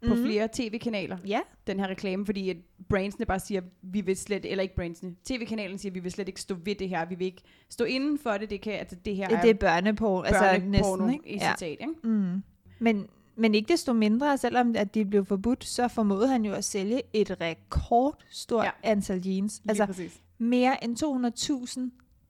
på 0.07 0.13
Mhm. 0.15 0.23
flere 0.25 0.49
tv-kanaler, 0.53 1.17
Ja, 1.25 1.39
den 1.67 1.79
her 1.79 1.87
reklame, 1.87 2.25
fordi 2.25 2.49
at 2.49 2.57
brandsene 2.89 3.25
bare 3.25 3.39
siger, 3.39 3.61
vi 3.81 4.01
vil 4.01 4.17
slet, 4.17 4.45
eller 4.45 4.61
ikke 4.61 4.75
brandsene, 4.75 5.15
tv-kanalen 5.23 5.77
siger, 5.77 5.91
vi 5.93 5.99
vil 5.99 6.11
slet 6.11 6.27
ikke 6.27 6.41
stå 6.41 6.55
ved 6.55 6.75
det 6.75 6.89
her, 6.89 7.05
vi 7.05 7.15
vil 7.15 7.25
ikke 7.25 7.41
stå 7.69 7.83
inden 7.83 8.19
for 8.19 8.31
det, 8.31 8.49
det 8.49 8.61
kan, 8.61 8.73
altså 8.73 8.95
det 9.05 9.15
her 9.15 9.27
det, 9.27 9.39
det 9.41 9.49
er 9.49 9.53
børneporno, 9.53 10.21
altså 10.21 10.65
næsten, 10.65 11.09
i 11.09 11.13
ikke? 11.13 11.45
Ja. 11.45 11.51
citat, 11.57 11.77
ikke? 11.81 11.93
Mm. 12.03 12.43
Men, 12.79 13.07
men 13.39 13.55
ikke 13.55 13.71
desto 13.73 13.93
mindre, 13.93 14.37
selvom 14.37 14.75
at 14.75 14.93
de 14.95 15.05
blev 15.05 15.25
forbudt, 15.25 15.65
så 15.65 15.87
formåede 15.87 16.27
han 16.27 16.45
jo 16.45 16.53
at 16.53 16.63
sælge 16.63 17.01
et 17.13 17.41
rekordstort 17.41 18.65
Ja. 18.65 18.71
antal 18.83 19.21
jeans. 19.27 19.61
Altså 19.69 19.85
præcis. 19.85 20.21
mere 20.37 20.83
end 20.83 20.97
200.000 20.97 21.79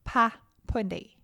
par 0.04 0.40
på 0.66 0.78
en 0.78 0.88
dag. 0.88 1.18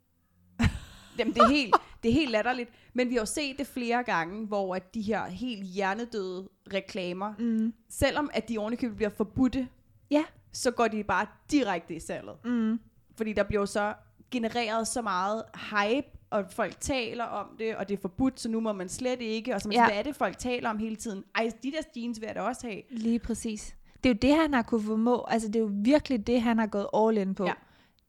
Jamen, 1.19 1.35
det 1.35 1.43
er, 1.43 1.49
helt, 1.49 1.75
det 2.03 2.09
er 2.09 2.13
helt 2.13 2.31
latterligt. 2.31 2.71
Men 2.95 3.09
vi 3.09 3.15
har 3.15 3.21
jo 3.21 3.27
set 3.27 3.59
det 3.59 3.67
flere 3.67 4.03
gange, 4.03 4.47
hvor 4.47 4.75
at 4.75 4.95
de 4.95 5.03
her 5.03 5.25
helt 5.27 5.65
hjernedøde 5.65 6.49
reklamer, 6.73 7.35
Mm. 7.39 7.73
selvom 7.89 8.31
at 8.35 8.49
de 8.49 8.59
ovenikøbet 8.59 8.97
bliver 8.97 9.11
forbudte, 9.11 9.69
Ja. 10.11 10.25
så 10.53 10.71
går 10.71 10.89
de 10.89 11.05
bare 11.05 11.27
direkte 11.51 11.95
i 11.97 12.01
salget. 12.01 12.35
Mm. 12.45 12.81
Fordi 13.17 13.33
der 13.33 13.43
bliver 13.43 13.65
så 13.65 13.95
genereret 14.31 14.89
så 14.89 15.03
meget 15.03 15.43
hype, 15.55 16.07
og 16.31 16.45
folk 16.51 16.81
taler 16.81 17.25
om 17.25 17.47
det, 17.59 17.77
og 17.77 17.89
det 17.89 17.97
er 17.97 18.01
forbudt, 18.01 18.41
så 18.41 18.49
nu 18.49 18.61
må 18.61 18.73
man 18.73 18.89
slet 18.89 19.21
ikke. 19.21 19.55
Og 19.55 19.61
så 19.61 19.69
ja. 19.73 19.81
Ja. 19.81 19.87
hvad 19.87 19.99
er 19.99 20.03
det, 20.03 20.17
folk 20.17 20.39
taler 20.39 20.71
om 20.71 20.79
hele 20.79 20.97
tiden? 20.97 21.25
Ej, 21.35 21.51
de 21.63 21.73
der 21.73 21.83
jeans 21.97 22.21
vil 22.21 22.27
jeg 22.27 22.35
da 22.35 22.41
også 22.41 22.67
have. 22.67 22.83
Lige 22.91 23.19
præcis. 23.19 23.77
Det 24.05 24.11
er 24.11 24.15
jo 24.15 24.19
det, 24.23 24.43
han 24.43 24.55
har 24.55 24.63
kunne 24.63 24.83
formå. 24.83 25.25
Altså, 25.29 25.49
det 25.49 25.57
er 25.57 25.61
jo 25.61 25.71
virkelig 25.73 26.27
det, 26.27 26.43
han 26.43 26.59
har 26.59 26.67
gået 26.67 26.87
all 26.95 27.19
in 27.19 27.35
på. 27.35 27.45
Ja. 27.45 27.53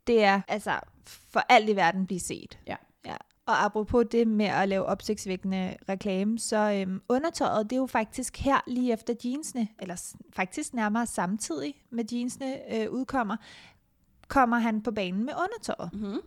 Det 0.08 0.24
er 0.24 0.42
altså 0.48 0.80
for 1.06 1.40
alt 1.50 1.70
i 1.70 1.76
verden 1.76 2.06
blive 2.06 2.20
set. 2.20 2.60
Ja. 2.68 2.76
ja. 3.06 3.16
Og 3.46 3.66
apropos 3.66 4.06
det 4.12 4.28
med 4.28 4.46
at 4.46 4.70
lave 4.70 4.86
opsigtsvækkende 4.86 5.78
reklame, 5.90 6.40
så 6.40 6.72
øhm, 6.72 7.02
undertøjet, 7.10 7.70
det 7.70 7.76
er 7.76 7.80
jo 7.80 7.86
faktisk 7.86 8.38
her 8.38 8.62
lige 8.68 8.94
efter 8.94 9.14
jeansene, 9.26 9.68
eller 9.80 10.14
faktisk 10.34 10.74
nærmere 10.74 11.06
samtidig 11.06 11.74
med 11.90 12.06
jeansene 12.12 12.76
øh, 12.76 12.92
udkommer, 12.92 13.38
kommer 14.28 14.58
han 14.58 14.82
på 14.82 14.92
banen 14.92 15.26
med 15.26 15.34
undertøjet. 15.34 15.94
Mm-hmm. 15.94 16.20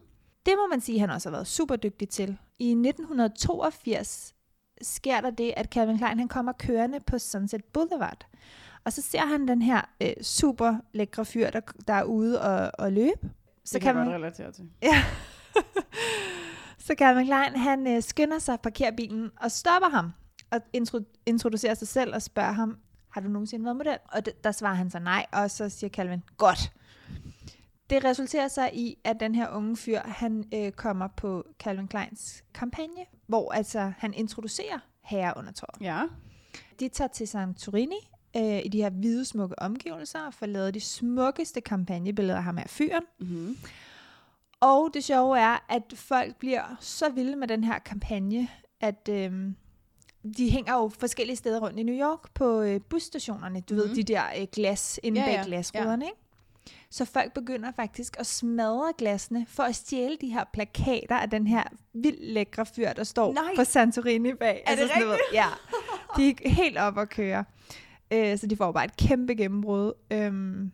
Det 0.46 0.54
må 0.56 0.66
man 0.70 0.80
sige, 0.80 1.00
han 1.00 1.10
også 1.10 1.28
har 1.28 1.36
været 1.36 1.46
super 1.46 1.76
dygtig 1.76 2.08
til. 2.08 2.38
I 2.58 2.70
1982 2.70 4.34
sker 4.82 5.20
der 5.20 5.30
det, 5.30 5.54
at 5.56 5.66
Calvin 5.72 5.98
Klein 5.98 6.18
han 6.18 6.28
kommer 6.28 6.52
kørende 6.52 7.00
på 7.00 7.18
Sunset 7.18 7.64
Boulevard. 7.64 8.26
Og 8.84 8.92
så 8.92 9.02
ser 9.02 9.20
han 9.20 9.48
den 9.48 9.62
her 9.62 9.80
øh, 10.02 10.12
super 10.22 10.76
lækre 10.92 11.24
fyr, 11.24 11.50
der, 11.50 11.60
der 11.88 11.94
er 11.94 12.02
ude 12.04 12.40
og, 12.40 12.70
og 12.78 12.92
løbe. 12.92 13.30
Så 13.64 13.74
Det 13.74 13.82
kan 13.82 13.94
man, 13.94 14.04
godt 14.04 14.14
relatere 14.14 14.52
til. 14.52 14.70
Ja. 14.82 15.04
så 16.86 16.94
Calvin 16.98 17.26
Klein, 17.26 17.56
han 17.56 17.86
øh, 17.86 18.02
skynder 18.02 18.38
sig 18.38 18.54
at 18.54 18.60
parkere 18.60 18.92
bilen 18.92 19.30
og 19.40 19.50
stopper 19.50 19.88
ham 19.88 20.12
og 20.50 20.60
intro- 20.76 21.22
introducerer 21.26 21.74
sig 21.74 21.88
selv 21.88 22.14
og 22.14 22.22
spørger 22.22 22.52
ham, 22.52 22.76
har 23.10 23.20
du 23.20 23.28
nogensinde 23.28 23.64
været 23.64 23.76
model? 23.76 23.96
Og 24.12 24.22
d- 24.28 24.40
der 24.44 24.52
svarer 24.52 24.74
han 24.74 24.90
så 24.90 24.98
nej, 24.98 25.26
og 25.32 25.50
så 25.50 25.68
siger 25.68 25.90
Calvin, 25.90 26.22
godt. 26.36 26.72
Det 27.90 28.04
resulterer 28.04 28.48
sig 28.48 28.70
i, 28.74 28.98
at 29.04 29.20
den 29.20 29.34
her 29.34 29.48
unge 29.48 29.76
fyr, 29.76 30.00
han 30.04 30.44
øh, 30.54 30.72
kommer 30.72 31.08
på 31.16 31.44
Calvin 31.58 31.88
Kleins 31.88 32.44
kampagne, 32.54 33.04
hvor 33.26 33.52
altså 33.52 33.92
han 33.98 34.14
introducerer 34.14 34.78
herreundertøjet. 35.02 35.80
Ja. 35.80 36.02
De 36.80 36.88
tager 36.88 37.08
til 37.08 37.28
Santorini 37.28 38.10
øh, 38.36 38.58
i 38.64 38.68
de 38.68 38.82
her 38.82 38.90
hvide, 38.90 39.24
smukke 39.24 39.58
omgivelser 39.58 40.20
og 40.26 40.34
får 40.34 40.46
lavet 40.46 40.74
de 40.74 40.80
smukkeste 40.80 41.60
kampagnebilleder 41.60 42.36
af 42.36 42.44
ham 42.44 42.56
her 42.56 42.66
fyren. 42.66 43.02
Mm-hmm. 43.20 43.56
Og 44.60 44.90
det 44.94 45.04
sjove 45.04 45.38
er, 45.38 45.64
at 45.68 45.82
folk 45.94 46.36
bliver 46.36 46.76
så 46.80 47.08
vilde 47.08 47.36
med 47.36 47.48
den 47.48 47.64
her 47.64 47.78
kampagne, 47.78 48.48
at 48.80 49.08
øhm, 49.10 49.56
de 50.36 50.50
hænger 50.50 50.74
jo 50.74 50.90
forskellige 50.98 51.36
steder 51.36 51.60
rundt 51.60 51.78
i 51.78 51.82
New 51.82 51.94
York 51.94 52.34
på 52.34 52.60
øh, 52.60 52.80
busstationerne. 52.80 53.60
Du 53.60 53.74
mm. 53.74 53.80
ved, 53.80 53.94
de 53.94 54.02
der 54.02 54.22
øh, 54.40 54.46
glas 54.52 55.00
inde 55.02 55.20
Ja, 55.20 55.26
bag 55.26 55.34
ja, 55.34 55.42
glasruderne, 55.44 56.04
ikke? 56.04 56.16
Så 56.90 57.04
folk 57.04 57.32
begynder 57.32 57.72
faktisk 57.76 58.16
at 58.20 58.26
smadre 58.26 58.92
glasene 58.98 59.46
for 59.48 59.62
at 59.62 59.74
stjæle 59.74 60.16
de 60.20 60.26
her 60.32 60.44
plakater 60.52 61.16
af 61.16 61.30
den 61.30 61.46
her 61.46 61.62
vildt 61.94 62.24
lækre 62.24 62.66
fyr, 62.66 62.92
der 62.92 63.04
står 63.04 63.32
Nej. 63.32 63.42
på 63.56 63.64
Santorini 63.64 64.34
bag. 64.34 64.62
Altså 64.66 64.84
Er 64.84 64.86
det 64.86 64.94
sådan 64.94 65.02
noget- 65.06 65.20
Ja, 65.32 65.46
de 66.16 66.28
er 66.30 66.48
helt 66.48 66.78
op 66.78 66.98
at 66.98 67.08
køre. 67.08 67.44
Øh, 68.12 68.38
så 68.38 68.46
de 68.46 68.56
får 68.56 68.72
bare 68.72 68.84
et 68.84 68.96
kæmpe 68.96 69.34
gennembrud. 69.34 69.92
Øhm, 70.12 70.70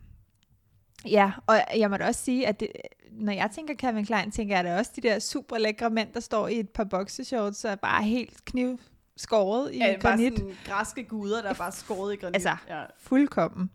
ja, 1.06 1.32
og 1.46 1.56
jeg 1.76 1.90
må 1.90 1.96
da 1.96 2.06
også 2.06 2.24
sige, 2.24 2.46
at 2.46 2.60
det, 2.60 2.68
når 3.12 3.32
jeg 3.32 3.50
tænker 3.54 3.74
Calvin 3.74 4.06
Klein, 4.06 4.30
tænker 4.30 4.56
jeg 4.56 4.64
da 4.64 4.78
også 4.78 4.90
de 4.96 5.00
der 5.00 5.18
super 5.18 5.58
lækre 5.58 5.90
mænd, 5.90 6.08
der 6.14 6.20
står 6.20 6.48
i 6.48 6.60
et 6.60 6.68
par 6.70 6.84
boxershorts, 6.84 7.64
og 7.64 7.70
er 7.70 7.76
bare 7.76 8.02
helt 8.02 8.44
knivskåret 8.44 9.72
i 9.74 9.78
Ja, 9.78 9.86
ja, 9.86 9.92
bare 9.92 10.12
granit. 10.12 10.38
sådan 10.38 10.54
græske 10.66 11.04
guder, 11.04 11.42
der 11.42 11.48
er 11.50 11.54
bare 11.54 11.72
skåret 11.72 12.12
i 12.12 12.16
granit. 12.16 12.34
Altså. 12.34 12.56
Ja, 12.68 12.82
Fuldkommen. 12.98 13.70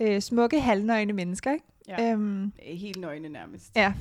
Øh, 0.00 0.20
smukke, 0.20 0.60
halvnøgne 0.60 1.12
mennesker, 1.12 1.52
ikke? 1.52 1.64
ja. 1.88 2.12
Øhm, 2.12 2.52
Helt 2.62 3.00
nøgne 3.00 3.28
nærmest. 3.28 3.76
ja. 3.76 3.92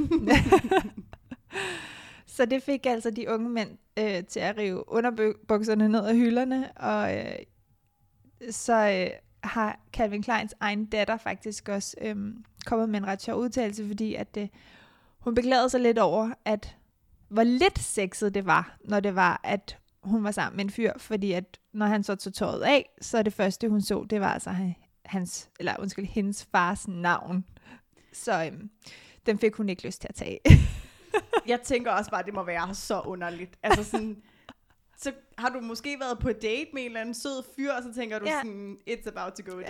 så 2.36 2.46
det 2.46 2.64
fik 2.64 2.86
altså 2.86 3.12
de 3.12 3.30
unge 3.30 3.50
mænd 3.50 3.70
øh, 4.00 4.24
til 4.24 4.40
at 4.40 4.58
rive 4.58 4.90
underbukserne 4.90 5.90
ned 5.90 6.06
af 6.06 6.16
hylderne, 6.16 6.72
og 6.76 7.18
øh, 7.18 7.36
så 8.52 8.74
øh, 8.74 9.10
har 9.44 9.80
Calvin 9.94 10.24
Kleins 10.24 10.54
egen 10.60 10.86
datter 10.86 11.18
faktisk 11.18 11.70
også 11.70 11.98
øh, 12.02 12.16
kommet 12.66 12.90
med 12.90 13.00
en 13.00 13.08
ret 13.08 13.22
sjov 13.22 13.40
udtalelse, 13.40 13.88
fordi 13.88 14.16
at 14.16 14.38
øh, 14.38 14.48
hun 15.20 15.36
beklagede 15.36 15.70
sig 15.70 15.82
lidt 15.82 16.00
over, 16.00 16.32
at 16.46 16.76
hvor 17.30 17.44
lidt 17.44 17.80
sexet 17.80 18.34
det 18.34 18.46
var, 18.46 18.78
når 18.86 19.00
det 19.00 19.16
var, 19.16 19.42
at 19.44 19.78
hun 20.04 20.24
var 20.24 20.32
sammen 20.32 20.58
med 20.58 20.66
en 20.66 20.72
fyr, 20.72 20.92
fordi 20.98 21.32
at 21.32 21.60
når 21.74 21.86
han 21.86 22.04
så 22.04 22.16
tog 22.16 22.34
tøjet 22.34 22.62
af, 22.62 22.90
så 23.02 23.24
det 23.24 23.34
første 23.34 23.70
hun 23.70 23.82
så, 23.82 24.06
det 24.10 24.22
var 24.22 24.34
altså 24.34 24.50
hans, 25.08 25.50
eller 25.60 25.76
undskyld, 25.80 26.06
hendes 26.06 26.48
fars 26.52 26.88
navn. 26.88 27.46
Så 28.14 28.46
øhm, 28.46 28.70
den 29.26 29.40
fik 29.40 29.54
hun 29.56 29.70
ikke 29.70 29.86
lyst 29.86 30.02
til 30.02 30.08
at 30.10 30.16
tage. 30.16 30.40
Jeg 31.48 31.62
tænker 31.62 31.92
også 31.92 32.12
bare, 32.12 32.20
at 32.20 32.26
det 32.26 32.34
må 32.34 32.44
være 32.44 32.76
så 32.76 33.02
underligt. 33.02 33.58
Altså 33.64 33.84
sådan, 33.84 34.22
så 34.98 35.14
har 35.38 35.50
du 35.50 35.60
måske 35.62 36.00
været 36.00 36.20
på 36.20 36.32
date 36.32 36.68
med 36.74 36.82
en 36.82 36.86
eller 36.88 37.02
anden 37.02 37.16
sød 37.16 37.44
fyr, 37.56 37.72
og 37.72 37.84
så 37.84 37.94
tænker 37.94 38.20
du 38.20 38.26
Ja. 38.26 38.38
sådan, 38.38 38.78
it's 38.90 39.08
about 39.10 39.34
to 39.34 39.44
go 39.52 39.52
down. 39.56 39.64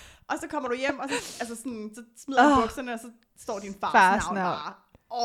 og 0.30 0.36
så 0.40 0.46
kommer 0.50 0.68
du 0.68 0.74
hjem, 0.76 0.98
og 0.98 1.08
så, 1.08 1.14
altså 1.40 1.56
sådan, 1.56 1.90
så 1.94 2.02
smider 2.16 2.42
du 2.48 2.50
Åh. 2.56 2.62
bukserne, 2.62 2.92
og 2.92 2.98
så 2.98 3.10
står 3.38 3.58
din 3.58 3.74
fars, 3.80 3.92
Fars 3.92 4.22
navn, 4.24 4.34
navn. 4.34 4.56
bare 4.58 4.74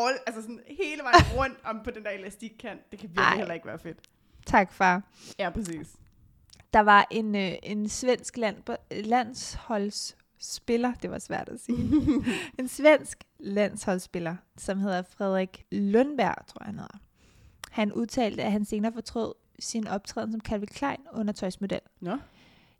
all, 0.09 0.17
altså 0.27 0.41
sådan 0.41 0.59
hele 0.67 1.03
vejen 1.03 1.23
rundt 1.37 1.57
om 1.63 1.79
på 1.83 1.91
den 1.91 2.03
der 2.03 2.09
elastikkant. 2.09 2.91
Det 2.91 2.99
kan 2.99 3.09
virkelig 3.09 3.23
Ej. 3.25 3.35
heller 3.37 3.53
ikke 3.53 3.67
være 3.67 3.79
fedt. 3.79 3.97
tak, 4.45 4.73
far. 4.73 5.01
Ja, 5.39 5.49
præcis. 5.49 5.87
Der 6.73 6.79
var 6.79 7.07
en, 7.11 7.35
øh, 7.35 7.51
en 7.63 7.89
svensk 7.89 8.37
land, 8.37 8.57
landsholdsspiller, 8.91 10.93
det 10.93 11.11
var 11.11 11.19
svært 11.19 11.49
at 11.49 11.59
sige, 11.59 11.91
en 12.59 12.67
svensk 12.67 13.23
landsholdsspiller, 13.39 14.35
som 14.57 14.79
hedder 14.79 15.01
Frederik 15.01 15.65
Lundberg, 15.71 16.45
tror 16.47 16.61
jeg 16.61 16.65
han 16.65 16.79
hedder. 16.79 16.97
Han 17.71 17.93
udtalte, 17.93 18.43
at 18.43 18.51
han 18.51 18.65
senere 18.65 18.93
fortrød 18.93 19.33
sin 19.59 19.87
optræden 19.87 20.31
som 20.31 20.41
Calvin 20.41 20.67
Klein 20.67 20.99
undertøjsmodel. 21.13 21.79
Nå. 21.99 22.17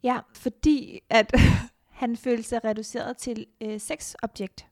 Ja, 0.03 0.19
fordi 0.33 0.99
at 1.09 1.33
han 2.01 2.17
følte 2.17 2.43
sig 2.43 2.65
reduceret 2.65 3.17
til 3.17 3.45
øh, 3.61 3.79
sexobjekt. 3.79 4.65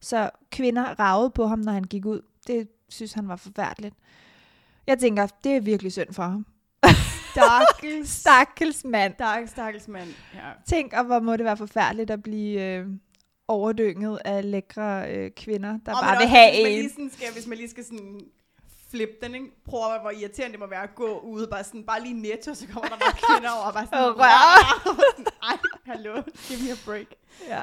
Så 0.00 0.30
kvinder 0.50 1.00
ragede 1.00 1.30
på 1.30 1.46
ham, 1.46 1.58
når 1.58 1.72
han 1.72 1.84
gik 1.84 2.06
ud. 2.06 2.20
Det 2.46 2.68
synes 2.88 3.12
han 3.12 3.28
var 3.28 3.36
forfærdeligt. 3.36 3.94
Jeg 4.86 4.98
tænker, 4.98 5.26
det 5.44 5.56
er 5.56 5.60
virkelig 5.60 5.92
synd 5.92 6.12
for 6.12 6.22
ham. 6.22 6.46
Stakkels, 7.34 8.08
Stakkels 8.10 8.84
mand. 8.84 9.14
stakkels, 9.14 9.50
stakkels 9.50 9.88
mand. 9.88 10.08
Ja. 10.34 10.50
Tænk, 10.66 10.92
og 10.92 11.04
hvor 11.04 11.20
må 11.20 11.36
det 11.36 11.44
være 11.44 11.56
forfærdeligt 11.56 12.10
at 12.10 12.22
blive 12.22 12.62
øh, 12.62 12.86
overdynget 13.48 14.18
af 14.24 14.50
lækre 14.50 15.14
øh, 15.16 15.30
kvinder, 15.30 15.78
der 15.86 15.94
Og 15.94 15.98
bare 16.02 16.16
vil 16.16 16.24
også, 16.24 16.28
have 16.28 16.50
hvis 16.52 16.62
man 16.64 16.72
lige 16.72 16.90
sådan 16.90 17.10
skal, 17.10 17.32
hvis 17.32 17.46
man 17.46 17.58
lige 17.58 17.70
skal 17.70 17.84
sådan 17.84 18.20
flippe 18.90 19.14
den, 19.22 19.34
ikke? 19.34 19.46
Prøv 19.64 19.94
at 19.94 20.00
hvor 20.00 20.10
irriterende 20.10 20.52
det 20.52 20.60
må 20.60 20.66
være 20.66 20.82
at 20.82 20.94
gå 20.94 21.18
ude, 21.18 21.46
bare, 21.46 21.64
sådan, 21.64 21.84
bare 21.84 22.02
lige 22.02 22.14
netto, 22.22 22.54
så 22.54 22.66
kommer 22.68 22.88
der 22.88 22.96
bare 22.96 23.12
kvinder 23.36 23.50
over, 23.50 23.64
og 23.66 23.72
bare 23.74 23.86
sådan, 23.86 23.98
Og 24.04 24.18
rør. 24.18 24.94
sådan, 25.16 25.26
Ej, 25.50 25.56
hallo, 25.86 26.22
give 26.48 26.58
me 26.64 26.70
a 26.72 26.76
break. 26.84 27.06
Ja. 27.48 27.62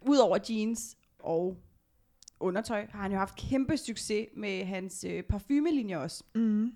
Udover 0.00 0.38
jeans 0.50 0.96
og 1.18 1.56
undertøj, 2.40 2.86
har 2.92 3.02
han 3.02 3.12
jo 3.12 3.18
haft 3.18 3.36
kæmpe 3.36 3.76
succes 3.76 4.26
med 4.36 4.64
hans 4.64 5.04
øh, 5.08 5.22
parfumelinje 5.22 5.98
også. 5.98 6.24
Mm. 6.34 6.72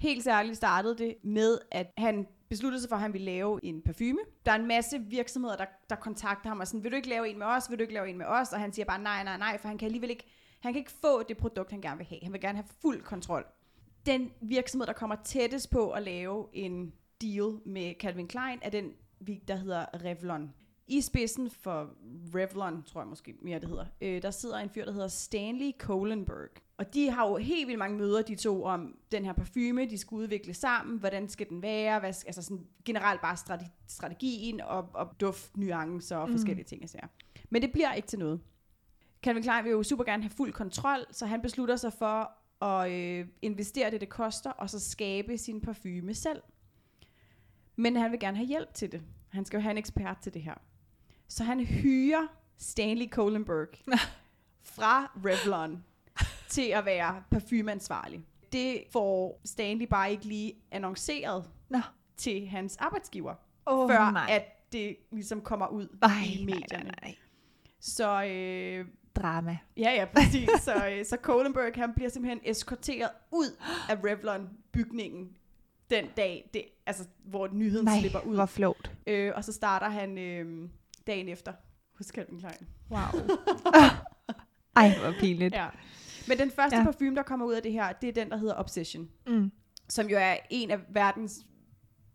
Helt 0.00 0.24
særligt 0.24 0.56
startede 0.56 0.98
det 0.98 1.14
med, 1.22 1.58
at 1.70 1.92
han 1.98 2.26
besluttede 2.48 2.80
sig 2.82 2.88
for, 2.88 2.96
at 2.96 3.02
han 3.02 3.12
ville 3.12 3.24
lave 3.24 3.60
en 3.62 3.82
parfume. 3.82 4.18
Der 4.46 4.52
er 4.52 4.56
en 4.56 4.66
masse 4.66 4.98
virksomheder, 4.98 5.56
der, 5.56 5.64
der 5.90 5.96
kontakter 5.96 6.48
ham 6.48 6.60
og 6.60 6.66
sådan, 6.66 6.84
vil 6.84 6.90
du 6.92 6.96
ikke 6.96 7.08
lave 7.08 7.28
en 7.28 7.38
med 7.38 7.46
os, 7.46 7.70
vil 7.70 7.78
du 7.78 7.82
ikke 7.82 7.94
lave 7.94 8.08
en 8.10 8.18
med 8.18 8.26
os? 8.26 8.52
Og 8.52 8.60
han 8.60 8.72
siger 8.72 8.86
bare 8.86 9.02
nej, 9.02 9.24
nej, 9.24 9.38
nej, 9.38 9.58
for 9.60 9.68
han 9.68 9.78
kan 9.78 9.86
alligevel 9.86 10.10
ikke, 10.10 10.24
han 10.60 10.72
kan 10.72 10.78
ikke 10.78 10.90
få 11.02 11.22
det 11.22 11.36
produkt, 11.36 11.70
han 11.70 11.80
gerne 11.80 11.96
vil 11.96 12.06
have. 12.06 12.20
Han 12.22 12.32
vil 12.32 12.40
gerne 12.40 12.56
have 12.58 12.68
fuld 12.82 13.02
kontrol. 13.02 13.44
Den 14.06 14.30
virksomhed, 14.40 14.86
der 14.86 14.92
kommer 14.92 15.16
tættest 15.24 15.70
på 15.70 15.90
at 15.90 16.02
lave 16.02 16.46
en 16.52 16.92
deal 17.22 17.58
med 17.66 17.94
Calvin 18.00 18.28
Klein, 18.28 18.58
er 18.62 18.70
den, 18.70 18.92
vi- 19.20 19.42
der 19.48 19.56
hedder 19.56 19.84
Revlon. 20.04 20.52
I 20.90 21.00
spidsen 21.00 21.50
for 21.50 21.90
Revlon, 22.34 22.82
tror 22.82 23.00
jeg 23.00 23.08
måske 23.08 23.34
mere 23.42 23.60
det 23.60 23.68
hedder, 23.68 23.86
øh, 24.00 24.22
der 24.22 24.30
sidder 24.30 24.58
en 24.58 24.70
fyr, 24.70 24.84
der 24.84 24.92
hedder 24.92 25.08
Stanley 25.08 25.70
Kohlenberg. 25.78 26.48
Og 26.78 26.94
de 26.94 27.10
har 27.10 27.28
jo 27.28 27.36
helt 27.36 27.66
vildt 27.66 27.78
mange 27.78 27.98
møder, 27.98 28.22
de 28.22 28.34
to, 28.34 28.64
om 28.64 28.96
den 29.12 29.24
her 29.24 29.32
parfume, 29.32 29.86
de 29.90 29.98
skal 29.98 30.14
udvikle 30.14 30.54
sammen, 30.54 30.98
hvordan 30.98 31.28
skal 31.28 31.48
den 31.48 31.62
være, 31.62 31.98
hvad, 32.00 32.08
altså 32.08 32.42
sådan 32.42 32.66
generelt 32.84 33.20
bare 33.20 33.36
strate- 33.36 33.70
strategien 33.88 34.60
og, 34.60 34.88
og 34.94 35.20
duftnuancer 35.20 36.16
og 36.16 36.28
Mm. 36.28 36.34
forskellige 36.34 36.64
ting. 36.64 36.82
Altså. 36.82 36.98
Men 37.50 37.62
det 37.62 37.72
bliver 37.72 37.92
ikke 37.92 38.08
til 38.08 38.18
noget. 38.18 38.40
Calvin 39.22 39.42
Klein 39.42 39.64
vil 39.64 39.70
jo 39.70 39.82
super 39.82 40.04
gerne 40.04 40.22
have 40.22 40.30
fuld 40.30 40.52
kontrol, 40.52 41.06
så 41.12 41.26
han 41.26 41.42
beslutter 41.42 41.76
sig 41.76 41.92
for 41.92 42.30
at 42.64 42.90
øh, 42.92 43.26
investere 43.42 43.90
det, 43.90 44.00
det 44.00 44.08
koster, 44.08 44.50
og 44.50 44.70
så 44.70 44.80
skabe 44.90 45.38
sin 45.38 45.60
parfume 45.60 46.14
selv. 46.14 46.42
Men 47.76 47.96
han 47.96 48.10
vil 48.10 48.20
gerne 48.20 48.36
have 48.36 48.46
hjælp 48.46 48.74
til 48.74 48.92
det. 48.92 49.02
Han 49.28 49.44
skal 49.44 49.56
jo 49.56 49.62
have 49.62 49.70
en 49.70 49.78
ekspert 49.78 50.18
til 50.22 50.34
det 50.34 50.42
her. 50.42 50.54
Så 51.30 51.44
han 51.44 51.60
hyrer 51.64 52.26
Stanley 52.58 53.08
Kohlenberg 53.10 53.68
fra 54.76 55.04
Revlon 55.24 55.84
til 56.48 56.68
at 56.70 56.84
være 56.84 57.22
parfumeansvarlig. 57.30 58.20
Det 58.52 58.82
får 58.92 59.40
Stanley 59.44 59.86
bare 59.86 60.10
ikke 60.10 60.24
lige 60.24 60.52
annonceret 60.70 61.44
Nå. 61.68 61.78
til 62.16 62.46
hans 62.48 62.76
arbejdsgiver, 62.76 63.34
Oh, 63.66 63.90
før 63.90 64.10
nej. 64.10 64.26
at 64.30 64.72
det 64.72 64.96
ligesom 65.12 65.40
kommer 65.40 65.66
ud 65.68 65.88
Ej, 66.02 66.10
i 66.26 66.44
nej, 66.44 66.54
medierne. 66.54 66.84
nej, 66.84 66.94
nej. 67.02 67.14
Så 67.80 68.24
øh, 68.24 68.86
Drama. 69.16 69.58
Ja, 69.76 69.90
ja, 69.92 70.04
præcis. 70.04 70.48
så, 70.60 70.88
øh, 70.88 71.04
så 71.06 71.16
Kohlenberg, 71.16 71.72
han 71.74 71.92
bliver 71.94 72.10
simpelthen 72.10 72.40
eskorteret 72.44 73.10
ud 73.32 73.56
af 73.88 73.96
Revlon-bygningen 74.04 75.28
den 75.90 76.04
dag, 76.16 76.50
det, 76.54 76.64
altså, 76.86 77.04
hvor 77.24 77.48
nyheden 77.52 77.84
Nej, 77.84 78.00
slipper 78.00 78.20
ud. 78.20 78.34
hvor 78.34 78.46
flot. 78.46 78.90
Øh, 79.06 79.32
og 79.36 79.44
så 79.44 79.52
starter 79.52 79.88
han 79.88 80.18
øh, 80.18 80.68
dagen 81.10 81.28
efter 81.28 81.52
hos 81.98 82.06
Calvin 82.06 82.38
Klein. 82.38 82.68
Wow. 82.90 83.00
Ej, 84.76 84.98
hvor 84.98 85.14
pinligt. 85.20 85.54
Ja. 85.54 85.68
Men 86.28 86.38
den 86.38 86.50
første 86.50 86.76
Ja. 86.76 86.84
parfume, 86.84 87.16
der 87.16 87.22
kommer 87.22 87.46
ud 87.46 87.52
af 87.54 87.62
det 87.62 87.72
her, 87.72 87.92
det 87.92 88.08
er 88.08 88.12
den, 88.12 88.30
der 88.30 88.36
hedder 88.36 88.54
Obsession. 88.58 89.08
Mm. 89.26 89.50
Som 89.88 90.06
jo 90.06 90.16
er 90.20 90.36
en 90.50 90.70
af 90.70 90.78
verdens 90.92 91.40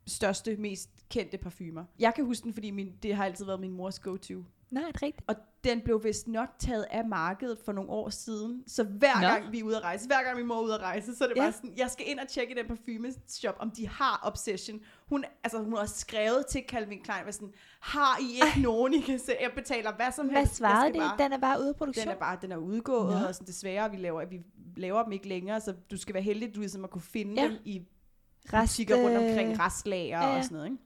største, 0.08 0.56
mest 0.58 0.90
kendte 1.10 1.38
parfumer. 1.38 1.84
Jeg 2.00 2.14
kan 2.14 2.26
huske 2.26 2.44
den, 2.44 2.54
fordi 2.54 2.72
min, 2.72 2.94
det 3.04 3.16
har 3.16 3.26
altid 3.26 3.46
været 3.46 3.60
min 3.60 3.72
mors 3.72 4.00
go-to. 4.00 4.34
Nej, 4.72 4.84
det 4.88 4.96
er 5.02 5.06
rigtigt. 5.06 5.26
Og 5.30 5.36
den 5.64 5.82
blev 5.82 6.04
vist 6.04 6.28
nok 6.28 6.50
taget 6.60 6.86
af 6.92 7.06
markedet 7.06 7.58
for 7.66 7.72
nogle 7.72 7.90
år 7.90 8.10
siden. 8.10 8.64
Så 8.68 8.84
hver 8.84 9.16
Nå. 9.22 9.28
gang 9.28 9.52
vi 9.52 9.60
er 9.60 9.64
ude 9.64 9.78
at 9.78 9.84
rejse, 9.84 10.08
hver 10.08 10.24
gang 10.24 10.38
min 10.38 10.46
mor 10.48 10.56
er 10.56 10.62
ude 10.64 10.74
at 10.76 10.82
rejse, 10.82 11.16
så 11.16 11.24
er 11.24 11.28
det 11.28 11.36
Ja. 11.36 11.42
bare 11.42 11.52
sådan, 11.52 11.74
jeg 11.78 11.90
skal 11.92 12.10
ind 12.10 12.20
og 12.20 12.28
tjekke 12.28 12.56
den 12.56 12.68
parfumeshop, 12.68 13.56
om 13.60 13.72
de 13.72 13.88
har 13.88 14.20
Obsession. 14.24 14.80
Hun, 15.10 15.26
altså, 15.44 15.64
hun 15.64 15.78
har 15.78 15.86
skrevet 15.86 16.46
til 16.50 16.64
Calvin 16.68 17.02
Klein, 17.04 17.34
sådan, 17.34 17.54
har 17.80 18.20
I 18.22 18.34
ikke 18.34 18.62
nogen, 18.62 18.94
I 18.94 19.02
kan 19.02 19.20
se? 19.20 19.32
Jeg 19.42 19.52
betaler 19.56 19.92
hvad 19.96 20.12
som 20.16 20.28
Hvad 20.28 20.38
helst. 20.40 20.52
Jeg 20.52 20.58
svarede 20.58 20.94
det? 20.94 21.02
Bare, 21.02 21.18
Den 21.18 21.34
er 21.34 21.38
bare 21.38 21.60
ude 21.60 21.70
af 21.70 21.76
produktion? 21.76 22.04
den 22.08 22.12
er 22.16 22.20
bare, 22.20 22.38
den 22.42 22.52
er 22.52 22.58
udgået, 22.58 23.22
Nå. 23.22 23.28
og 23.28 23.36
sådan, 23.36 23.48
desværre, 23.48 23.92
vi 23.92 23.98
laver, 23.98 24.26
vi 24.26 24.40
laver 24.78 25.04
dem 25.04 25.12
ikke 25.12 25.28
længere, 25.28 25.62
så 25.62 25.74
du 25.92 25.98
skal 25.98 26.14
være 26.14 26.24
heldig, 26.24 26.56
du 26.56 26.60
ligesom 26.60 26.84
at 26.84 26.90
kunne 26.90 27.02
finde 27.02 27.42
Ja. 27.42 27.48
dem 27.48 27.58
i 27.66 27.82
Rest, 28.54 28.74
butikker 28.74 28.96
rundt 28.96 29.18
omkring, 29.18 29.60
restlager 29.60 30.20
ja, 30.22 30.28
ja. 30.32 30.38
og 30.38 30.44
sådan 30.44 30.56
noget, 30.58 30.72
ikke? 30.72 30.84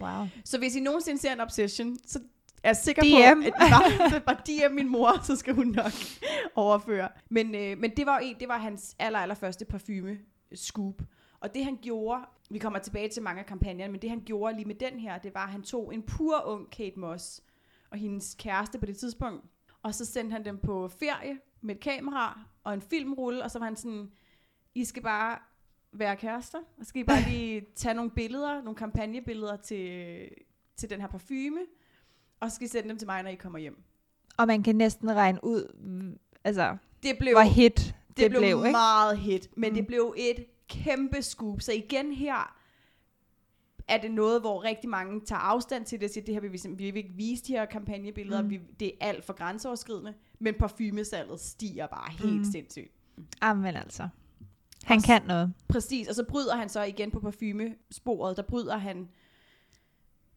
Wow. 0.00 0.26
Så 0.44 0.58
hvis 0.58 0.76
I 0.76 0.80
nogensinde 0.80 1.20
ser 1.20 1.32
en 1.32 1.40
Obsession, 1.40 1.96
så 2.06 2.18
er 2.62 2.68
jeg 2.68 2.76
sikker 2.76 3.02
DM. 3.02 3.42
på, 3.42 3.46
at 3.46 3.52
bare, 3.58 4.20
bare 4.34 4.68
DM 4.70 4.74
min 4.74 4.88
mor, 4.88 5.24
så 5.24 5.36
skal 5.36 5.54
hun 5.54 5.66
nok 5.66 5.92
overføre. 6.54 7.08
Men, 7.30 7.54
øh, 7.54 7.78
men 7.78 7.90
det 7.96 8.06
var 8.06 8.20
jo 8.20 8.26
en, 8.26 8.36
det 8.40 8.48
var 8.48 8.58
hans 8.58 8.96
aller, 8.98 9.18
aller 9.18 9.34
første 9.34 9.64
parfume 9.64 10.18
scoop. 10.54 11.02
Og 11.40 11.54
det 11.54 11.64
han 11.64 11.78
gjorde, 11.82 12.20
vi 12.52 12.58
kommer 12.58 12.78
tilbage 12.78 13.08
til 13.08 13.22
mange 13.22 13.40
af 13.40 13.46
kampagnerne, 13.46 13.92
men 13.92 14.02
det 14.02 14.10
han 14.10 14.22
gjorde 14.26 14.54
lige 14.54 14.64
med 14.64 14.74
den 14.74 14.98
her, 14.98 15.18
det 15.18 15.34
var, 15.34 15.44
at 15.44 15.52
han 15.52 15.62
tog 15.62 15.94
en 15.94 16.02
pur 16.02 16.42
ung 16.46 16.70
Kate 16.70 16.98
Moss 16.98 17.42
og 17.90 17.98
hendes 17.98 18.36
kæreste 18.38 18.78
på 18.78 18.86
det 18.86 18.96
tidspunkt, 18.96 19.44
og 19.82 19.94
så 19.94 20.04
sendte 20.04 20.32
han 20.32 20.44
dem 20.44 20.58
på 20.58 20.88
ferie 20.88 21.38
med 21.60 21.74
et 21.74 21.80
kamera 21.80 22.40
og 22.64 22.74
en 22.74 22.80
filmrulle, 22.80 23.44
og 23.44 23.50
så 23.50 23.58
var 23.58 23.66
han 23.66 23.76
sådan, 23.76 24.10
I 24.74 24.84
skal 24.84 25.02
bare 25.02 25.38
være 25.92 26.16
kærester, 26.16 26.58
og 26.78 26.86
skal 26.86 27.00
I 27.00 27.04
bare 27.04 27.22
lige 27.30 27.60
tage 27.76 27.94
nogle 27.94 28.10
billeder, 28.10 28.62
nogle 28.62 28.76
kampagnebilleder 28.76 29.56
til, 29.56 30.28
til 30.76 30.90
den 30.90 31.00
her 31.00 31.08
parfume, 31.08 31.60
og 32.40 32.50
så 32.50 32.54
skal 32.54 32.64
I 32.64 32.68
sende 32.68 32.88
dem 32.88 32.98
til 32.98 33.06
mig, 33.06 33.22
når 33.22 33.30
I 33.30 33.34
kommer 33.34 33.58
hjem. 33.58 33.82
Og 34.36 34.46
man 34.46 34.62
kan 34.62 34.76
næsten 34.76 35.14
regne 35.14 35.38
ud, 35.42 35.78
altså, 36.44 36.76
Det 37.02 37.16
blev, 37.18 37.34
hvor 37.34 37.42
hit 37.42 37.94
det, 38.08 38.16
det, 38.16 38.30
blev, 38.30 38.40
blev, 38.40 38.58
ikke? 38.58 38.70
meget 38.70 39.18
hit, 39.18 39.48
men 39.56 39.70
mm. 39.70 39.76
det 39.76 39.86
blev 39.86 40.14
et 40.18 40.46
kæmpe 40.72 41.22
scoop. 41.22 41.60
Så 41.60 41.72
igen 41.72 42.12
her 42.12 42.56
er 43.88 43.98
det 44.00 44.10
noget, 44.10 44.40
hvor 44.40 44.64
rigtig 44.64 44.90
mange 44.90 45.20
tager 45.20 45.38
afstand 45.40 45.84
til 45.86 46.00
det, 46.00 46.06
og 46.06 46.10
siger, 46.10 46.24
det 46.24 46.34
her 46.34 46.40
vil 46.40 46.52
vi, 46.52 46.58
vi 46.68 46.90
vil 46.90 46.96
ikke 46.96 47.14
vise 47.16 47.44
de 47.44 47.52
her 47.52 47.64
kampagnebilleder, 47.64 48.42
Mm. 48.42 48.50
vi, 48.50 48.60
det 48.80 48.86
er 49.00 49.06
alt 49.08 49.24
for 49.24 49.32
grænseoverskridende, 49.32 50.14
men 50.38 50.54
parfumesalget 50.54 51.40
stiger 51.40 51.86
bare 51.86 52.12
helt 52.12 52.36
Mm. 52.38 52.44
sindssygt. 52.44 52.92
Amen 53.40 53.76
altså. 53.76 54.08
Han 54.84 54.96
Også- 54.96 55.06
kan 55.06 55.22
noget. 55.26 55.52
Præcis, 55.68 56.08
og 56.08 56.14
så 56.14 56.24
bryder 56.24 56.56
han 56.56 56.68
så 56.68 56.82
igen 56.82 57.10
på 57.10 57.20
parfumesporet, 57.20 58.36
der 58.36 58.42
bryder 58.42 58.76
han 58.76 59.08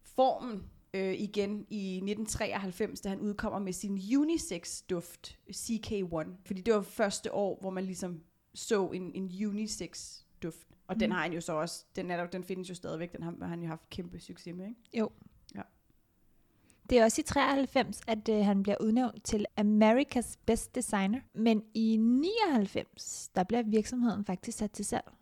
formen 0.02 0.62
øh, 0.94 1.14
igen 1.14 1.66
i 1.70 1.96
1993, 1.96 3.00
da 3.00 3.08
han 3.08 3.20
udkommer 3.20 3.58
med 3.58 3.72
sin 3.72 3.98
unisex-duft, 4.18 5.36
CK1. 5.50 6.28
Fordi 6.46 6.60
det 6.60 6.74
var 6.74 6.82
første 6.82 7.34
år, 7.34 7.58
hvor 7.60 7.70
man 7.70 7.84
ligesom 7.84 8.20
så 8.54 8.86
en, 8.86 9.12
en 9.14 9.28
unisex-duft. 10.44 10.66
Og 10.86 10.94
mm. 10.94 10.98
den 10.98 11.10
Mm. 11.10 11.14
har 11.14 11.22
han 11.22 11.32
jo 11.32 11.40
så 11.40 11.52
også, 11.52 11.84
den, 11.96 12.10
er 12.10 12.26
den 12.26 12.44
findes 12.44 12.70
jo 12.70 12.74
stadigvæk, 12.74 13.12
den 13.12 13.22
har, 13.22 13.46
han 13.46 13.62
jo 13.62 13.68
haft 13.68 13.90
kæmpe 13.90 14.20
succes 14.20 14.54
med, 14.54 14.66
ikke? 14.66 14.80
Det 16.90 16.98
er 16.98 17.04
også 17.04 17.20
i 17.20 17.24
93, 17.24 18.00
at 18.06 18.28
øh, 18.28 18.44
han 18.44 18.62
bliver 18.62 18.76
udnævnt 18.80 19.24
til 19.24 19.46
America's 19.60 20.36
Best 20.46 20.74
Designer. 20.74 21.20
Men 21.34 21.62
i 21.74 21.96
99, 21.96 23.30
der 23.34 23.42
bliver 23.42 23.62
virksomheden 23.62 24.24
faktisk 24.24 24.58
sat 24.58 24.70
til 24.70 24.84
salg. 24.84 25.12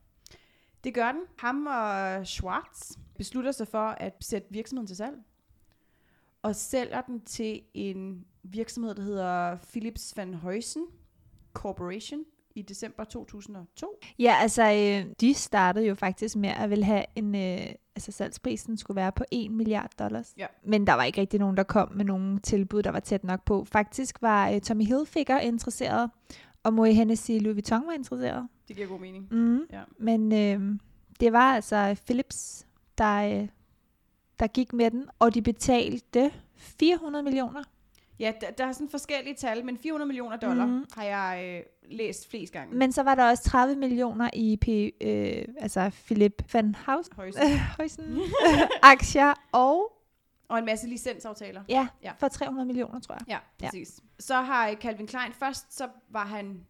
Det 0.84 0.94
gør 0.94 1.12
den. 1.12 1.20
Ham 1.38 1.66
og 1.66 2.26
Schwartz 2.26 2.92
beslutter 3.16 3.52
sig 3.52 3.68
for 3.68 3.78
at 3.88 4.14
sætte 4.20 4.48
virksomheden 4.50 4.86
til 4.86 4.96
salg. 4.96 5.16
Og 6.42 6.56
sælger 6.56 7.00
den 7.00 7.20
til 7.20 7.62
en 7.74 8.26
virksomhed, 8.42 8.94
der 8.94 9.02
hedder 9.02 9.56
Philips 9.56 10.16
Van 10.16 10.34
Heusen 10.34 10.86
Corporation 11.52 12.24
i 12.54 12.62
december 12.62 13.04
2002. 13.04 14.00
Ja, 14.18 14.36
altså, 14.40 14.62
øh, 14.62 15.14
de 15.20 15.34
startede 15.34 15.86
jo 15.86 15.94
faktisk 15.94 16.36
med 16.36 16.48
at 16.48 16.70
vil 16.70 16.84
have 16.84 17.04
en, 17.16 17.34
øh, 17.34 17.66
altså 17.96 18.12
salgsprisen 18.12 18.76
skulle 18.76 18.96
være 18.96 19.12
på 19.12 19.24
1 19.30 19.50
milliard 19.50 19.90
dollars. 19.98 20.34
Ja. 20.36 20.46
Men 20.64 20.86
der 20.86 20.92
var 20.92 21.04
ikke 21.04 21.20
rigtig 21.20 21.40
nogen, 21.40 21.56
der 21.56 21.62
kom 21.62 21.92
med 21.94 22.04
nogen 22.04 22.40
tilbud, 22.40 22.82
der 22.82 22.90
var 22.90 23.00
tæt 23.00 23.24
nok 23.24 23.44
på. 23.44 23.64
Faktisk 23.64 24.22
var 24.22 24.50
øh, 24.50 24.60
Tommy 24.60 24.84
Hilfiger 24.84 25.40
interesseret, 25.40 26.10
og 26.62 26.74
Moe 26.74 26.92
Hennessy 26.92 27.30
Louis 27.30 27.54
Vuitton 27.54 27.86
var 27.86 27.92
interesseret. 27.92 28.48
Det 28.68 28.76
giver 28.76 28.88
god 28.88 29.00
mening. 29.00 29.28
Mm. 29.30 29.60
Ja. 29.72 29.82
Men 29.98 30.32
øh, 30.32 30.78
det 31.20 31.32
var 31.32 31.54
altså 31.54 31.96
Philips, 32.04 32.66
der, 32.98 33.40
øh, 33.40 33.48
der 34.40 34.46
gik 34.46 34.72
med 34.72 34.90
den, 34.90 35.04
og 35.18 35.34
de 35.34 35.42
betalte 35.42 36.30
400 36.56 37.22
millioner. 37.22 37.62
Ja, 38.18 38.32
der, 38.40 38.50
der 38.50 38.64
er 38.66 38.72
sådan 38.72 38.88
forskellige 38.88 39.34
tal, 39.34 39.64
men 39.64 39.78
400 39.78 40.06
millioner 40.06 40.36
dollar 40.36 40.66
mm. 40.66 40.84
har 40.92 41.04
jeg 41.04 41.44
øh, 41.44 41.90
læst 41.96 42.30
flest 42.30 42.52
gange. 42.52 42.76
Men 42.76 42.92
så 42.92 43.02
var 43.02 43.14
der 43.14 43.28
også 43.30 43.42
30 43.42 43.76
millioner 43.76 44.30
i 44.32 44.56
P, 44.56 44.68
øh, 45.06 45.44
altså 45.58 45.90
Philip 46.04 46.54
van 46.54 46.74
Heusen. 46.86 47.42
Heusen 47.78 48.20
aktier, 48.82 49.32
og 49.52 49.92
Og 50.48 50.58
en 50.58 50.64
masse 50.64 50.86
licensaftaler. 50.88 51.62
Ja, 51.68 51.88
Ja. 52.02 52.12
for 52.18 52.28
300 52.28 52.66
millioner, 52.66 53.00
tror 53.00 53.14
jeg. 53.14 53.24
Ja, 53.28 53.38
Ja. 53.60 53.66
præcis. 53.66 54.00
Ja. 54.02 54.08
Så 54.22 54.34
har 54.34 54.68
øh, 54.68 54.76
Calvin 54.76 55.06
Klein 55.06 55.32
først, 55.32 55.76
så 55.76 55.88
var 56.10 56.24
han 56.26 56.60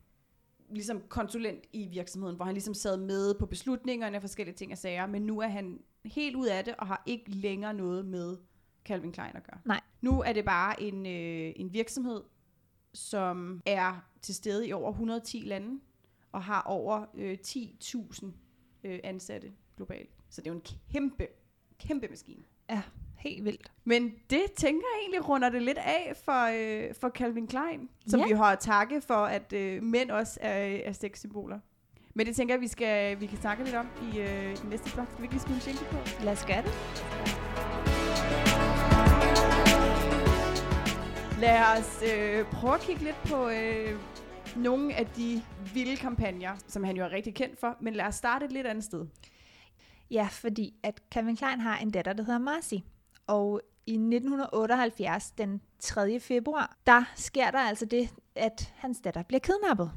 ligesom 0.71 1.03
konsulent 1.09 1.65
i 1.73 1.87
virksomheden, 1.87 2.37
hvor 2.37 2.45
han 2.45 2.55
ligesom 2.55 2.75
sad 2.75 2.97
med 2.97 3.35
på 3.35 3.47
beslutningerne 3.47 4.17
og 4.19 4.21
forskellige 4.23 4.57
ting 4.57 4.73
og 4.73 4.79
sager, 4.79 5.07
men 5.07 5.23
nu 5.23 5.41
er 5.41 5.49
han 5.49 5.79
helt 6.05 6.37
ud 6.37 6.47
af 6.47 6.65
det 6.65 6.75
og 6.79 6.87
har 6.87 7.03
ikke 7.07 7.31
længere 7.31 7.75
noget 7.75 8.05
med 8.07 8.37
Calvin 8.85 9.13
Klein 9.13 9.31
at 9.37 9.43
gøre. 9.51 9.59
Nej. 9.65 9.81
Nu 10.05 10.21
er 10.23 10.33
det 10.33 10.45
bare 10.45 10.83
en, 10.83 11.07
øh, 11.07 11.53
en 11.57 11.73
virksomhed, 11.73 12.23
som 12.95 13.63
er 13.67 14.05
til 14.23 14.35
stede 14.35 14.69
i 14.69 14.73
over 14.73 14.91
110 14.91 15.43
lande 15.47 15.81
og 16.33 16.43
har 16.43 16.63
over 16.63 17.05
øh, 17.15 17.39
10.000 17.47 18.27
øh, 18.85 18.99
ansatte 19.05 19.53
globalt. 19.77 20.11
Så 20.31 20.41
det 20.41 20.47
er 20.47 20.51
jo 20.53 20.57
en 20.57 20.65
kæmpe, 20.93 21.27
kæmpe 21.79 22.09
maskine. 22.09 22.43
Ja, 22.71 22.83
helt 23.19 23.45
vildt. 23.45 23.73
Men 23.85 24.13
det 24.31 24.43
tænker 24.57 24.87
jeg 24.95 25.01
egentlig 25.01 25.29
runder 25.29 25.49
det 25.49 25.63
lidt 25.63 25.79
af 25.79 26.13
for, 26.25 26.49
øh, 26.89 26.95
for 26.95 27.09
Calvin 27.09 27.47
Klein, 27.47 27.89
som 28.07 28.21
Ja. 28.21 28.27
vi 28.27 28.33
har 28.33 28.53
at 28.53 28.59
takke 28.59 29.01
for, 29.01 29.15
at 29.15 29.53
øh, 29.53 29.83
mænd 29.83 30.11
også 30.11 30.39
er, 30.43 30.79
er 30.85 30.93
sexsymboler. 30.93 31.59
Men 32.15 32.27
det 32.27 32.37
tænker 32.37 32.55
jeg, 32.55 32.61
vi, 32.61 32.69
skal, 32.69 33.21
vi 33.21 33.27
kan 33.27 33.39
snakke 33.39 33.65
lidt 33.65 33.77
om 33.77 33.87
i 34.13 34.19
øh, 34.19 34.57
den 34.63 34.71
næste 34.71 34.91
blog. 34.95 35.07
Skal 35.11 35.19
vi 35.19 35.25
ikke 35.25 35.35
lige 35.35 35.43
smide 35.43 35.57
en 35.59 35.67
jingle 35.67 35.87
på? 35.91 36.25
Lad 36.25 36.33
os 36.33 36.45
gøre 36.45 36.63
det. 36.63 37.44
Lad 41.45 41.79
os 41.79 42.03
øh, 42.03 42.45
prøve 42.45 42.75
at 42.75 42.81
kigge 42.81 43.05
lidt 43.05 43.17
på 43.27 43.49
øh, 43.49 44.01
nogle 44.57 44.95
af 44.95 45.07
de 45.07 45.43
vilde 45.75 45.97
kampagner, 45.97 46.57
som 46.67 46.85
han 46.85 46.97
jo 46.97 47.05
er 47.05 47.11
rigtig 47.11 47.35
kendt 47.35 47.61
for. 47.61 47.77
Men 47.81 47.95
lad 47.95 48.05
os 48.05 48.15
starte 48.15 48.45
et 48.47 48.53
lidt 48.53 48.67
andet 48.67 48.85
sted. 48.85 49.07
Ja, 50.11 50.29
fordi 50.31 50.75
at 50.83 51.03
Calvin 51.11 51.37
Klein 51.37 51.61
har 51.61 51.79
en 51.79 51.91
datter, 51.91 52.13
der 52.13 52.25
hedder 52.25 52.39
Marcy. 52.39 52.75
Og 53.27 53.61
i 53.87 53.93
1978, 53.93 55.31
den 55.31 55.61
3. 55.79 56.21
februar, 56.21 56.77
der 56.87 57.05
sker 57.15 57.51
der 57.51 57.59
altså 57.59 57.85
det, 57.87 58.11
at 58.35 58.73
hans 58.77 59.01
datter 59.01 59.23
bliver 59.23 59.41
kidnappet. 59.41 59.91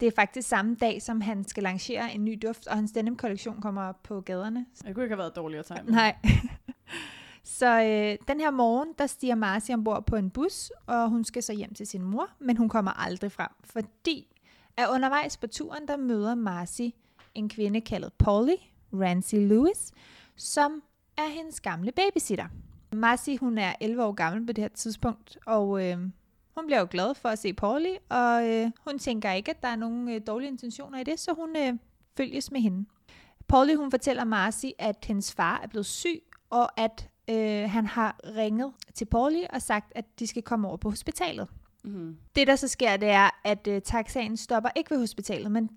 Det 0.00 0.06
er 0.06 0.12
faktisk 0.16 0.48
samme 0.48 0.74
dag, 0.74 1.02
som 1.02 1.20
han 1.20 1.44
skal 1.44 1.62
lancere 1.62 2.14
en 2.14 2.24
ny 2.24 2.38
duft, 2.42 2.66
og 2.66 2.74
hans 2.74 2.92
denim-kollektion 2.92 3.60
kommer 3.60 3.92
på 3.92 4.20
gaderne. 4.20 4.66
Det 4.86 4.94
kunne 4.94 5.04
ikke 5.04 5.14
have 5.14 5.18
været 5.18 5.36
dårligere 5.36 5.64
tegn. 5.64 5.84
Nej. 5.86 6.16
Så 7.42 7.82
øh, 7.82 8.28
den 8.28 8.40
her 8.40 8.50
morgen, 8.50 8.88
der 8.98 9.06
stiger 9.06 9.34
Marci 9.34 9.72
ombord 9.72 10.06
på 10.06 10.16
en 10.16 10.30
bus, 10.30 10.72
og 10.86 11.08
hun 11.08 11.24
skal 11.24 11.42
så 11.42 11.52
hjem 11.52 11.74
til 11.74 11.86
sin 11.86 12.02
mor, 12.02 12.28
men 12.38 12.56
hun 12.56 12.68
kommer 12.68 12.90
aldrig 12.90 13.32
frem, 13.32 13.50
fordi 13.64 14.36
at 14.76 14.88
undervejs 14.88 15.36
på 15.36 15.46
turen, 15.46 15.88
der 15.88 15.96
møder 15.96 16.34
Marcy 16.34 16.88
en 17.34 17.48
kvinde 17.48 17.80
kaldet 17.80 18.12
Polly, 18.12 18.56
Rancy 18.92 19.34
Lewis, 19.34 19.92
som 20.36 20.82
er 21.16 21.28
hendes 21.28 21.60
gamle 21.60 21.92
babysitter. 21.92 22.46
Marcy, 22.92 23.30
hun 23.40 23.58
er 23.58 23.72
11 23.80 24.04
år 24.04 24.12
gammel 24.12 24.46
på 24.46 24.52
det 24.52 24.64
her 24.64 24.68
tidspunkt, 24.68 25.38
og 25.46 25.86
øh, 25.86 25.98
hun 26.56 26.66
bliver 26.66 26.80
jo 26.80 26.86
glad 26.90 27.14
for 27.14 27.28
at 27.28 27.38
se 27.38 27.52
Polly, 27.52 27.94
og 28.08 28.48
øh, 28.48 28.70
hun 28.84 28.98
tænker 28.98 29.32
ikke, 29.32 29.50
at 29.50 29.62
der 29.62 29.68
er 29.68 29.76
nogen 29.76 30.08
øh, 30.08 30.20
dårlige 30.26 30.50
intentioner 30.50 30.98
i 30.98 31.04
det, 31.04 31.18
så 31.18 31.32
hun 31.34 31.56
øh, 31.56 31.78
følges 32.16 32.52
med 32.52 32.60
hende. 32.60 32.88
Polly, 33.48 33.74
hun 33.76 33.90
fortæller 33.90 34.24
Marcy, 34.24 34.66
at 34.78 35.04
hendes 35.06 35.34
far 35.34 35.60
er 35.62 35.66
blevet 35.66 35.86
syg, 35.86 36.22
og 36.50 36.80
at 36.80 37.09
øh, 37.30 37.70
han 37.70 37.86
har 37.86 38.20
ringet 38.36 38.72
til 38.94 39.04
Polly 39.04 39.42
og 39.50 39.62
sagt, 39.62 39.92
at 39.94 40.04
de 40.18 40.26
skal 40.26 40.42
komme 40.42 40.68
over 40.68 40.76
på 40.76 40.90
hospitalet. 40.90 41.48
Mm-hmm. 41.84 42.16
Det, 42.36 42.46
der 42.46 42.56
så 42.56 42.68
sker, 42.68 42.96
det 42.96 43.08
er, 43.08 43.30
at 43.44 43.66
øh, 43.66 43.82
taxaen 43.82 44.36
stopper 44.36 44.70
ikke 44.76 44.90
ved 44.90 44.98
hospitalet, 44.98 45.52
men 45.52 45.70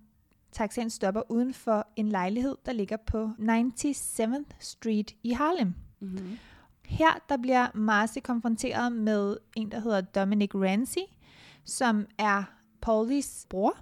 taxaen 0.52 0.90
stopper 0.90 1.22
uden 1.32 1.54
for 1.54 1.88
en 1.96 2.10
lejlighed, 2.10 2.56
der 2.66 2.74
ligger 2.74 2.98
på 2.98 3.30
97th 3.40 4.44
Street 4.60 5.16
i 5.24 5.32
Harlem. 5.32 5.74
Mm-hmm. 6.00 6.38
Her 6.86 7.20
der 7.30 7.38
bliver 7.38 7.68
Marcy 7.74 8.18
konfronteret 8.24 8.92
med 8.92 9.38
en, 9.56 9.72
der 9.72 9.80
hedder 9.80 10.02
Dominic 10.02 10.56
Rancy, 10.56 10.98
som 11.66 12.06
er 12.18 12.44
Paulys 12.82 13.46
bror, 13.50 13.78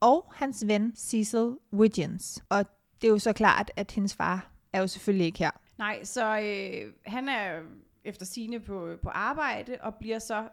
og 0.00 0.32
hans 0.34 0.66
ven 0.66 0.92
Cecil 0.96 1.56
Wiggins. 1.72 2.44
Og 2.48 2.64
det 3.02 3.08
er 3.08 3.12
jo 3.12 3.18
så 3.18 3.32
klart, 3.32 3.70
at 3.76 3.90
hendes 3.90 4.14
far 4.14 4.50
er 4.72 4.80
jo 4.80 4.86
selvfølgelig 4.86 5.26
ikke 5.26 5.38
her. 5.38 5.50
Nej, 5.78 6.04
så 6.04 6.38
øh, 6.38 6.92
han 7.06 7.28
er 7.28 7.62
efter 8.04 8.26
sine 8.26 8.60
på, 8.60 8.96
på 9.02 9.08
arbejde 9.08 9.78
og 9.80 9.94
bliver 9.94 10.18
så 10.18 10.48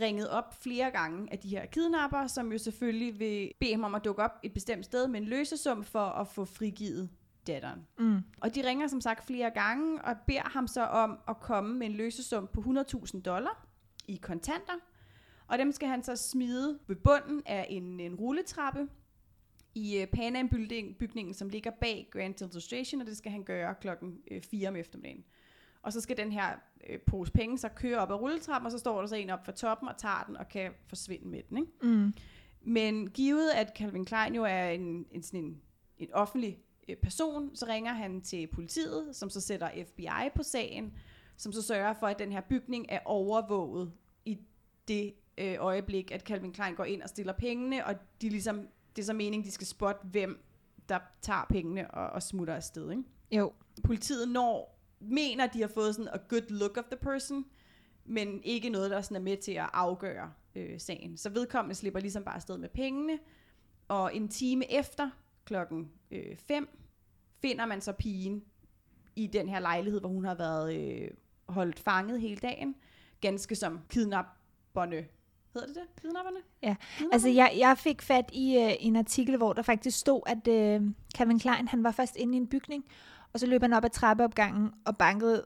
ringet 0.00 0.28
op 0.28 0.54
flere 0.62 0.90
gange 0.90 1.32
af 1.32 1.38
de 1.38 1.48
her 1.48 1.66
kidnapper, 1.66 2.26
som 2.26 2.52
jo 2.52 2.58
selvfølgelig 2.58 3.18
vil 3.18 3.52
bede 3.60 3.70
ham 3.70 3.84
om 3.84 3.94
at 3.94 4.04
dukke 4.04 4.22
op 4.22 4.40
et 4.42 4.54
bestemt 4.54 4.84
sted 4.84 5.08
med 5.08 5.20
en 5.20 5.26
løsesum 5.26 5.84
for 5.84 6.04
at 6.04 6.28
få 6.28 6.44
frigivet 6.44 7.10
datteren. 7.46 7.86
Mm. 7.98 8.22
Og 8.40 8.54
de 8.54 8.68
ringer 8.68 8.86
som 8.86 9.00
sagt 9.00 9.26
flere 9.26 9.50
gange 9.50 10.04
og 10.04 10.16
beder 10.26 10.48
ham 10.48 10.66
så 10.66 10.82
om 10.82 11.18
at 11.28 11.40
komme 11.40 11.78
med 11.78 11.86
en 11.86 11.92
løsesum 11.92 12.48
på 12.52 12.60
100.000 12.60 13.20
dollar 13.20 13.66
i 14.08 14.16
kontanter. 14.16 14.74
Og 15.46 15.58
dem 15.58 15.72
skal 15.72 15.88
han 15.88 16.02
så 16.02 16.16
smide 16.16 16.78
ved 16.86 16.96
bunden 16.96 17.42
af 17.46 17.66
en, 17.68 18.00
en 18.00 18.14
rulletrappe 18.14 18.88
i 19.78 20.02
uh, 20.02 20.08
Panam-bygningen, 20.08 21.34
som 21.34 21.48
ligger 21.48 21.70
bag 21.70 22.08
Grand 22.10 22.34
Central 22.38 22.62
Station, 22.62 23.00
og 23.00 23.06
det 23.06 23.16
skal 23.16 23.32
han 23.32 23.42
gøre 23.42 23.74
klokken 23.80 24.18
øh, 24.30 24.42
4 24.42 24.68
om 24.68 24.76
eftermiddagen. 24.76 25.24
Og 25.82 25.92
så 25.92 26.00
skal 26.00 26.16
den 26.16 26.32
her 26.32 26.48
øh, 26.90 26.98
pose 27.06 27.32
penge 27.32 27.58
så 27.58 27.68
køre 27.68 27.98
op 27.98 28.10
ad 28.10 28.16
rulletrappen, 28.16 28.66
og 28.66 28.72
så 28.72 28.78
står 28.78 29.00
der 29.00 29.08
så 29.08 29.16
en 29.16 29.30
op 29.30 29.44
for 29.44 29.52
toppen 29.52 29.88
og 29.88 29.96
tager 29.96 30.24
den 30.26 30.36
og 30.36 30.48
kan 30.48 30.72
forsvinde 30.86 31.28
med 31.28 31.42
den. 31.48 31.58
Ikke? 31.58 31.72
Mm. 31.82 32.14
Men 32.62 33.10
givet, 33.10 33.50
at 33.50 33.72
Calvin 33.76 34.04
Klein 34.04 34.34
jo 34.34 34.44
er 34.44 34.68
en, 34.68 35.06
en, 35.10 35.22
sådan 35.22 35.40
en, 35.40 35.60
en 35.98 36.12
offentlig 36.12 36.58
øh, 36.88 36.96
person, 36.96 37.56
så 37.56 37.66
ringer 37.66 37.92
han 37.92 38.20
til 38.20 38.46
politiet, 38.46 39.16
som 39.16 39.30
så 39.30 39.40
sætter 39.40 39.70
FBI 39.86 40.28
på 40.34 40.42
sagen, 40.42 40.92
som 41.36 41.52
så 41.52 41.62
sørger 41.62 41.92
for, 41.92 42.06
at 42.06 42.18
den 42.18 42.32
her 42.32 42.40
bygning 42.40 42.86
er 42.88 43.00
overvåget 43.04 43.92
i 44.24 44.38
det 44.88 45.14
øh, 45.38 45.56
øjeblik, 45.58 46.10
at 46.10 46.20
Calvin 46.20 46.52
Klein 46.52 46.74
går 46.74 46.84
ind 46.84 47.02
og 47.02 47.08
stiller 47.08 47.32
pengene, 47.32 47.86
og 47.86 47.94
de 48.22 48.28
ligesom, 48.28 48.68
det 48.98 49.02
er 49.02 49.06
så 49.06 49.12
meningen, 49.12 49.46
de 49.46 49.50
skal 49.50 49.66
spotte, 49.66 50.06
hvem 50.06 50.44
der 50.88 50.98
tager 51.22 51.46
pengene 51.48 51.90
og, 51.90 52.10
og 52.10 52.22
smutter 52.22 52.54
afsted. 52.54 52.90
Ikke? 52.90 53.02
Jo. 53.32 53.52
Politiet 53.84 54.28
når, 54.28 54.80
mener, 55.00 55.46
de 55.46 55.60
har 55.60 55.68
fået 55.68 55.94
sådan 55.94 56.10
a 56.12 56.16
good 56.28 56.50
look 56.50 56.76
of 56.76 56.84
the 56.84 56.96
person, 56.96 57.44
men 58.04 58.42
ikke 58.44 58.68
noget, 58.68 58.90
der 58.90 59.00
sådan 59.00 59.16
er 59.16 59.20
med 59.20 59.36
til 59.36 59.52
at 59.52 59.70
afgøre 59.72 60.32
øh, 60.54 60.80
sagen. 60.80 61.16
Så 61.16 61.30
vedkommende 61.30 61.74
slipper 61.74 62.00
ligesom 62.00 62.24
bare 62.24 62.34
afsted 62.34 62.58
med 62.58 62.68
pengene, 62.68 63.18
og 63.88 64.16
en 64.16 64.28
time 64.28 64.72
efter, 64.72 65.10
klokken 65.44 65.90
5, 66.36 66.68
finder 67.40 67.66
man 67.66 67.80
så 67.80 67.92
pigen 67.92 68.44
i 69.16 69.26
den 69.26 69.48
her 69.48 69.60
lejlighed, 69.60 70.00
hvor 70.00 70.08
hun 70.08 70.24
har 70.24 70.34
været 70.34 70.74
øh, 70.76 71.10
holdt 71.48 71.78
fanget 71.78 72.20
hele 72.20 72.36
dagen, 72.36 72.74
ganske 73.20 73.54
som 73.54 73.80
kidnapperne. 73.88 75.06
Hedder 75.60 75.66
det 75.66 75.76
det? 75.94 76.02
Kidnapperne? 76.02 76.36
Ja, 76.62 76.74
Kidnapperne? 76.96 77.12
Altså, 77.14 77.28
jeg, 77.28 77.54
jeg 77.58 77.78
fik 77.78 78.02
fat 78.02 78.30
i 78.32 78.56
øh, 78.58 78.72
en 78.80 78.96
artikel, 78.96 79.36
hvor 79.36 79.52
der 79.52 79.62
faktisk 79.62 79.98
stod, 79.98 80.20
at 80.26 80.48
øh, 80.48 80.90
Calvin 81.16 81.38
Klein, 81.38 81.68
han 81.68 81.84
var 81.84 81.90
først 81.90 82.16
inde 82.16 82.34
i 82.34 82.36
en 82.36 82.46
bygning, 82.46 82.84
og 83.32 83.40
så 83.40 83.46
løb 83.46 83.62
han 83.62 83.72
op 83.72 83.84
ad 83.84 83.90
trappeopgangen 83.90 84.70
og 84.84 84.96
bankede 84.96 85.44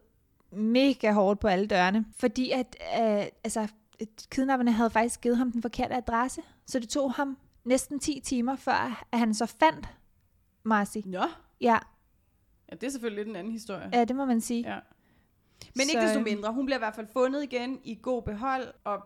mega 0.53 1.13
hårdt 1.13 1.41
på 1.41 1.49
alle 1.49 1.67
dørene, 1.67 2.05
fordi 2.17 2.51
at, 2.51 2.77
øh, 3.01 3.27
altså, 3.45 3.69
kidnapperne 4.31 4.73
havde 4.73 4.91
faktisk 4.91 5.21
givet 5.21 5.37
ham 5.37 5.53
den 5.53 5.63
forkerte 5.63 5.95
adresse, 5.95 6.43
så 6.67 6.79
det 6.79 6.89
tog 6.89 7.13
ham 7.13 7.39
næsten 7.65 7.99
10 7.99 8.21
timer, 8.25 8.57
før 8.57 9.07
at 9.13 9.19
han 9.19 9.35
så 9.35 9.47
fandt 9.47 9.89
Marcy. 10.63 10.99
Nå, 11.05 11.25
Ja, 11.61 11.79
ja, 12.71 12.77
det 12.77 12.87
er 12.87 12.91
selvfølgelig 12.91 13.25
lidt 13.25 13.29
en 13.29 13.37
anden 13.37 13.53
historie. 13.53 13.91
ja 13.93 14.05
det 14.05 14.17
må 14.17 14.25
man 14.25 14.41
sige. 14.41 14.71
Ja. 14.71 14.79
Men 15.77 15.81
ikke 15.81 15.93
Så, 15.93 16.07
desto 16.07 16.19
øhm, 16.19 16.25
mindre, 16.25 16.53
hun 16.53 16.67
bliver 16.67 16.79
i 16.79 16.79
hvert 16.79 16.95
fald 16.95 17.07
fundet 17.13 17.43
igen 17.43 17.81
i 17.85 17.99
god 18.03 18.23
behold, 18.23 18.67
og 18.85 19.03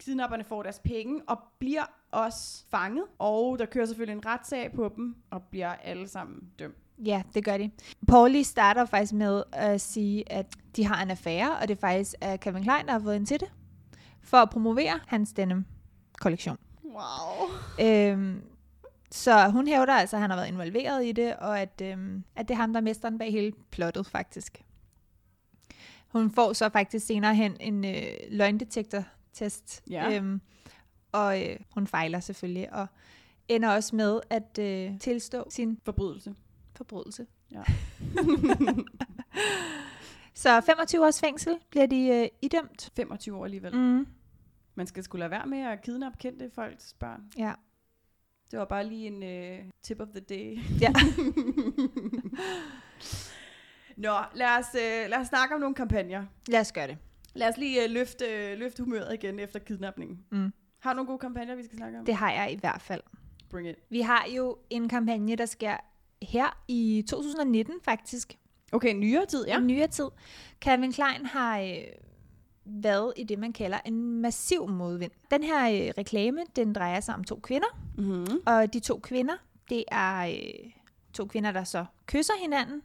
kidnapperne 0.00 0.44
får 0.44 0.62
deres 0.62 0.78
penge, 0.84 1.22
og 1.26 1.38
bliver 1.58 1.82
også 2.10 2.64
fanget. 2.70 3.04
Og 3.18 3.58
der 3.58 3.66
kører 3.66 3.86
selvfølgelig 3.86 4.16
en 4.16 4.26
retssag 4.26 4.72
på 4.72 4.92
dem, 4.96 5.16
og 5.30 5.42
bliver 5.42 5.68
alle 5.68 6.08
sammen 6.08 6.48
dømt. 6.58 6.76
Ja, 7.04 7.22
det 7.34 7.44
gør 7.44 7.56
de. 7.56 7.70
Pauli 8.08 8.42
starter 8.42 8.84
faktisk 8.84 9.12
med 9.12 9.42
at 9.52 9.80
sige, 9.80 10.32
at 10.32 10.46
de 10.76 10.84
har 10.84 11.02
en 11.02 11.10
affære, 11.10 11.56
og 11.56 11.68
det 11.68 11.76
er 11.76 11.80
faktisk 11.80 12.14
er 12.20 12.36
Calvin 12.36 12.62
Klein, 12.62 12.86
der 12.86 12.92
har 12.92 13.00
fået 13.00 13.16
ind 13.16 13.26
til 13.26 13.40
det, 13.40 13.52
for 14.22 14.36
at 14.36 14.50
promovere 14.50 15.00
hans 15.06 15.32
denim-kollektion. 15.32 16.56
Wow. 16.84 17.48
Øhm, 17.80 18.42
så 19.10 19.48
hun 19.48 19.66
hævder 19.66 19.92
altså, 19.92 20.16
at 20.16 20.20
han 20.20 20.30
har 20.30 20.36
været 20.36 20.48
involveret 20.48 21.04
i 21.04 21.12
det, 21.12 21.36
og 21.36 21.60
at, 21.60 21.82
øhm, 21.82 22.24
at 22.36 22.48
det 22.48 22.54
er 22.54 22.58
ham, 22.58 22.72
der 22.72 22.80
er 22.80 22.84
mesteren 22.84 23.18
bag 23.18 23.32
hele 23.32 23.52
plottet, 23.70 24.06
faktisk. 24.06 24.64
Hun 26.08 26.30
får 26.30 26.52
så 26.52 26.68
faktisk 26.68 27.06
senere 27.06 27.34
hen 27.34 27.56
en 27.60 27.84
øh, 27.84 28.02
løgndetektor-test, 29.40 29.82
Ja. 29.90 30.16
øhm, 30.16 30.40
og 31.12 31.42
øh, 31.48 31.56
hun 31.74 31.86
fejler 31.86 32.20
selvfølgelig, 32.20 32.72
og 32.72 32.86
ender 33.48 33.68
også 33.70 33.96
med 33.96 34.20
at 34.30 34.58
øh, 34.60 34.98
tilstå 35.00 35.50
sin 35.50 35.78
Forbrydelse. 35.84 36.34
forbrydelse. 36.76 37.26
Ja. 37.52 37.62
Så 40.34 40.60
25 40.60 41.06
års 41.06 41.20
fængsel 41.20 41.56
bliver 41.70 41.86
de 41.86 42.08
øh, 42.08 42.28
idømt. 42.42 42.90
25 42.96 43.36
år 43.36 43.44
alligevel. 43.44 43.76
Mm. 43.76 44.06
Man 44.74 44.86
skal 44.86 45.02
skulle 45.04 45.20
lade 45.20 45.30
være 45.30 45.46
med 45.46 45.58
at 45.58 45.82
kidnappe 45.82 46.18
kendte 46.18 46.50
folks 46.54 46.94
børn. 47.00 47.22
Ja. 47.38 47.52
Det 48.50 48.58
var 48.58 48.64
bare 48.64 48.86
lige 48.86 49.06
en 49.06 49.22
uh, 49.62 49.70
tip 49.82 50.00
of 50.00 50.08
the 50.08 50.20
day. 50.20 50.58
Ja. 50.80 50.92
Nå, 53.96 54.14
lad 54.34 54.58
os, 54.58 54.66
øh, 54.74 55.10
lad 55.10 55.18
os 55.18 55.26
snakke 55.26 55.54
om 55.54 55.60
nogle 55.60 55.74
kampagner. 55.74 56.24
Lad 56.48 56.60
os 56.60 56.72
gøre 56.72 56.86
det. 56.86 56.98
Lad 57.34 57.48
os 57.48 57.56
lige 57.56 57.84
øh, 57.84 57.90
løfte, 57.90 58.24
øh, 58.24 58.58
løfte 58.58 58.82
humøret 58.82 59.14
igen 59.14 59.38
efter 59.38 59.58
kidnapningen. 59.58 60.18
Mm. 60.30 60.52
Har 60.78 60.92
du 60.92 60.96
nogle 60.96 61.06
gode 61.06 61.18
kampagner, 61.18 61.54
vi 61.54 61.62
skal 61.64 61.76
snakke 61.76 61.98
om? 61.98 62.04
Det 62.04 62.14
har 62.14 62.32
jeg 62.32 62.52
i 62.52 62.56
hvert 62.56 62.80
fald. 62.82 63.00
Bring 63.50 63.68
it. 63.68 63.76
Vi 63.90 64.00
har 64.00 64.26
jo 64.36 64.58
en 64.70 64.88
kampagne, 64.88 65.36
der 65.36 65.46
sker 65.46 65.76
her 66.22 66.62
i 66.68 67.04
2019 67.08 67.74
faktisk. 67.82 68.38
Okay, 68.72 68.94
nyere 68.94 69.26
tid, 69.26 69.46
ja. 69.46 69.58
I 69.58 69.62
nyere 69.62 69.86
tid. 69.86 70.08
Calvin 70.60 70.92
Klein 70.92 71.26
har 71.26 71.60
øh, 71.60 71.76
været 72.64 73.12
i 73.16 73.24
det, 73.24 73.38
man 73.38 73.52
kalder 73.52 73.78
en 73.84 74.20
massiv 74.20 74.68
modvind. 74.68 75.10
Den 75.30 75.42
her 75.42 75.70
øh, 75.70 75.92
reklame, 75.98 76.40
den 76.56 76.72
drejer 76.72 77.00
sig 77.00 77.14
om 77.14 77.24
to 77.24 77.40
kvinder. 77.42 77.78
Mm-hmm. 77.98 78.38
Og 78.46 78.72
de 78.72 78.80
to 78.80 78.98
kvinder, 78.98 79.34
det 79.70 79.84
er 79.92 80.26
øh, 80.26 80.70
to 81.12 81.26
kvinder, 81.26 81.52
der 81.52 81.64
så 81.64 81.84
kysser 82.06 82.34
hinanden 82.42 82.82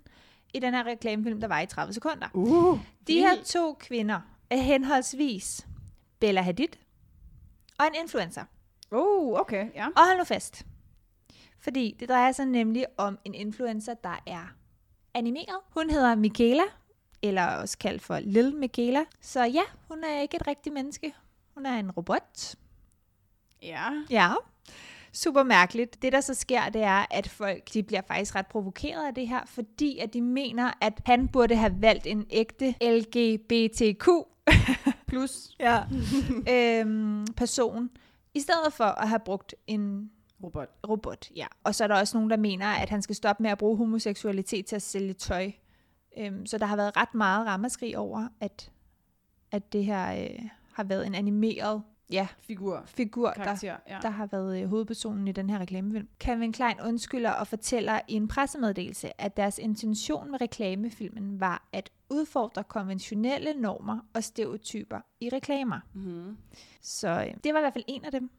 i 0.53 0.59
den 0.59 0.73
her 0.73 0.83
reklamefilm, 0.85 1.41
der 1.41 1.47
var 1.47 1.61
i 1.61 1.65
30 1.65 1.93
sekunder. 1.93 2.27
Uh, 2.33 2.79
De 3.07 3.13
her 3.19 3.43
to 3.43 3.73
kvinder 3.73 4.19
er 4.57 4.61
henholdsvis 4.61 5.67
Bella 6.19 6.41
Hadid 6.41 6.67
og 7.79 7.87
en 7.87 7.95
influencer. 8.01 8.43
Oh, 8.91 9.39
okay, 9.39 9.67
ja. 9.75 9.87
Og 9.87 10.05
hold 10.07 10.17
nu 10.17 10.23
fast. 10.23 10.65
Fordi 11.59 11.95
det 11.99 12.09
drejer 12.09 12.31
sig 12.31 12.45
nemlig 12.45 12.85
om 12.97 13.17
en 13.25 13.33
influencer, 13.33 13.93
der 13.93 14.23
er 14.25 14.55
animeret. 15.13 15.59
Hun 15.69 15.89
hedder 15.89 16.15
Michaela, 16.15 16.63
eller 17.21 17.45
også 17.45 17.77
kaldt 17.77 18.01
for 18.01 18.19
Lil 18.19 18.55
Michaela. 18.55 19.05
Så 19.21 19.43
ja, 19.43 19.63
hun 19.87 20.03
er 20.03 20.21
ikke 20.21 20.35
et 20.37 20.47
rigtigt 20.47 20.73
menneske. 20.73 21.13
Hun 21.53 21.65
er 21.65 21.79
en 21.79 21.91
robot. 21.91 22.55
Ja. 23.61 24.03
Ja. 24.09 24.33
Super 25.13 25.43
mærkeligt. 25.43 26.01
Det, 26.01 26.13
der 26.13 26.21
så 26.21 26.33
sker, 26.33 26.69
det 26.69 26.83
er, 26.83 27.05
at 27.11 27.29
folk 27.29 27.73
de 27.73 27.83
bliver 27.83 28.01
faktisk 28.07 28.35
ret 28.35 28.47
provokeret 28.47 29.07
af 29.07 29.15
det 29.15 29.27
her, 29.27 29.45
fordi 29.45 29.99
at 29.99 30.13
de 30.13 30.21
mener, 30.21 30.71
at 30.81 31.01
han 31.05 31.27
burde 31.27 31.55
have 31.55 31.81
valgt 31.81 32.07
en 32.07 32.27
ægte 32.29 32.75
LGBTQ 32.81 34.07
Plus 35.07 35.55
ja. 35.59 35.83
øhm, 36.81 37.25
person, 37.37 37.89
i 38.33 38.39
stedet 38.39 38.73
for 38.73 38.83
at 38.83 39.09
have 39.09 39.19
brugt 39.19 39.55
en 39.67 40.11
robot. 40.43 40.69
robot. 40.89 41.31
Ja. 41.35 41.47
Og 41.63 41.75
så 41.75 41.83
er 41.83 41.87
der 41.87 41.95
også 41.95 42.17
nogen, 42.17 42.29
der 42.29 42.37
mener, 42.37 42.67
at 42.67 42.89
han 42.89 43.01
skal 43.01 43.15
stoppe 43.15 43.43
med 43.43 43.51
at 43.51 43.57
bruge 43.57 43.77
homoseksualitet 43.77 44.65
til 44.65 44.75
at 44.75 44.81
sælge 44.81 45.13
tøj. 45.13 45.51
Øhm, 46.17 46.45
så 46.45 46.57
der 46.57 46.65
har 46.65 46.75
været 46.75 46.97
ret 46.97 47.13
meget 47.13 47.47
ramaskrig 47.47 47.97
over, 47.97 48.27
at, 48.39 48.71
at 49.51 49.73
det 49.73 49.85
her 49.85 50.23
øh, 50.23 50.49
har 50.73 50.83
været 50.83 51.07
en 51.07 51.15
animeret 51.15 51.83
ja, 52.09 52.27
Figur. 52.39 52.83
figur, 52.85 53.27
der, 53.27 53.43
Karakter, 53.43 53.77
ja. 53.87 53.99
der 54.01 54.09
har 54.09 54.25
været 54.25 54.61
øh, 54.61 54.69
hovedpersonen 54.69 55.27
i 55.27 55.31
den 55.31 55.49
her 55.49 55.59
reklamefilm. 55.59 56.07
Calvin 56.19 56.51
Klein 56.51 56.79
undskylder 56.85 57.31
og 57.31 57.47
fortæller 57.47 57.99
i 58.07 58.13
en 58.13 58.27
pressemeddelelse, 58.27 59.21
at 59.21 59.37
deres 59.37 59.57
intention 59.57 60.31
med 60.31 60.41
reklamefilmen 60.41 61.39
var 61.39 61.67
at 61.73 61.91
udfordre 62.09 62.63
konventionelle 62.63 63.53
normer 63.53 63.99
og 64.13 64.23
stereotyper 64.23 64.99
i 65.19 65.29
reklamer. 65.29 65.79
Mm-hmm. 65.93 66.37
Så 66.81 67.07
øh, 67.07 67.33
det 67.43 67.53
var 67.53 67.59
i 67.59 67.63
hvert 67.63 67.73
fald 67.73 67.85
en 67.87 68.05
af 68.05 68.11
dem. 68.11 68.29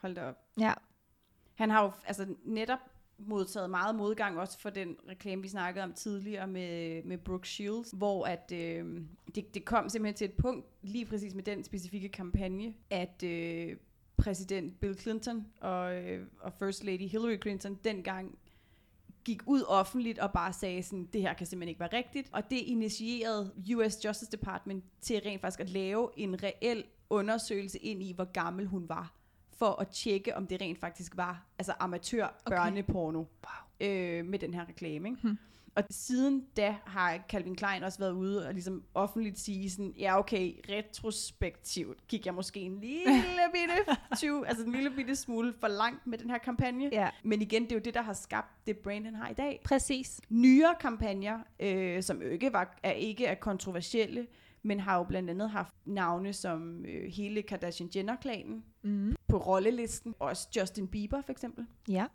Hold 0.00 0.14
da 0.14 0.28
op. 0.28 0.38
Ja. 0.60 0.72
Han 1.54 1.70
har 1.70 1.82
jo 1.82 1.90
altså, 2.06 2.26
netop 2.44 2.78
modtaget 3.26 3.70
meget 3.70 3.94
modgang 3.94 4.38
også 4.38 4.58
for 4.58 4.70
den 4.70 4.96
reklame, 5.08 5.42
vi 5.42 5.48
snakkede 5.48 5.84
om 5.84 5.92
tidligere 5.92 6.46
med, 6.46 7.02
med 7.02 7.18
Brooke 7.18 7.48
Shields, 7.48 7.90
hvor 7.90 8.26
at, 8.26 8.52
øh, 8.54 9.00
det, 9.34 9.54
det 9.54 9.64
kom 9.64 9.88
simpelthen 9.88 10.16
til 10.16 10.24
et 10.24 10.32
punkt, 10.32 10.66
lige 10.82 11.06
præcis 11.06 11.34
med 11.34 11.42
den 11.42 11.64
specifikke 11.64 12.08
kampagne, 12.08 12.74
at 12.90 13.22
øh, 13.22 13.76
præsident 14.16 14.80
Bill 14.80 14.98
Clinton 14.98 15.46
og, 15.60 15.94
øh, 15.94 16.26
og 16.40 16.52
First 16.52 16.84
Lady 16.84 17.08
Hillary 17.08 17.40
Clinton 17.42 17.78
dengang 17.84 18.38
gik 19.24 19.42
ud 19.46 19.62
offentligt 19.68 20.18
og 20.18 20.32
bare 20.32 20.52
sagde 20.52 20.82
sådan, 20.82 21.08
det 21.12 21.20
her 21.20 21.34
kan 21.34 21.46
simpelthen 21.46 21.68
ikke 21.68 21.80
være 21.80 21.92
rigtigt. 21.92 22.28
Og 22.32 22.50
det 22.50 22.56
initierede 22.56 23.52
US 23.76 24.04
Justice 24.04 24.32
Department 24.32 24.84
til 25.00 25.20
rent 25.26 25.40
faktisk 25.40 25.60
at 25.60 25.70
lave 25.70 26.10
en 26.16 26.42
reel 26.42 26.84
undersøgelse 27.10 27.78
ind 27.78 28.02
i, 28.02 28.12
hvor 28.12 28.32
gammel 28.32 28.66
hun 28.66 28.88
var 28.88 29.21
for 29.62 29.80
at 29.80 29.88
tjekke, 29.88 30.36
om 30.36 30.46
det 30.46 30.60
rent 30.60 30.78
faktisk 30.78 31.16
var 31.16 31.46
altså 31.58 31.72
amatør 31.80 32.24
Okay. 32.46 32.56
børneporno 32.56 33.18
wow. 33.18 33.88
øh, 33.88 34.24
med 34.24 34.38
den 34.38 34.54
her 34.54 34.68
reklame. 34.68 35.08
Ikke? 35.08 35.20
Hmm. 35.22 35.38
Og 35.74 35.82
siden 35.90 36.44
da 36.56 36.76
har 36.84 37.18
Calvin 37.28 37.54
Klein 37.56 37.82
også 37.82 37.98
været 37.98 38.12
ude 38.12 38.46
og 38.46 38.52
ligesom 38.52 38.82
offentligt 38.94 39.38
sige 39.38 39.70
sådan, 39.70 39.94
ja 39.98 40.18
okay, 40.18 40.52
retrospektivt 40.68 42.08
gik 42.08 42.26
jeg 42.26 42.34
måske 42.34 42.60
en 42.60 42.80
lille 42.80 43.22
bitte, 43.52 43.96
20, 44.16 44.48
altså 44.48 44.64
en 44.64 44.72
lille 44.72 44.90
bitte 44.90 45.16
smule 45.16 45.54
for 45.60 45.68
langt 45.68 46.06
med 46.06 46.18
den 46.18 46.30
her 46.30 46.38
kampagne. 46.38 46.88
Ja, 46.92 47.10
Men 47.22 47.42
igen, 47.42 47.62
det 47.62 47.72
er 47.72 47.76
jo 47.76 47.82
det, 47.84 47.94
der 47.94 48.02
har 48.02 48.12
skabt 48.12 48.66
det 48.66 48.78
brand, 48.78 49.04
han 49.04 49.14
har 49.14 49.28
i 49.28 49.34
dag. 49.34 49.60
præcis. 49.64 50.20
Nyere 50.28 50.74
kampagner, 50.80 51.38
øh, 51.60 52.02
som 52.02 52.22
ikke, 52.22 52.52
var, 52.52 52.78
er, 52.82 52.92
ikke 52.92 53.26
er 53.26 53.34
kontroversielle, 53.34 54.26
men 54.62 54.80
har 54.80 54.96
jo 54.98 55.04
blandt 55.04 55.30
andet 55.30 55.50
haft 55.50 55.74
navne 55.84 56.32
som 56.32 56.84
øh, 56.84 57.10
hele 57.12 57.42
Kardashian-Jenner-klanen 57.42 58.64
Mm. 58.84 59.16
på 59.28 59.36
rollelisten. 59.38 60.14
Også 60.18 60.48
Justin 60.56 60.88
Bieber 60.88 61.22
for 61.22 61.32
eksempel. 61.32 61.66
Ja. 61.88 62.06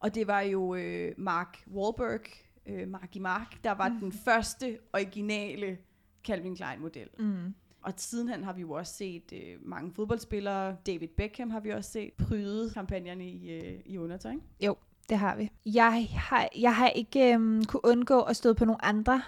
Og 0.00 0.14
det 0.14 0.26
var 0.26 0.40
jo 0.40 0.74
øh, 0.74 1.12
Mark 1.18 1.58
Wahlberg, 1.74 2.20
øh, 2.66 2.88
Marky 2.88 3.18
Mark, 3.18 3.64
der 3.64 3.70
var 3.72 3.88
mm. 3.88 3.98
den 4.00 4.12
første 4.12 4.78
originale 4.92 5.78
Calvin 6.24 6.56
Klein-model. 6.56 7.08
Mm. 7.18 7.54
Og 7.82 7.92
sidenhen 7.96 8.44
har 8.44 8.52
vi 8.52 8.60
jo 8.60 8.72
også 8.72 8.94
set 8.94 9.32
øh, 9.32 9.56
mange 9.62 9.92
fodboldspillere. 9.92 10.76
David 10.86 11.08
Beckham 11.08 11.50
har 11.50 11.60
vi 11.60 11.70
også 11.70 11.90
set 11.90 12.12
pryde 12.12 12.70
kampagnerne 12.74 13.28
i, 13.30 13.50
øh, 13.50 13.80
i 13.86 13.98
undertøj. 13.98 14.32
ikke? 14.32 14.74
Det 15.08 15.18
har 15.18 15.36
vi. 15.36 15.50
Jeg 15.66 16.08
har, 16.12 16.48
jeg 16.58 16.76
har 16.76 16.88
ikke 16.88 17.34
øhm, 17.34 17.64
kunne 17.64 17.84
undgå 17.84 18.20
at 18.20 18.36
støde 18.36 18.54
på 18.54 18.64
nogle 18.64 18.84
andre 18.84 19.22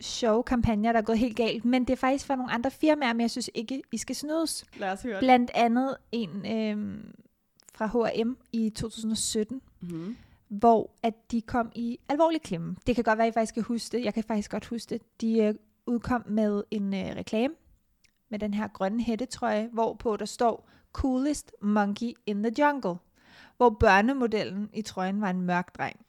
sjove 0.00 0.42
kampagner, 0.42 0.92
der 0.92 0.98
er 0.98 1.04
gået 1.04 1.18
helt 1.18 1.36
galt, 1.36 1.64
men 1.64 1.84
det 1.84 1.90
er 1.92 1.96
faktisk 1.96 2.26
for 2.26 2.34
nogle 2.34 2.52
andre 2.52 2.70
firmaer, 2.70 3.12
men 3.12 3.20
jeg 3.20 3.30
synes 3.30 3.50
ikke, 3.54 3.82
I 3.92 3.96
skal 3.98 4.16
snydes. 4.16 4.64
Lad 4.76 4.92
os 4.92 5.02
høre 5.02 5.12
det. 5.14 5.20
Blandt 5.20 5.50
andet 5.54 5.96
en 6.12 6.46
øhm, 6.46 7.14
fra 7.74 7.86
H&M 7.86 8.36
i 8.52 8.70
2017, 8.70 9.60
Mm-hmm. 9.82 10.16
hvor 10.48 10.90
at 11.02 11.14
de 11.30 11.40
kom 11.40 11.72
i 11.74 11.98
alvorlig 12.08 12.42
klemme. 12.42 12.76
Det 12.86 12.94
kan 12.94 13.04
godt 13.04 13.18
være, 13.18 13.26
at 13.26 13.32
I 13.32 13.34
faktisk 13.34 13.54
kan 13.54 13.62
huske 13.62 13.96
det. 13.96 14.04
Jeg 14.04 14.14
kan 14.14 14.24
faktisk 14.24 14.50
godt 14.50 14.66
huske 14.66 14.90
det. 14.90 15.02
De 15.20 15.38
øh, 15.38 15.54
udkom 15.86 16.22
med 16.26 16.62
en 16.70 16.94
øh, 16.94 17.00
reklame 17.16 17.54
med 18.30 18.38
den 18.38 18.54
her 18.54 18.68
grønne 18.68 19.02
hættetrøje, 19.02 19.68
hvorpå 19.72 20.16
der 20.16 20.24
står 20.24 20.68
Coolest 20.92 21.52
Monkey 21.62 22.12
in 22.26 22.42
the 22.42 22.52
Jungle. 22.58 22.94
Hvor 23.56 23.70
børnemodellen 23.70 24.70
i 24.74 24.82
trøjen 24.82 25.20
var 25.20 25.30
en 25.30 25.40
mørk 25.40 25.78
dreng. 25.78 26.00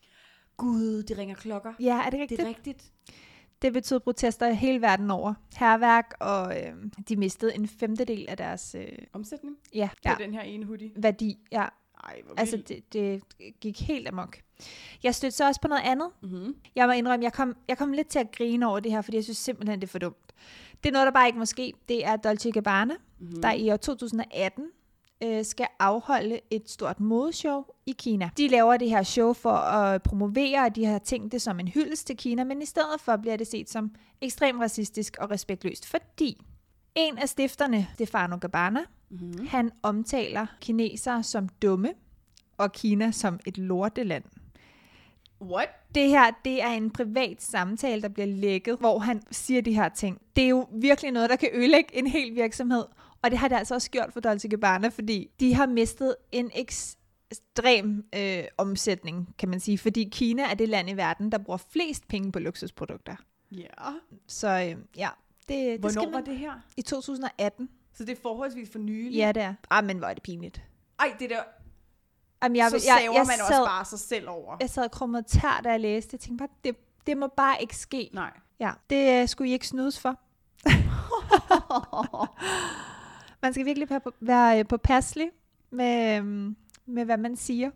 Gud, 0.57 1.03
det 1.03 1.17
ringer 1.17 1.35
klokker. 1.35 1.73
Ja, 1.79 2.01
er 2.05 2.09
det 2.09 2.19
rigtigt? 2.19 2.39
Det 2.39 2.45
er 2.45 2.49
rigtigt. 2.49 2.91
Det 3.62 3.74
betød 3.74 3.99
protester 3.99 4.49
hele 4.51 4.82
verden 4.82 5.12
over. 5.12 5.34
Herværk, 5.57 6.14
og 6.20 6.59
øh, 6.62 6.74
de 7.09 7.16
mistede 7.16 7.55
en 7.55 7.68
femtedel 7.68 8.26
af 8.30 8.38
deres 8.38 8.76
øh, 8.80 8.88
Omsætning 9.14 9.57
ja, 9.74 9.89
på 9.93 10.09
ja, 10.09 10.16
den 10.20 10.34
her 10.34 10.41
ene 10.41 10.66
hoodie. 10.66 10.91
værdi. 10.95 11.38
Ja, 11.51 11.66
Ej, 12.03 12.22
hvor 12.26 12.36
altså 12.38 12.57
det, 12.68 12.93
det 12.93 13.22
gik 13.62 13.82
helt 13.82 14.07
amok. 14.07 14.38
Jeg 15.03 15.16
stødte 15.16 15.38
så 15.38 15.47
også 15.47 15.62
på 15.62 15.68
noget 15.68 15.82
andet. 15.86 16.09
Mm-hmm. 16.24 16.55
Jeg 16.76 16.88
må 16.88 16.93
indrømme, 16.93 17.24
jeg 17.24 17.34
kom, 17.34 17.55
jeg 17.68 17.78
kom 17.78 17.91
lidt 17.93 18.07
til 18.07 18.20
at 18.20 18.32
grine 18.32 18.68
over 18.68 18.80
det 18.80 18.91
her, 18.91 19.01
fordi 19.01 19.18
jeg 19.18 19.24
synes 19.24 19.38
simpelthen, 19.38 19.82
det 19.82 19.88
er 19.88 19.91
for 19.91 19.99
dumt. 19.99 20.34
Det 20.84 20.89
er 20.89 20.93
noget, 20.93 21.05
der 21.05 21.12
bare 21.12 21.28
ikke 21.28 21.39
må 21.39 21.45
ske. 21.45 21.74
Det 21.89 22.05
er 22.05 22.16
Dolce 22.16 22.51
Gabbana, 22.51 22.93
Mm-hmm. 23.20 23.36
mm. 23.36 23.41
der 23.41 23.51
i 23.51 23.72
år 23.72 23.78
2018 23.78 24.66
øh, 25.24 25.45
skal 25.45 25.67
afholde 25.80 26.39
et 26.51 26.69
stort 26.69 26.99
modeshow 26.99 27.63
i 27.86 27.91
Kina. 27.91 28.30
De 28.38 28.47
laver 28.47 28.78
det 28.78 28.89
her 28.89 29.03
show 29.03 29.34
for 29.34 29.51
at 29.51 30.03
promovere, 30.03 30.65
og 30.65 30.76
de 30.76 30.86
har 30.86 30.99
tænkt 30.99 31.32
det 31.32 31.41
som 31.41 31.59
en 31.59 31.67
hyldest 31.67 32.07
til 32.07 32.17
Kina, 32.17 32.43
men 32.43 32.61
i 32.61 32.65
stedet 32.65 33.01
for 33.01 33.17
bliver 33.17 33.38
det 33.38 33.47
set 33.47 33.69
som 33.69 33.91
ekstremt 34.22 34.61
racistisk 34.61 35.17
og 35.19 35.32
respektløst, 35.32 35.88
fordi 35.88 36.41
en 36.95 37.17
af 37.17 37.30
stifterne, 37.30 37.88
Stefano 37.93 38.38
Gabbana, 38.38 38.80
Mm-hmm. 39.11 39.47
han 39.47 39.72
omtaler 39.84 40.45
kinesere 40.61 41.24
som 41.24 41.49
dumme, 41.49 41.93
og 42.57 42.72
Kina 42.72 43.11
som 43.11 43.39
et 43.45 43.57
lorteland. 43.57 44.24
What? 45.41 45.69
Det 45.95 46.09
her, 46.09 46.32
det 46.45 46.63
er 46.63 46.67
en 46.69 46.91
privat 46.91 47.41
samtale, 47.43 48.01
der 48.01 48.07
bliver 48.07 48.28
lækket, 48.28 48.78
hvor 48.80 48.99
han 48.99 49.22
siger 49.32 49.61
de 49.61 49.74
her 49.74 49.89
ting. 49.89 50.22
Det 50.36 50.43
er 50.43 50.47
jo 50.49 50.67
virkelig 50.72 51.11
noget, 51.11 51.30
der 51.30 51.36
kan 51.36 51.49
ødelægge 51.53 51.97
en 51.97 52.07
hel 52.07 52.36
virksomhed. 52.36 52.84
Og 53.24 53.32
det 53.32 53.39
har 53.39 53.47
det 53.47 53.55
altså 53.55 53.76
også 53.76 53.91
gjort 53.91 54.13
for 54.13 54.19
Dolce 54.19 54.47
Gabbana, 54.47 54.88
fordi 54.88 55.32
de 55.39 55.53
har 55.53 55.65
mistet 55.65 56.15
en 56.32 56.51
ekstrem 56.53 58.05
øh, 58.15 58.43
omsætning, 58.57 59.36
kan 59.38 59.49
man 59.49 59.59
sige. 59.59 59.78
Fordi 59.78 60.09
Kina 60.11 60.43
er 60.43 60.53
det 60.53 60.69
land 60.69 60.89
i 60.89 60.93
verden, 60.93 61.32
der 61.32 61.38
bruger 61.38 61.57
flest 61.57 62.07
penge 62.07 62.32
på 62.32 62.39
luksusprodukter. 62.39 63.15
Ja. 63.51 63.65
Så 64.28 64.47
øh, 64.47 64.76
ja, 64.97 65.09
det, 65.47 65.47
det 65.47 65.80
Hvornår 65.80 65.89
skal 65.89 66.11
var 66.11 66.19
man... 66.19 66.26
det 66.26 66.38
her? 66.38 66.53
I 66.78 66.82
2018. 66.82 67.69
Så 67.93 68.05
det 68.05 68.17
er 68.17 68.22
forholdsvis 68.22 68.69
for 68.72 68.80
nylig? 68.80 69.17
Ja, 69.17 69.32
det 69.32 69.43
er. 69.43 69.53
Ah, 69.69 69.86
men 69.86 69.97
hvor 69.97 70.07
er 70.07 70.13
det 70.13 70.24
pinligt. 70.24 70.61
Ej, 70.99 71.15
det 71.19 71.30
der, 71.30 71.43
Jamen, 72.43 72.55
jeg, 72.55 72.72
så 72.72 72.80
saver 72.80 72.99
jeg, 72.99 73.13
jeg, 73.13 73.26
man 73.28 73.38
sad, 73.38 73.45
også 73.45 73.65
bare 73.65 73.86
sig 73.86 73.99
selv 73.99 74.30
over. 74.30 74.57
jeg 74.59 74.69
sad 74.69 74.84
og 74.84 74.91
krummet 74.91 75.26
tær, 75.26 75.61
da 75.63 75.69
jeg 75.69 75.80
læste. 75.80 76.09
Jeg 76.13 76.19
tænkte 76.19 76.41
bare, 76.41 76.49
det, 76.63 76.76
det 77.07 77.17
må 77.17 77.28
bare 77.28 77.61
ikke 77.61 77.76
ske. 77.76 78.09
Nej. 78.13 78.32
Ja, 78.59 78.72
det 78.89 79.22
øh, 79.22 79.28
skulle 79.28 79.49
I 79.49 79.53
ikke 79.53 79.67
snydes 79.67 79.99
for. 79.99 80.19
Man 83.41 83.53
skal 83.53 83.65
virkelig 83.65 83.89
være, 83.89 83.99
på, 83.99 84.59
øh, 84.59 84.67
påpasselig 84.67 85.29
med, 85.69 86.17
øhm, 86.17 86.55
med, 86.85 87.05
hvad 87.05 87.17
man 87.17 87.35
siger. 87.35 87.71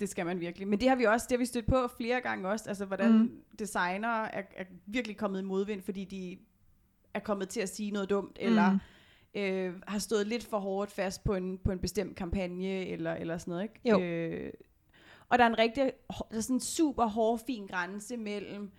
Det 0.00 0.08
skal 0.08 0.26
man 0.26 0.40
virkelig. 0.40 0.68
Men 0.68 0.80
det 0.80 0.88
har 0.88 0.96
vi 0.96 1.04
også, 1.04 1.26
det 1.30 1.36
har 1.36 1.38
vi 1.38 1.44
stødt 1.46 1.66
på 1.66 1.88
flere 1.96 2.20
gange 2.20 2.48
også, 2.48 2.68
altså 2.68 2.84
hvordan 2.84 3.12
Mm. 3.12 3.30
designer 3.58 4.08
er, 4.08 4.42
er 4.56 4.64
virkelig 4.86 5.16
kommet 5.16 5.40
i 5.40 5.44
modvind, 5.44 5.82
fordi 5.82 6.04
de 6.04 6.38
er 7.14 7.20
kommet 7.20 7.48
til 7.48 7.60
at 7.60 7.68
sige 7.68 7.90
noget 7.90 8.10
dumt, 8.10 8.36
eller 8.40 8.72
Mm. 8.72 8.78
øh, 9.40 9.74
har 9.86 9.98
stået 9.98 10.26
lidt 10.26 10.44
for 10.44 10.58
hårdt 10.58 10.90
fast 10.92 11.24
på 11.24 11.34
en, 11.34 11.58
på 11.58 11.72
en 11.72 11.78
bestemt 11.78 12.16
kampagne, 12.16 12.86
eller, 12.86 13.14
eller 13.14 13.38
sådan 13.38 13.50
noget, 13.52 13.62
ikke? 13.62 13.80
Jo. 13.84 14.00
Øh, 14.00 14.52
og 15.28 15.38
der 15.38 15.44
er 15.44 15.48
en 15.48 15.58
rigtig, 15.58 15.92
der 16.30 16.36
er 16.36 16.40
sådan 16.40 16.56
en 16.56 16.60
super 16.60 17.06
hård, 17.06 17.40
fin 17.46 17.66
grænse 17.66 18.16
mellem 18.16 18.70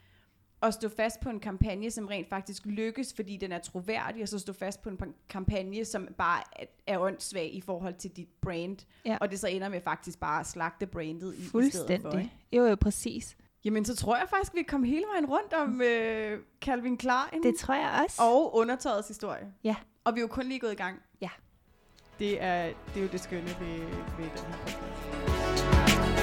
at 0.62 0.74
stå 0.74 0.90
fast 0.90 1.20
på 1.20 1.30
en 1.30 1.40
kampagne, 1.40 1.92
som 1.92 2.06
rent 2.08 2.30
faktisk 2.30 2.66
lykkes, 2.66 3.14
fordi 3.16 3.38
den 3.38 3.52
er 3.52 3.60
troværdig, 3.60 4.22
og 4.24 4.30
så 4.30 4.40
stå 4.40 4.54
fast 4.54 4.82
på 4.82 4.90
en 4.90 4.98
kampagne, 5.30 5.86
som 5.86 6.08
bare 6.18 6.42
er, 6.88 6.98
åndssvag 6.98 7.50
i 7.54 7.62
forhold 7.62 7.94
til 7.94 8.12
dit 8.12 8.28
brand, 8.42 8.78
Ja. 9.06 9.18
og 9.22 9.32
det 9.32 9.40
så 9.40 9.48
ender 9.48 9.70
med 9.70 9.82
faktisk 9.82 10.20
bare 10.20 10.40
at 10.40 10.48
slagte 10.48 10.86
brandet 10.88 11.34
i, 11.36 11.42
i 11.68 11.70
stedet 11.70 12.02
for. 12.02 12.12
Ikke? 12.18 12.32
Jo, 12.54 12.66
jo, 12.66 12.76
præcis. 12.76 13.38
Jamen, 13.66 13.86
så 13.86 13.96
tror 13.96 14.18
jeg 14.18 14.26
faktisk, 14.30 14.56
vi 14.56 14.64
kom 14.64 14.84
hele 14.84 15.06
vejen 15.14 15.26
rundt 15.26 15.54
om 15.54 15.82
øh, 15.82 16.40
Calvin 16.62 16.98
Klein 16.98 17.44
Det 17.44 17.56
tror 17.60 17.74
jeg 17.74 18.02
også. 18.06 18.22
og 18.24 18.56
undertøjets 18.56 19.08
historie. 19.08 19.54
Ja. 19.64 19.76
Og 20.04 20.16
vi 20.16 20.20
er 20.20 20.22
jo 20.22 20.28
kun 20.28 20.46
lige 20.46 20.60
gået 20.60 20.72
i 20.72 20.76
gang. 20.76 21.00
Ja. 21.22 21.30
Det 22.20 22.44
er, 22.44 22.64
det 22.66 22.98
er 22.98 23.02
jo 23.02 23.08
det 23.12 23.20
skønne 23.22 23.48
ved, 23.60 23.80
ved 24.18 24.26
den 24.36 24.46
her 24.46 24.58
podcast. 24.66 26.18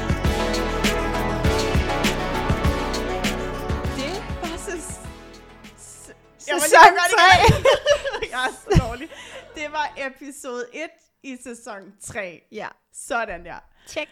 Jeg 6.48 6.54
var 6.54 6.60
lige 6.60 6.70
Sæson 6.70 6.94
gøre 6.98 7.08
det 7.12 8.22
igen. 8.22 8.30
Jeg 8.30 8.46
er 8.46 8.52
så 8.52 8.86
dårlig. 8.88 9.08
Det 9.54 9.72
var 9.72 9.94
episode 10.06 10.64
1 10.72 10.90
i 11.22 11.36
sæson 11.42 11.92
3. 12.00 12.42
Ja. 12.52 12.68
Sådan 12.92 13.44
der. 13.44 13.58
Check. 13.88 14.10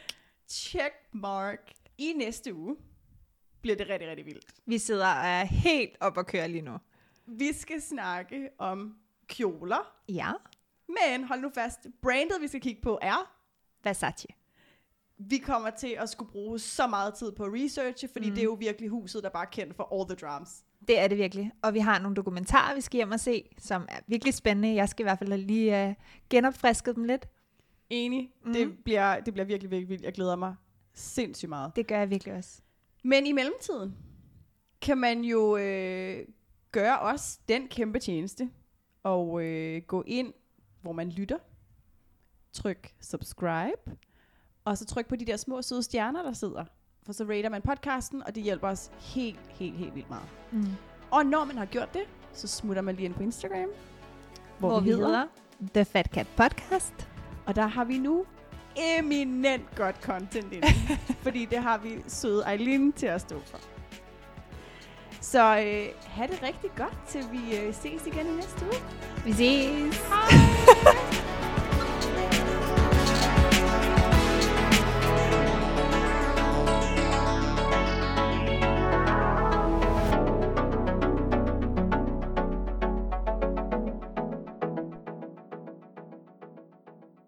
Check 0.49 0.95
mark. 1.13 1.73
I 1.99 2.13
næste 2.13 2.55
uge 2.55 2.77
bliver 3.63 3.77
det 3.77 3.89
rigtig, 3.89 4.09
rigtig 4.09 4.27
vildt. 4.27 4.47
Vi 4.67 4.79
sidder 4.79 5.07
og 5.07 5.27
er 5.27 5.45
helt 5.45 5.97
op 6.01 6.17
og 6.17 6.27
kører 6.27 6.47
lige 6.47 6.63
nu. 6.63 6.79
Vi 7.27 7.53
skal 7.53 7.83
snakke 7.83 8.49
om 8.59 8.97
kjoler. 9.27 9.93
Ja. 10.09 10.33
Men 10.89 11.25
hold 11.25 11.41
nu 11.41 11.51
fast, 11.55 11.79
brandet 12.03 12.41
vi 12.41 12.49
skal 12.49 12.61
kigge 12.61 12.83
på 12.83 12.99
er, 13.03 13.33
Versace. 13.85 14.29
vi 15.19 15.39
kommer 15.39 15.71
til 15.71 15.97
at 15.99 16.09
skulle 16.09 16.31
bruge 16.31 16.59
så 16.59 16.87
meget 16.87 17.15
tid 17.15 17.33
på 17.33 17.45
at 17.45 17.51
researche, 17.55 18.09
fordi 18.13 18.29
mm. 18.29 18.35
det 18.35 18.41
er 18.41 18.45
jo 18.45 18.57
virkelig 18.61 18.91
huset, 18.91 19.23
der 19.23 19.31
bare 19.31 19.47
er 19.47 19.51
kendt 19.51 19.77
for 19.77 20.01
all 20.01 20.17
the 20.17 20.27
drums. 20.27 20.51
Det 20.89 20.99
er 20.99 21.09
det 21.09 21.19
virkelig. 21.19 21.53
Og 21.63 21.75
vi 21.75 21.79
har 21.79 21.99
nogle 21.99 22.15
dokumentarer, 22.17 22.75
vi 22.75 22.81
skal 22.81 22.97
hjem 22.97 23.11
og 23.11 23.21
se, 23.21 23.49
som 23.59 23.87
er 23.89 23.99
virkelig 24.07 24.35
spændende. 24.35 24.75
Jeg 24.75 24.89
skal 24.89 25.03
i 25.03 25.07
hvert 25.07 25.19
fald 25.19 25.33
lige 25.33 25.89
uh, 25.89 25.95
genopfriske 26.31 26.95
dem 26.95 27.05
lidt. 27.05 27.29
Enig. 27.91 28.31
Mhm. 28.41 28.49
Mm. 28.49 28.53
Det, 28.53 28.79
bliver, 28.85 29.21
det 29.21 29.35
bliver 29.35 29.47
virkelig, 29.47 29.71
virkelig 29.71 29.89
vildt. 29.89 30.05
Jeg 30.05 30.13
glæder 30.13 30.37
mig 30.37 30.55
sindssygt 30.95 31.49
meget. 31.49 31.77
Det 31.77 31.87
gør 31.87 31.99
jeg 31.99 32.11
virkelig 32.11 32.35
også. 32.35 32.63
Men 33.05 33.27
i 33.27 33.33
mellemtiden 33.33 33.97
kan 34.81 34.99
man 34.99 35.25
jo 35.25 35.57
øh, 35.57 36.27
gøre 36.73 36.99
os 36.99 37.37
den 37.49 37.69
kæmpe 37.69 37.99
tjeneste 37.99 38.51
og 39.03 39.45
øh, 39.45 39.83
gå 39.83 40.03
ind, 40.07 40.33
hvor 40.81 40.93
man 40.93 41.09
lytter, 41.09 41.39
tryk 42.53 42.95
subscribe, 43.01 43.97
og 44.65 44.79
så 44.79 44.87
tryk 44.87 45.09
på 45.09 45.17
de 45.17 45.25
der 45.25 45.37
små 45.37 45.63
søde 45.63 45.83
stjerner, 45.83 46.23
der 46.23 46.33
sidder. 46.33 46.65
For 47.07 47.13
så 47.13 47.25
rater 47.25 47.49
man 47.49 47.63
podcasten, 47.63 48.23
og 48.27 48.35
det 48.35 48.43
hjælper 48.43 48.69
os 48.69 48.91
helt, 48.99 49.41
helt, 49.49 49.77
helt 49.77 49.95
vildt 49.95 50.11
meget. 50.11 50.27
Mm. 50.51 50.67
Og 51.11 51.27
når 51.27 51.45
man 51.45 51.59
har 51.59 51.65
gjort 51.65 51.95
det, 51.95 52.03
så 52.33 52.49
smutter 52.49 52.83
man 52.83 52.95
lige 52.95 53.05
ind 53.05 53.15
på 53.15 53.23
Instagram, 53.23 53.69
hvor, 54.59 54.69
Hvor 54.69 54.81
vi 54.81 54.91
hedder 54.91 55.27
The 55.75 55.85
Fat 55.85 56.07
Cat 56.07 56.27
Podcast. 56.37 57.09
Og 57.47 57.57
der 57.57 57.67
har 57.67 57.85
vi 57.85 57.99
nu 57.99 58.25
eminent 58.99 59.77
godt 59.77 59.97
content 60.03 60.53
inde. 60.53 60.67
fordi 61.25 61.45
det 61.45 61.59
har 61.59 61.79
vi 61.79 62.03
søde 62.09 62.45
Eileen 62.53 62.93
til 62.93 63.07
at 63.07 63.21
stå 63.21 63.41
for. 63.47 63.59
Så 65.21 65.59
øh, 65.59 65.87
have 66.05 66.29
det 66.29 66.43
rigtig 66.43 66.71
godt, 66.77 66.99
til 67.09 67.25
vi 67.33 67.57
øh, 67.57 67.75
ses 67.75 68.07
igen 68.07 68.27
i 68.27 68.37
næste 68.37 68.65
uge. 68.65 68.75
Vi 69.25 69.33
ses. 69.33 69.97
Hej! 69.97 70.92